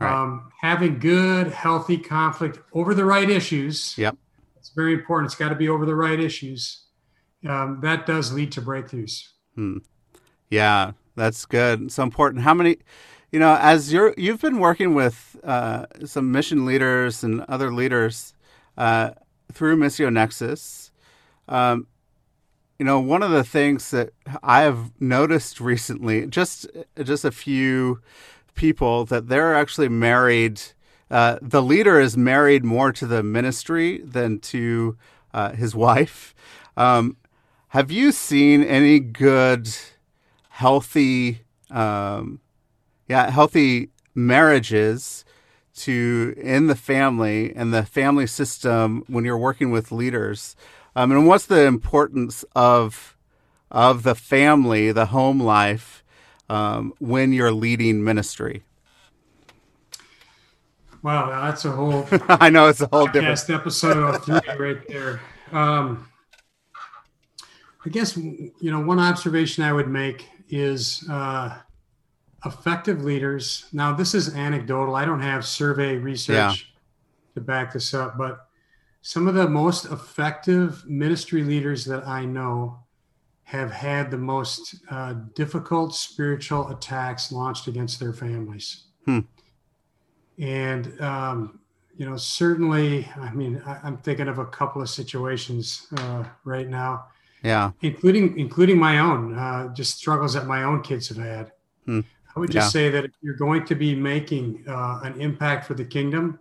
Right. 0.00 0.12
Um, 0.22 0.50
having 0.60 0.98
good, 0.98 1.48
healthy 1.48 1.98
conflict 1.98 2.58
over 2.72 2.94
the 2.94 3.04
right 3.04 3.28
issues. 3.28 3.96
Yep. 3.98 4.16
It's 4.60 4.70
very 4.70 4.92
important. 4.92 5.32
It's 5.32 5.38
got 5.38 5.48
to 5.48 5.54
be 5.54 5.68
over 5.68 5.84
the 5.84 5.96
right 5.96 6.20
issues. 6.20 6.84
Um, 7.48 7.80
that 7.82 8.06
does 8.06 8.32
lead 8.32 8.52
to 8.52 8.62
breakthroughs. 8.62 9.28
Hmm. 9.54 9.78
Yeah, 10.50 10.92
that's 11.16 11.46
good. 11.46 11.90
So 11.90 12.02
important. 12.02 12.42
How 12.42 12.54
many, 12.54 12.76
you 13.32 13.40
know, 13.40 13.56
as 13.60 13.92
you're 13.92 14.14
you've 14.16 14.40
been 14.40 14.58
working 14.58 14.94
with 14.94 15.36
uh, 15.42 15.86
some 16.04 16.30
mission 16.30 16.66
leaders 16.66 17.24
and 17.24 17.40
other 17.48 17.72
leaders 17.72 18.34
uh, 18.76 19.10
through 19.52 19.76
Missio 19.76 20.12
Nexus. 20.12 20.90
Um, 21.48 21.86
you 22.78 22.84
know, 22.86 22.98
one 23.00 23.22
of 23.22 23.30
the 23.30 23.44
things 23.44 23.90
that 23.90 24.10
I 24.42 24.62
have 24.62 24.90
noticed 25.00 25.60
recently, 25.60 26.26
just 26.26 26.66
just 27.02 27.24
a 27.24 27.30
few 27.30 28.00
people 28.54 29.04
that 29.06 29.28
they're 29.28 29.54
actually 29.54 29.88
married. 29.88 30.60
Uh, 31.10 31.38
the 31.42 31.62
leader 31.62 31.98
is 31.98 32.16
married 32.16 32.64
more 32.64 32.92
to 32.92 33.06
the 33.06 33.22
ministry 33.22 33.98
than 33.98 34.38
to 34.38 34.96
uh, 35.34 35.52
his 35.52 35.74
wife. 35.86 36.34
Um, 36.76 37.16
have 37.68 37.90
you 37.90 38.12
seen 38.12 38.62
any 38.62 38.98
good, 39.00 39.68
healthy, 40.48 41.42
um, 41.70 42.40
yeah, 43.08 43.30
healthy 43.30 43.90
marriages 44.14 45.24
to 45.74 46.34
in 46.36 46.66
the 46.66 46.74
family 46.74 47.54
and 47.54 47.72
the 47.72 47.84
family 47.84 48.26
system 48.26 49.04
when 49.06 49.24
you're 49.24 49.38
working 49.38 49.70
with 49.70 49.92
leaders? 49.92 50.56
Um, 50.96 51.12
and 51.12 51.26
what's 51.26 51.46
the 51.46 51.64
importance 51.66 52.44
of 52.54 53.16
of 53.70 54.02
the 54.02 54.16
family, 54.16 54.90
the 54.90 55.06
home 55.06 55.40
life, 55.40 56.02
um, 56.48 56.92
when 56.98 57.32
you're 57.32 57.52
leading 57.52 58.02
ministry? 58.02 58.64
Wow, 61.02 61.44
that's 61.46 61.64
a 61.64 61.70
whole 61.70 62.06
I 62.28 62.50
know 62.50 62.68
it's 62.68 62.80
a 62.80 62.88
whole 62.88 63.06
different. 63.06 63.48
episode 63.50 63.96
of 63.96 64.24
three 64.24 64.40
right 64.58 64.86
there. 64.88 65.20
Um, 65.52 66.08
I 67.84 67.88
guess 67.88 68.16
you 68.16 68.52
know 68.60 68.80
one 68.80 68.98
observation 68.98 69.64
I 69.64 69.72
would 69.72 69.88
make 69.88 70.28
is 70.50 71.06
uh, 71.10 71.56
effective 72.44 73.02
leaders. 73.04 73.66
Now, 73.72 73.94
this 73.94 74.14
is 74.14 74.34
anecdotal. 74.34 74.94
I 74.96 75.04
don't 75.04 75.22
have 75.22 75.44
survey 75.46 75.96
research 75.96 76.34
Yeah. 76.36 76.54
to 77.34 77.40
back 77.40 77.72
this 77.72 77.94
up, 77.94 78.18
but 78.18 78.46
some 79.00 79.26
of 79.28 79.34
the 79.34 79.48
most 79.48 79.86
effective 79.86 80.84
ministry 80.86 81.42
leaders 81.42 81.84
that 81.86 82.06
I 82.06 82.24
know 82.26 82.80
have 83.44 83.70
had 83.70 84.10
the 84.10 84.18
most 84.18 84.76
uh, 84.90 85.14
difficult 85.34 85.94
spiritual 85.94 86.68
attacks 86.68 87.32
launched 87.32 87.66
against 87.66 87.98
their 87.98 88.12
families. 88.12 88.84
Hmm. 89.06 89.20
And 90.40 91.00
um, 91.00 91.60
you 91.96 92.08
know, 92.08 92.16
certainly, 92.16 93.06
I 93.16 93.30
mean, 93.32 93.62
I, 93.66 93.78
I'm 93.84 93.98
thinking 93.98 94.26
of 94.28 94.38
a 94.38 94.46
couple 94.46 94.80
of 94.80 94.88
situations 94.88 95.86
uh, 95.98 96.24
right 96.44 96.68
now, 96.68 97.06
Yeah, 97.44 97.72
including 97.82 98.38
including 98.38 98.78
my 98.78 98.98
own, 99.00 99.34
uh, 99.36 99.68
just 99.74 99.98
struggles 99.98 100.32
that 100.34 100.46
my 100.46 100.62
own 100.62 100.82
kids 100.82 101.08
have 101.08 101.18
had. 101.18 101.52
Hmm. 101.84 102.00
I 102.34 102.40
would 102.40 102.50
just 102.50 102.74
Yeah. 102.74 102.80
say 102.80 102.90
that 102.90 103.04
if 103.04 103.10
you're 103.20 103.36
going 103.36 103.66
to 103.66 103.74
be 103.74 103.94
making 103.94 104.64
uh, 104.66 105.00
an 105.02 105.20
impact 105.20 105.66
for 105.66 105.74
the 105.74 105.84
kingdom, 105.84 106.38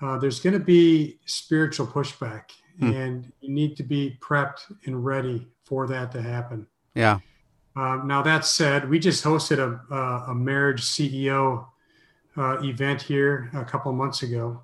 uh, 0.00 0.16
there's 0.18 0.40
going 0.40 0.54
to 0.58 0.64
be 0.64 1.18
spiritual 1.26 1.86
pushback, 1.86 2.44
Hmm. 2.80 2.92
and 2.92 3.32
you 3.42 3.52
need 3.52 3.76
to 3.76 3.82
be 3.82 4.16
prepped 4.22 4.60
and 4.86 5.04
ready 5.04 5.48
for 5.64 5.86
that 5.88 6.12
to 6.12 6.22
happen. 6.22 6.66
yeah, 6.94 7.18
Um, 7.76 8.06
now 8.06 8.22
that 8.22 8.44
said, 8.46 8.88
we 8.88 8.98
just 8.98 9.22
hosted 9.24 9.58
a, 9.58 9.94
a, 9.94 10.30
a 10.32 10.34
marriage 10.34 10.82
CEO 10.82 11.66
uh, 12.36 12.60
event 12.62 13.02
here 13.02 13.50
a 13.54 13.64
couple 13.64 13.92
months 13.92 14.22
ago, 14.22 14.62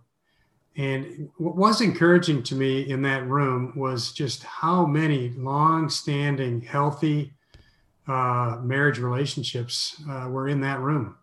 and 0.79 1.29
what 1.39 1.57
was 1.57 1.81
encouraging 1.81 2.45
to 2.45 2.55
me 2.55 2.89
in 2.89 3.03
that 3.03 3.27
room 3.27 3.73
was 3.75 4.13
just 4.13 4.45
how 4.45 4.87
many 4.87 5.31
long-standing, 5.31 6.61
healthy 6.61 7.33
uh, 8.07 8.59
marriage 8.63 8.99
relationships 8.99 10.01
uh, 10.09 10.29
were 10.31 10.47
in 10.49 10.61
that 10.61 10.79
room. 10.79 11.17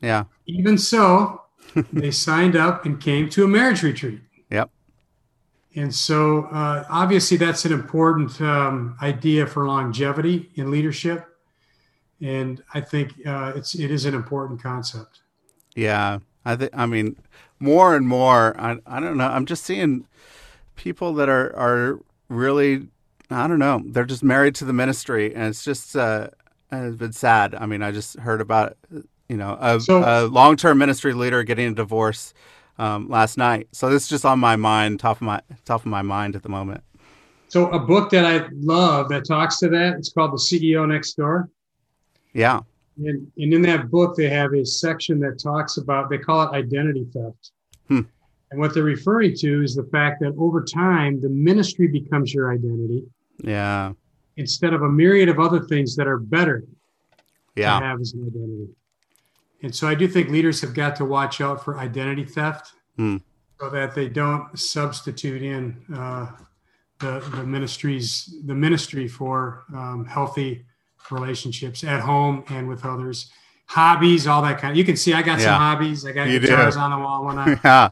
yeah, 0.00 0.24
Even 0.46 0.78
so, 0.78 1.42
they 1.92 2.10
signed 2.10 2.56
up 2.56 2.86
and 2.86 2.98
came 2.98 3.28
to 3.28 3.44
a 3.44 3.48
marriage 3.48 3.82
retreat. 3.82 4.20
Yep. 4.50 4.70
And 5.76 5.94
so, 5.94 6.44
uh, 6.46 6.86
obviously, 6.88 7.36
that's 7.36 7.66
an 7.66 7.72
important 7.72 8.40
um, 8.40 8.96
idea 9.02 9.46
for 9.46 9.66
longevity 9.66 10.50
in 10.54 10.70
leadership, 10.70 11.26
and 12.22 12.62
I 12.72 12.80
think 12.80 13.12
uh, 13.26 13.52
it's 13.54 13.74
it 13.74 13.90
is 13.90 14.06
an 14.06 14.14
important 14.14 14.62
concept. 14.62 15.20
Yeah. 15.78 16.18
I 16.44 16.56
think. 16.56 16.70
I 16.74 16.86
mean, 16.86 17.16
more 17.60 17.94
and 17.96 18.06
more. 18.06 18.58
I 18.60 18.78
I 18.86 19.00
don't 19.00 19.16
know. 19.16 19.28
I'm 19.28 19.46
just 19.46 19.64
seeing 19.64 20.06
people 20.76 21.14
that 21.14 21.28
are 21.28 21.54
are 21.56 22.00
really. 22.28 22.88
I 23.30 23.46
don't 23.46 23.58
know. 23.58 23.82
They're 23.84 24.06
just 24.06 24.24
married 24.24 24.54
to 24.56 24.64
the 24.64 24.72
ministry, 24.72 25.34
and 25.34 25.44
it's 25.48 25.62
just 25.62 25.94
uh, 25.94 26.28
it's 26.72 26.96
been 26.96 27.12
sad. 27.12 27.54
I 27.54 27.66
mean, 27.66 27.82
I 27.82 27.92
just 27.92 28.18
heard 28.18 28.40
about 28.40 28.76
you 29.28 29.36
know 29.36 29.56
a, 29.60 29.80
So- 29.80 30.02
a 30.04 30.26
long 30.26 30.56
term 30.56 30.78
ministry 30.78 31.12
leader 31.12 31.42
getting 31.42 31.72
a 31.72 31.74
divorce 31.74 32.32
um, 32.78 33.08
last 33.08 33.36
night. 33.36 33.68
So 33.72 33.90
this 33.90 34.04
is 34.04 34.08
just 34.08 34.24
on 34.24 34.38
my 34.38 34.56
mind, 34.56 35.00
top 35.00 35.16
of 35.18 35.22
my 35.22 35.42
top 35.66 35.80
of 35.82 35.86
my 35.86 36.02
mind 36.02 36.36
at 36.36 36.42
the 36.42 36.48
moment. 36.48 36.82
So 37.48 37.68
a 37.70 37.78
book 37.78 38.10
that 38.10 38.24
I 38.26 38.46
love 38.52 39.08
that 39.08 39.26
talks 39.26 39.58
to 39.60 39.68
that, 39.70 39.94
it's 39.98 40.12
called 40.12 40.32
The 40.32 40.36
CEO 40.36 40.86
Next 40.88 41.14
Door. 41.14 41.48
Yeah. 42.34 42.60
And, 43.04 43.30
and 43.36 43.54
in 43.54 43.62
that 43.62 43.90
book, 43.90 44.16
they 44.16 44.28
have 44.28 44.52
a 44.54 44.64
section 44.64 45.20
that 45.20 45.38
talks 45.42 45.76
about, 45.76 46.10
they 46.10 46.18
call 46.18 46.42
it 46.42 46.50
identity 46.54 47.06
theft. 47.12 47.52
Hmm. 47.88 48.00
And 48.50 48.58
what 48.60 48.74
they're 48.74 48.82
referring 48.82 49.34
to 49.36 49.62
is 49.62 49.74
the 49.74 49.84
fact 49.84 50.20
that 50.20 50.34
over 50.38 50.62
time, 50.64 51.20
the 51.20 51.28
ministry 51.28 51.86
becomes 51.86 52.32
your 52.34 52.52
identity 52.52 53.04
Yeah. 53.42 53.92
instead 54.36 54.72
of 54.74 54.82
a 54.82 54.88
myriad 54.88 55.28
of 55.28 55.38
other 55.38 55.60
things 55.60 55.94
that 55.96 56.06
are 56.08 56.18
better 56.18 56.64
Yeah. 57.56 57.78
to 57.78 57.84
have 57.86 58.00
as 58.00 58.14
an 58.14 58.26
identity. 58.26 58.68
And 59.62 59.74
so 59.74 59.86
I 59.88 59.94
do 59.94 60.08
think 60.08 60.28
leaders 60.30 60.60
have 60.60 60.74
got 60.74 60.96
to 60.96 61.04
watch 61.04 61.40
out 61.40 61.64
for 61.64 61.78
identity 61.78 62.24
theft 62.24 62.72
Hmm. 62.96 63.18
so 63.60 63.70
that 63.70 63.94
they 63.94 64.08
don't 64.08 64.58
substitute 64.58 65.42
in 65.42 65.76
uh, 65.94 66.32
the, 67.00 67.20
the 67.36 67.44
ministries, 67.44 68.34
the 68.46 68.54
ministry 68.54 69.06
for 69.06 69.64
um, 69.72 70.04
healthy 70.06 70.64
relationships 71.10 71.84
at 71.84 72.00
home 72.00 72.44
and 72.48 72.68
with 72.68 72.84
others. 72.84 73.30
Hobbies, 73.66 74.26
all 74.26 74.40
that 74.42 74.58
kind 74.58 74.72
of. 74.72 74.76
You 74.78 74.84
can 74.84 74.96
see 74.96 75.12
I 75.12 75.22
got 75.22 75.38
Yeah. 75.38 75.46
some 75.46 75.54
hobbies. 75.60 76.06
I 76.06 76.12
got 76.12 76.28
You 76.28 76.38
do. 76.40 76.46
guitars 76.46 76.76
on 76.76 76.90
the 76.90 76.98
wall. 76.98 77.24
When 77.24 77.38
I, 77.38 77.60
yeah. 77.64 77.88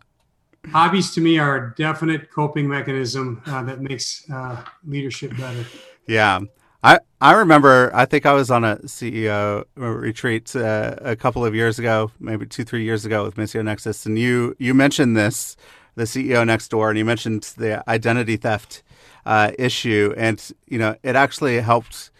hobbies 0.72 1.12
to 1.14 1.20
me 1.20 1.38
are 1.38 1.56
a 1.56 1.74
definite 1.76 2.30
coping 2.30 2.66
mechanism 2.68 3.42
uh, 3.46 3.62
that 3.64 3.80
makes 3.80 4.28
uh, 4.30 4.62
leadership 4.86 5.36
better. 5.36 5.64
Yeah. 6.06 6.40
I, 6.82 7.00
I 7.20 7.32
remember, 7.32 7.90
I 7.94 8.04
think 8.04 8.26
I 8.26 8.32
was 8.32 8.50
on 8.50 8.64
a 8.64 8.76
CEO 8.78 9.64
retreat 9.74 10.54
uh, 10.54 10.94
a 11.00 11.16
couple 11.16 11.44
of 11.44 11.54
years 11.54 11.78
ago, 11.78 12.10
maybe 12.20 12.46
two, 12.46 12.64
three 12.64 12.84
years 12.84 13.04
ago 13.04 13.24
with 13.24 13.34
Missio 13.34 13.64
Nexus. 13.64 14.06
And 14.06 14.18
you, 14.18 14.54
you 14.58 14.72
mentioned 14.72 15.16
this, 15.16 15.56
the 15.96 16.04
CEO 16.04 16.46
next 16.46 16.68
door, 16.68 16.90
and 16.90 16.98
you 16.98 17.04
mentioned 17.04 17.54
the 17.58 17.82
identity 17.90 18.36
theft 18.36 18.82
uh, 19.24 19.50
issue. 19.58 20.14
And, 20.16 20.40
you 20.68 20.78
know, 20.78 20.94
it 21.02 21.16
actually 21.16 21.58
helped 21.60 22.10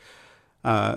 uh, 0.66 0.96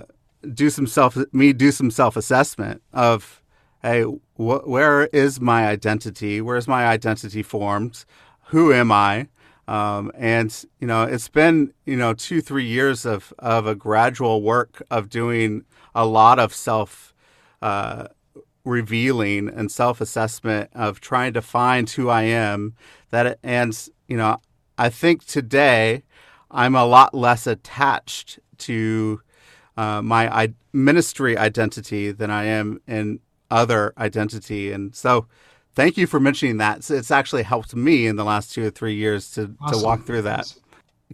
do 0.54 0.68
some 0.68 0.88
self, 0.88 1.16
me 1.32 1.52
do 1.54 1.70
some 1.72 1.92
self 1.92 2.16
assessment 2.16 2.82
of, 2.92 3.42
hey, 3.82 4.02
wh- 4.02 4.66
where 4.66 5.04
is 5.06 5.40
my 5.40 5.68
identity? 5.68 6.40
Where's 6.40 6.68
my 6.68 6.86
identity 6.86 7.44
formed? 7.44 8.04
Who 8.48 8.72
am 8.72 8.92
I? 8.92 9.28
Um, 9.68 10.10
and 10.16 10.52
you 10.80 10.88
know, 10.88 11.04
it's 11.04 11.28
been 11.28 11.72
you 11.86 11.96
know 11.96 12.14
two 12.14 12.40
three 12.40 12.66
years 12.66 13.06
of 13.06 13.32
of 13.38 13.68
a 13.68 13.76
gradual 13.76 14.42
work 14.42 14.82
of 14.90 15.08
doing 15.08 15.64
a 15.94 16.04
lot 16.04 16.40
of 16.40 16.52
self 16.52 17.14
uh, 17.62 18.08
revealing 18.64 19.48
and 19.48 19.70
self 19.70 20.00
assessment 20.00 20.70
of 20.74 21.00
trying 21.00 21.32
to 21.34 21.42
find 21.42 21.88
who 21.90 22.08
I 22.08 22.22
am. 22.22 22.74
That 23.10 23.38
and 23.44 23.78
you 24.08 24.16
know, 24.16 24.38
I 24.76 24.88
think 24.88 25.24
today 25.26 26.02
I'm 26.50 26.74
a 26.74 26.84
lot 26.84 27.14
less 27.14 27.46
attached 27.46 28.40
to 28.58 29.20
uh, 29.80 30.00
my 30.14 30.22
I- 30.42 30.54
ministry 30.72 31.32
identity 31.48 32.04
than 32.20 32.30
I 32.30 32.44
am 32.60 32.80
in 32.86 33.20
other 33.50 33.92
identity, 34.08 34.62
and 34.74 34.94
so 34.94 35.12
thank 35.74 35.96
you 36.00 36.06
for 36.12 36.20
mentioning 36.20 36.58
that. 36.58 36.84
So 36.84 36.94
it's 37.00 37.10
actually 37.20 37.44
helped 37.54 37.74
me 37.74 38.06
in 38.10 38.16
the 38.16 38.24
last 38.32 38.46
two 38.54 38.64
or 38.68 38.70
three 38.78 38.94
years 39.04 39.22
to, 39.34 39.42
to 39.72 39.78
walk 39.86 40.00
through 40.06 40.22
that. 40.22 40.44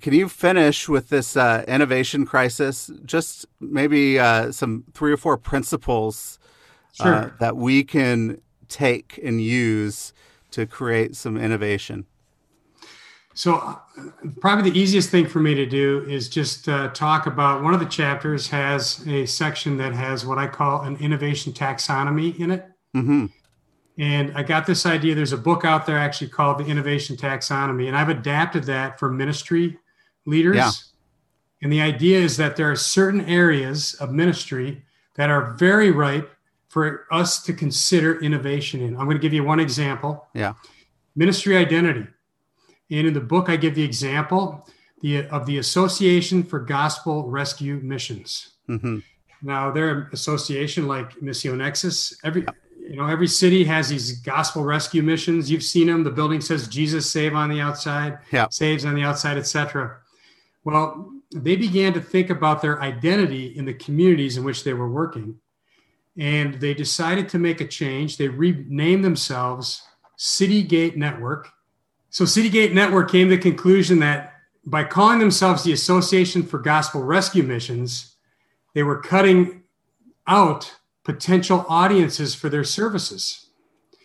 Can 0.05 0.13
you 0.13 0.29
finish 0.29 0.89
with 0.89 1.09
this 1.09 1.37
uh, 1.37 1.65
innovation 1.67 2.27
crisis? 2.27 2.91
Just 3.15 3.47
maybe 3.61 4.19
uh, 4.19 4.53
some 4.53 4.85
three 4.93 5.13
or 5.13 5.17
four 5.17 5.37
principles 5.39 6.39
uh, 7.01 7.05
Sure. 7.05 7.35
that 7.41 7.57
we 7.57 7.85
can 7.85 8.41
take 8.69 9.19
and 9.23 9.41
use 9.41 10.13
to 10.51 10.67
create 10.67 11.17
some 11.17 11.37
innovation. 11.47 12.05
So, 13.37 13.57
uh, 13.57 13.77
probably 14.41 14.71
the 14.71 14.79
easiest 14.79 15.11
thing 15.11 15.29
for 15.29 15.41
me 15.41 15.55
to 15.55 15.67
do 15.67 16.07
is 16.09 16.31
just 16.31 16.71
uh, 16.71 16.89
talk 16.89 17.27
about 17.27 17.63
one 17.63 17.75
of 17.75 17.81
the 17.81 17.87
chapters 17.87 18.49
has 18.49 19.07
a 19.07 19.27
section 19.27 19.77
that 19.77 19.93
has 19.93 20.25
what 20.25 20.39
I 20.39 20.47
call 20.47 20.81
an 20.83 20.97
innovation 20.97 21.53
taxonomy 21.53 22.39
in 22.41 22.51
it. 22.51 22.67
hmm 22.95 23.27
And 23.99 24.33
I 24.35 24.43
got 24.43 24.67
this 24.67 24.87
idea. 24.87 25.15
There's 25.15 25.35
a 25.35 25.39
book 25.39 25.67
out 25.67 25.85
there 25.85 25.99
actually 25.99 26.29
called 26.29 26.57
The 26.59 26.65
Innovation 26.65 27.15
Taxonomy, 27.15 27.89
and 27.89 27.97
I've 27.97 28.09
adapted 28.09 28.65
that 28.65 28.99
for 28.99 29.11
ministry 29.11 29.79
leaders. 30.25 30.57
Yeah. 30.57 30.71
And 31.61 31.71
the 31.71 31.83
idea 31.83 32.19
is 32.19 32.39
that 32.39 32.57
there 32.57 32.71
are 32.71 32.77
certain 32.77 33.21
areas 33.27 33.95
of 34.01 34.13
ministry 34.13 34.83
that 35.17 35.29
are 35.29 35.53
very 35.55 35.91
ripe 35.91 36.31
for 36.69 37.07
us 37.11 37.43
to 37.43 37.53
consider 37.53 38.19
innovation 38.21 38.81
in. 38.81 38.97
I'm 38.97 39.05
going 39.05 39.17
to 39.19 39.23
give 39.23 39.35
you 39.35 39.45
one 39.45 39.61
example 39.61 40.27
Yeah. 40.33 40.55
ministry 41.15 41.55
identity. 41.57 42.07
And 42.91 43.07
in 43.07 43.15
the 43.15 43.21
book, 43.21 43.49
I 43.49 43.57
give 43.57 43.75
the 43.75 43.83
example 43.83 44.67
the, 45.03 45.27
of 45.29 45.47
the 45.47 45.59
Association 45.59 46.43
for 46.43 46.61
Gospel 46.61 47.29
Rescue 47.29 47.81
Missions. 47.83 48.55
hmm 48.67 48.99
Now, 49.43 49.71
their 49.71 50.09
association, 50.13 50.87
like 50.87 51.11
Missio 51.21 51.57
Nexus, 51.57 52.19
every 52.25 52.47
you 52.89 52.97
know 52.97 53.07
every 53.07 53.27
city 53.27 53.65
has 53.65 53.89
these 53.89 54.21
gospel 54.21 54.63
rescue 54.65 55.03
missions. 55.03 55.51
You've 55.51 55.65
seen 55.65 55.89
them. 55.89 56.05
The 56.05 56.11
building 56.11 56.41
says 56.41 56.69
Jesus 56.69 57.11
save 57.11 57.35
on 57.35 57.51
the 57.51 57.61
outside, 57.61 58.19
Yeah. 58.31 58.47
saves 58.51 58.85
on 58.85 58.95
the 58.95 59.03
outside, 59.03 59.37
etc. 59.37 59.99
Well, 60.65 61.13
they 61.35 61.57
began 61.57 61.93
to 61.95 62.01
think 62.01 62.31
about 62.31 62.63
their 62.63 62.81
identity 62.81 63.47
in 63.59 63.65
the 63.65 63.75
communities 63.75 64.37
in 64.37 64.45
which 64.45 64.63
they 64.63 64.73
were 64.73 64.89
working, 64.89 65.35
and 66.17 66.55
they 66.61 66.75
decided 66.75 67.29
to 67.31 67.39
make 67.39 67.61
a 67.61 67.67
change. 67.67 68.17
They 68.17 68.29
renamed 68.29 69.05
themselves 69.05 69.83
City 70.17 70.63
Gate 70.63 70.97
Network. 70.97 71.51
So, 72.17 72.25
City 72.25 72.49
Gate 72.49 72.73
Network 72.73 73.11
came 73.11 73.29
to 73.29 73.37
the 73.37 73.43
conclusion 73.43 73.99
that 73.99 74.33
by 74.65 74.85
calling 74.85 75.19
themselves 75.19 75.63
the 75.63 75.75
Association 75.75 76.43
for 76.43 76.59
Gospel 76.59 77.03
Rescue 77.03 77.43
Missions, 77.43 78.17
they 78.73 78.83
were 78.83 79.03
cutting 79.03 79.65
out 80.27 80.77
potential 81.05 81.67
audiences 81.69 82.35
for 82.35 82.49
their 82.49 82.65
services. 82.65 83.51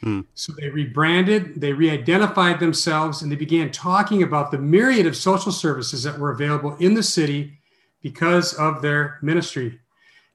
Hmm. 0.02 0.24
So 0.34 0.52
they 0.52 0.68
rebranded, 0.68 1.62
they 1.62 1.72
re 1.72 1.90
identified 1.90 2.60
themselves, 2.60 3.22
and 3.22 3.32
they 3.32 3.38
began 3.38 3.72
talking 3.72 4.24
about 4.24 4.52
the 4.52 4.58
myriad 4.58 5.06
of 5.06 5.16
social 5.16 5.54
services 5.54 6.04
that 6.04 6.20
were 6.20 6.32
available 6.32 6.76
in 6.82 6.96
the 6.96 7.04
city 7.04 7.60
because 8.02 8.54
of 8.56 8.82
their 8.82 9.20
ministry. 9.22 9.80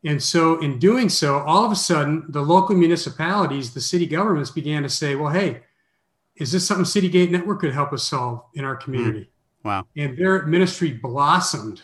And 0.02 0.22
so, 0.22 0.58
in 0.60 0.78
doing 0.78 1.10
so, 1.10 1.40
all 1.40 1.66
of 1.66 1.72
a 1.72 1.76
sudden, 1.76 2.24
the 2.30 2.40
local 2.40 2.74
municipalities, 2.74 3.74
the 3.74 3.82
city 3.82 4.06
governments 4.06 4.50
began 4.50 4.82
to 4.82 4.88
say, 4.88 5.14
well, 5.14 5.30
hey, 5.30 5.60
is 6.36 6.52
this 6.52 6.66
something 6.66 6.84
City 6.84 7.08
Gate 7.08 7.30
Network 7.30 7.60
could 7.60 7.72
help 7.72 7.92
us 7.92 8.04
solve 8.04 8.42
in 8.54 8.64
our 8.64 8.76
community? 8.76 9.30
Wow. 9.64 9.84
and 9.96 10.16
their 10.16 10.46
ministry 10.46 10.92
blossomed 10.92 11.82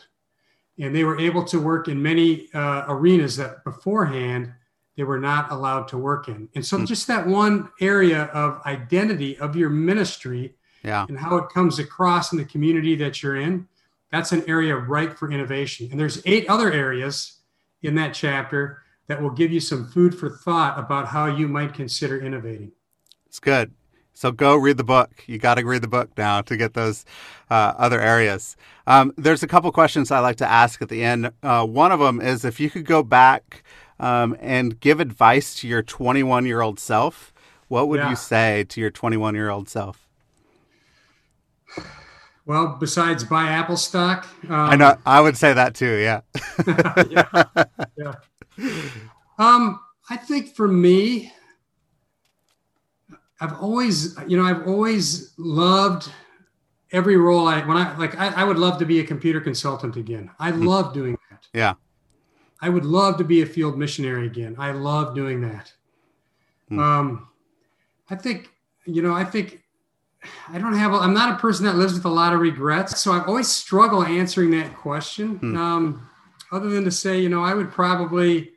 and 0.78 0.94
they 0.94 1.02
were 1.02 1.18
able 1.18 1.42
to 1.46 1.58
work 1.60 1.88
in 1.88 2.00
many 2.00 2.48
uh, 2.54 2.84
arenas 2.86 3.36
that 3.38 3.64
beforehand 3.64 4.52
they 4.96 5.02
were 5.02 5.18
not 5.18 5.50
allowed 5.50 5.88
to 5.88 5.98
work 5.98 6.28
in 6.28 6.48
and 6.54 6.64
so 6.64 6.78
Hmm. 6.78 6.84
just 6.84 7.08
that 7.08 7.26
one 7.26 7.68
area 7.80 8.24
of 8.26 8.60
identity 8.66 9.36
of 9.38 9.56
your 9.56 9.68
ministry 9.68 10.54
Yeah. 10.84 11.06
and 11.08 11.18
how 11.18 11.34
it 11.38 11.48
comes 11.48 11.80
across 11.80 12.30
in 12.30 12.38
the 12.38 12.44
community 12.44 12.94
that 12.96 13.20
you're 13.20 13.36
in 13.36 13.66
that's 14.12 14.30
an 14.30 14.44
area 14.46 14.76
ripe 14.76 15.18
for 15.18 15.32
innovation 15.32 15.88
and 15.90 15.98
there's 15.98 16.22
eight 16.24 16.46
other 16.48 16.70
areas 16.70 17.40
in 17.82 17.96
that 17.96 18.14
chapter 18.14 18.82
that 19.08 19.20
will 19.20 19.30
give 19.30 19.50
you 19.50 19.58
some 19.58 19.88
food 19.88 20.16
for 20.16 20.30
thought 20.30 20.78
about 20.78 21.08
how 21.08 21.26
you 21.26 21.48
might 21.48 21.74
consider 21.74 22.20
innovating 22.20 22.70
It's 23.26 23.40
good. 23.40 23.72
So 24.14 24.30
go 24.30 24.56
read 24.56 24.76
the 24.76 24.84
book. 24.84 25.24
You 25.26 25.38
got 25.38 25.54
to 25.56 25.64
read 25.64 25.82
the 25.82 25.88
book 25.88 26.10
now 26.16 26.42
to 26.42 26.56
get 26.56 26.74
those 26.74 27.04
uh, 27.50 27.74
other 27.76 28.00
areas. 28.00 28.56
Um, 28.86 29.12
there's 29.16 29.42
a 29.42 29.48
couple 29.48 29.70
questions 29.72 30.10
I 30.10 30.20
like 30.20 30.36
to 30.36 30.48
ask 30.50 30.80
at 30.82 30.88
the 30.88 31.02
end. 31.02 31.32
Uh, 31.42 31.66
one 31.66 31.92
of 31.92 32.00
them 32.00 32.20
is 32.20 32.44
if 32.44 32.60
you 32.60 32.70
could 32.70 32.84
go 32.84 33.02
back 33.02 33.62
um, 33.98 34.36
and 34.40 34.78
give 34.80 35.00
advice 35.00 35.54
to 35.56 35.68
your 35.68 35.82
21 35.82 36.46
year 36.46 36.60
old 36.60 36.78
self, 36.78 37.32
what 37.68 37.88
would 37.88 38.00
Yeah. 38.00 38.10
you 38.10 38.16
say 38.16 38.64
to 38.64 38.80
your 38.80 38.90
21 38.90 39.34
year 39.34 39.48
old 39.50 39.68
self? 39.68 40.06
well 42.44 42.76
besides 42.80 43.22
buy 43.24 43.44
apple 43.48 43.76
stock 43.76 44.26
um, 44.44 44.52
I 44.52 44.76
know 44.76 44.96
I 45.06 45.20
would 45.20 45.36
say 45.36 45.52
that 45.54 45.74
too. 45.74 45.94
Yeah. 45.98 46.20
yeah. 47.08 47.54
yeah. 47.96 48.14
Um, 49.38 49.80
I 50.10 50.16
think 50.16 50.54
for 50.54 50.68
me, 50.68 51.32
I've 53.42 53.60
always, 53.60 54.16
you 54.28 54.36
know, 54.36 54.44
I've 54.44 54.68
always 54.68 55.34
loved 55.36 56.12
every 56.92 57.16
role 57.16 57.48
I 57.48 57.66
when 57.66 57.76
I 57.76 57.96
like 57.96 58.16
I, 58.16 58.28
I 58.28 58.44
would 58.44 58.58
love 58.58 58.78
to 58.78 58.86
be 58.86 59.00
a 59.00 59.04
computer 59.04 59.40
consultant 59.40 59.96
again. 59.96 60.30
I 60.38 60.50
love 60.50 60.94
doing 60.94 61.18
that. 61.28 61.48
Yeah. 61.52 61.74
I 62.60 62.68
would 62.68 62.84
love 62.84 63.16
to 63.18 63.24
be 63.24 63.42
a 63.42 63.46
field 63.46 63.76
missionary 63.76 64.26
again. 64.28 64.54
I 64.58 64.70
love 64.70 65.16
doing 65.16 65.40
that. 65.40 65.72
Hmm. 66.68 66.78
Um, 66.78 67.28
I 68.08 68.14
think, 68.14 68.50
you 68.84 69.02
know, 69.02 69.12
I 69.12 69.24
think 69.24 69.64
I 70.48 70.58
don't 70.58 70.76
have, 70.76 70.92
a, 70.92 70.98
I'm 70.98 71.12
not 71.12 71.34
a 71.34 71.38
person 71.38 71.66
that 71.66 71.74
lives 71.74 71.94
with 71.94 72.04
a 72.04 72.08
lot 72.08 72.32
of 72.32 72.38
regrets. 72.38 73.00
So 73.00 73.10
I've 73.10 73.26
always 73.26 73.48
struggle 73.48 74.04
answering 74.04 74.52
that 74.52 74.76
question. 74.76 75.38
Hmm. 75.38 75.56
Um, 75.56 76.08
other 76.52 76.68
than 76.68 76.84
to 76.84 76.92
say, 76.92 77.18
you 77.18 77.28
know, 77.28 77.42
I 77.42 77.54
would 77.54 77.72
probably 77.72 78.51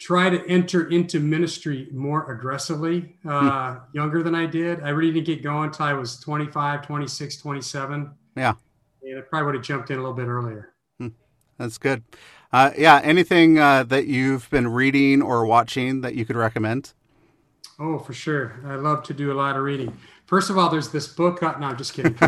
try 0.00 0.30
to 0.30 0.44
enter 0.48 0.88
into 0.88 1.20
ministry 1.20 1.86
more 1.92 2.32
aggressively 2.32 3.16
uh, 3.28 3.74
hmm. 3.74 3.78
younger 3.92 4.22
than 4.22 4.34
I 4.34 4.46
did. 4.46 4.82
I 4.82 4.88
really 4.88 5.12
didn't 5.12 5.26
get 5.26 5.42
going 5.42 5.68
until 5.68 5.86
I 5.86 5.92
was 5.92 6.18
25, 6.20 6.86
26, 6.86 7.36
27. 7.36 8.10
Yeah. 8.34 8.54
And 9.02 9.18
I 9.18 9.20
probably 9.20 9.46
would 9.46 9.54
have 9.56 9.64
jumped 9.64 9.90
in 9.90 9.98
a 9.98 10.00
little 10.00 10.16
bit 10.16 10.26
earlier. 10.26 10.72
Hmm. 10.98 11.08
That's 11.58 11.76
good. 11.76 12.02
Uh, 12.50 12.70
yeah. 12.78 13.00
Anything 13.04 13.58
uh, 13.58 13.84
that 13.84 14.06
you've 14.06 14.48
been 14.50 14.68
reading 14.68 15.20
or 15.20 15.44
watching 15.44 16.00
that 16.00 16.14
you 16.14 16.24
could 16.24 16.36
recommend? 16.36 16.94
Oh, 17.78 17.98
for 17.98 18.14
sure. 18.14 18.58
I 18.64 18.76
love 18.76 19.02
to 19.04 19.14
do 19.14 19.30
a 19.32 19.34
lot 19.34 19.56
of 19.56 19.62
reading. 19.62 19.96
First 20.24 20.48
of 20.48 20.56
all, 20.56 20.70
there's 20.70 20.90
this 20.90 21.08
book. 21.08 21.42
Uh, 21.42 21.58
no, 21.58 21.66
I'm 21.66 21.76
just 21.76 21.92
kidding. 21.92 22.16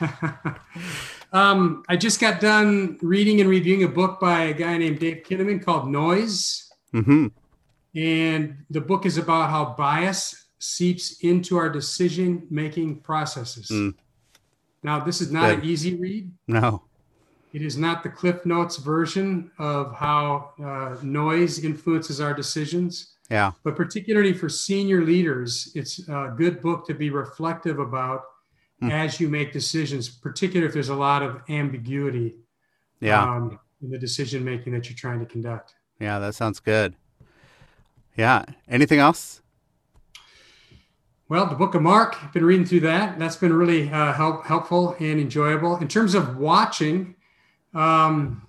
Um, 1.32 1.82
I 1.88 1.96
just 1.96 2.20
got 2.20 2.40
done 2.40 2.98
reading 3.00 3.40
and 3.40 3.48
reviewing 3.48 3.84
a 3.84 3.88
book 3.88 4.20
by 4.20 4.44
a 4.44 4.52
guy 4.52 4.76
named 4.76 4.98
Dave 4.98 5.22
Kinnaman 5.24 5.64
called 5.64 5.88
Noise. 5.88 6.70
Mm-hmm. 6.94 7.28
And 7.94 8.56
the 8.70 8.80
book 8.80 9.06
is 9.06 9.16
about 9.16 9.50
how 9.50 9.74
bias 9.76 10.46
seeps 10.58 11.18
into 11.20 11.56
our 11.56 11.68
decision 11.68 12.46
making 12.50 13.00
processes. 13.00 13.68
Mm. 13.68 13.94
Now, 14.82 15.00
this 15.00 15.20
is 15.20 15.32
not 15.32 15.50
an 15.50 15.64
easy 15.64 15.96
read. 15.96 16.30
No. 16.46 16.82
It 17.52 17.62
is 17.62 17.76
not 17.76 18.02
the 18.02 18.08
Cliff 18.08 18.44
Notes 18.46 18.76
version 18.76 19.50
of 19.58 19.94
how 19.94 20.52
uh, 20.62 20.96
noise 21.02 21.64
influences 21.64 22.20
our 22.20 22.32
decisions. 22.32 23.14
Yeah. 23.30 23.52
But 23.62 23.76
particularly 23.76 24.32
for 24.32 24.48
senior 24.48 25.02
leaders, 25.02 25.70
it's 25.74 26.06
a 26.08 26.34
good 26.36 26.60
book 26.60 26.86
to 26.86 26.94
be 26.94 27.10
reflective 27.10 27.78
about 27.78 28.24
mm. 28.82 28.90
as 28.90 29.20
you 29.20 29.28
make 29.28 29.52
decisions, 29.52 30.08
particularly 30.08 30.66
if 30.66 30.74
there's 30.74 30.88
a 30.88 30.94
lot 30.94 31.22
of 31.22 31.40
ambiguity 31.48 32.36
yeah. 33.00 33.22
Um, 33.22 33.58
in 33.82 33.90
the 33.90 33.98
decision 33.98 34.44
making 34.44 34.72
that 34.74 34.88
you're 34.88 34.96
trying 34.96 35.18
to 35.20 35.26
conduct. 35.26 35.74
Yeah, 35.98 36.18
that 36.20 36.34
sounds 36.34 36.60
good. 36.60 36.94
Yeah. 38.16 38.44
Anything 38.68 39.00
else? 39.00 39.42
Well, 41.28 41.46
the 41.46 41.56
book 41.56 41.74
of 41.74 41.82
Mark, 41.82 42.22
I've 42.22 42.32
been 42.32 42.44
reading 42.44 42.66
through 42.66 42.80
that. 42.80 43.18
That's 43.18 43.36
been 43.36 43.54
really 43.54 43.90
uh, 43.90 44.12
help, 44.12 44.44
helpful 44.44 44.94
and 45.00 45.18
enjoyable. 45.18 45.78
In 45.78 45.88
terms 45.88 46.14
of 46.14 46.36
watching, 46.36 47.16
um, 47.74 48.46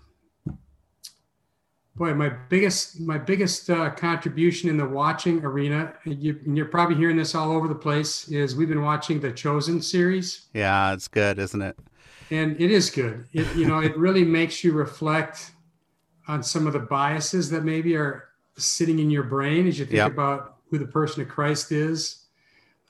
boy, 1.95 2.13
my 2.13 2.29
biggest 2.29 2.99
my 2.99 3.17
biggest 3.17 3.69
uh, 3.69 3.89
contribution 3.91 4.69
in 4.69 4.77
the 4.77 4.87
watching 4.87 5.43
arena, 5.43 5.93
you, 6.05 6.39
you're 6.45 6.65
probably 6.65 6.95
hearing 6.95 7.17
this 7.17 7.35
all 7.35 7.51
over 7.51 7.67
the 7.67 7.75
place, 7.75 8.27
is 8.29 8.55
we've 8.55 8.69
been 8.69 8.81
watching 8.81 9.19
the 9.19 9.31
Chosen 9.31 9.81
series. 9.81 10.47
Yeah, 10.53 10.93
it's 10.93 11.07
good, 11.07 11.39
isn't 11.39 11.61
it? 11.61 11.77
And 12.31 12.59
it 12.59 12.71
is 12.71 12.89
good. 12.89 13.25
It 13.33 13.47
you 13.55 13.67
know 13.67 13.79
it 13.79 13.95
really 13.97 14.23
makes 14.23 14.63
you 14.63 14.73
reflect 14.73 15.51
on 16.27 16.41
some 16.41 16.67
of 16.67 16.73
the 16.73 16.79
biases 16.79 17.49
that 17.49 17.63
maybe 17.63 17.95
are 17.95 18.29
sitting 18.57 18.99
in 18.99 19.09
your 19.09 19.23
brain 19.23 19.67
as 19.67 19.77
you 19.77 19.85
think 19.85 19.97
yep. 19.97 20.11
about 20.11 20.57
who 20.69 20.77
the 20.77 20.87
person 20.87 21.21
of 21.21 21.27
Christ 21.27 21.71
is, 21.71 22.25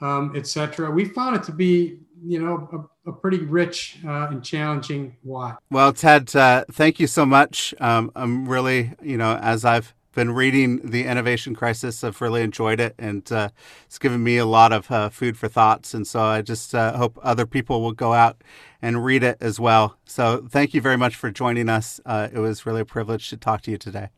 um, 0.01 0.33
etc. 0.35 0.91
We 0.91 1.05
found 1.05 1.35
it 1.35 1.43
to 1.43 1.51
be 1.51 1.99
you 2.25 2.43
know 2.43 2.87
a, 3.05 3.09
a 3.09 3.13
pretty 3.13 3.39
rich 3.39 3.97
uh, 4.05 4.27
and 4.29 4.43
challenging 4.43 5.15
watch. 5.23 5.57
Well, 5.69 5.93
Ted, 5.93 6.35
uh, 6.35 6.65
thank 6.71 6.99
you 6.99 7.07
so 7.07 7.25
much. 7.25 7.73
Um, 7.79 8.11
I'm 8.15 8.47
really 8.47 8.93
you 9.01 9.17
know 9.17 9.37
as 9.37 9.65
I've 9.65 9.93
been 10.13 10.29
reading 10.29 10.79
the 10.87 11.05
innovation 11.05 11.55
crisis 11.55 12.03
i've 12.03 12.21
really 12.21 12.43
enjoyed 12.43 12.79
it 12.79 12.93
and 12.99 13.31
uh, 13.31 13.49
it's 13.87 13.97
given 13.97 14.23
me 14.23 14.37
a 14.37 14.45
lot 14.45 14.71
of 14.71 14.91
uh, 14.91 15.09
food 15.09 15.35
for 15.35 15.47
thoughts 15.47 15.95
and 15.95 16.05
so 16.05 16.21
i 16.21 16.39
just 16.39 16.75
uh, 16.75 16.95
hope 16.95 17.17
other 17.23 17.47
people 17.47 17.81
will 17.81 17.93
go 17.93 18.13
out 18.13 18.37
and 18.83 19.03
read 19.03 19.23
it 19.23 19.37
as 19.39 19.59
well. 19.59 19.97
So 20.05 20.45
thank 20.49 20.73
you 20.75 20.81
very 20.81 20.97
much 20.97 21.15
for 21.15 21.31
joining 21.31 21.69
us. 21.69 22.01
Uh, 22.05 22.27
it 22.31 22.39
was 22.39 22.65
really 22.65 22.81
a 22.81 22.85
privilege 22.85 23.29
to 23.29 23.37
talk 23.37 23.61
to 23.63 23.71
you 23.71 23.77
today. 23.77 24.09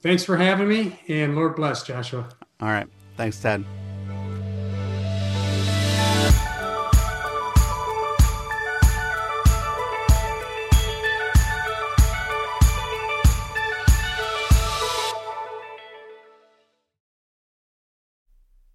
Thanks 0.00 0.24
for 0.24 0.38
having 0.38 0.66
me 0.66 0.98
and 1.08 1.36
lord 1.36 1.54
bless 1.54 1.82
joshua. 1.84 2.28
All 2.60 2.68
right. 2.68 2.88
Thanks 3.16 3.40
ted 3.40 3.64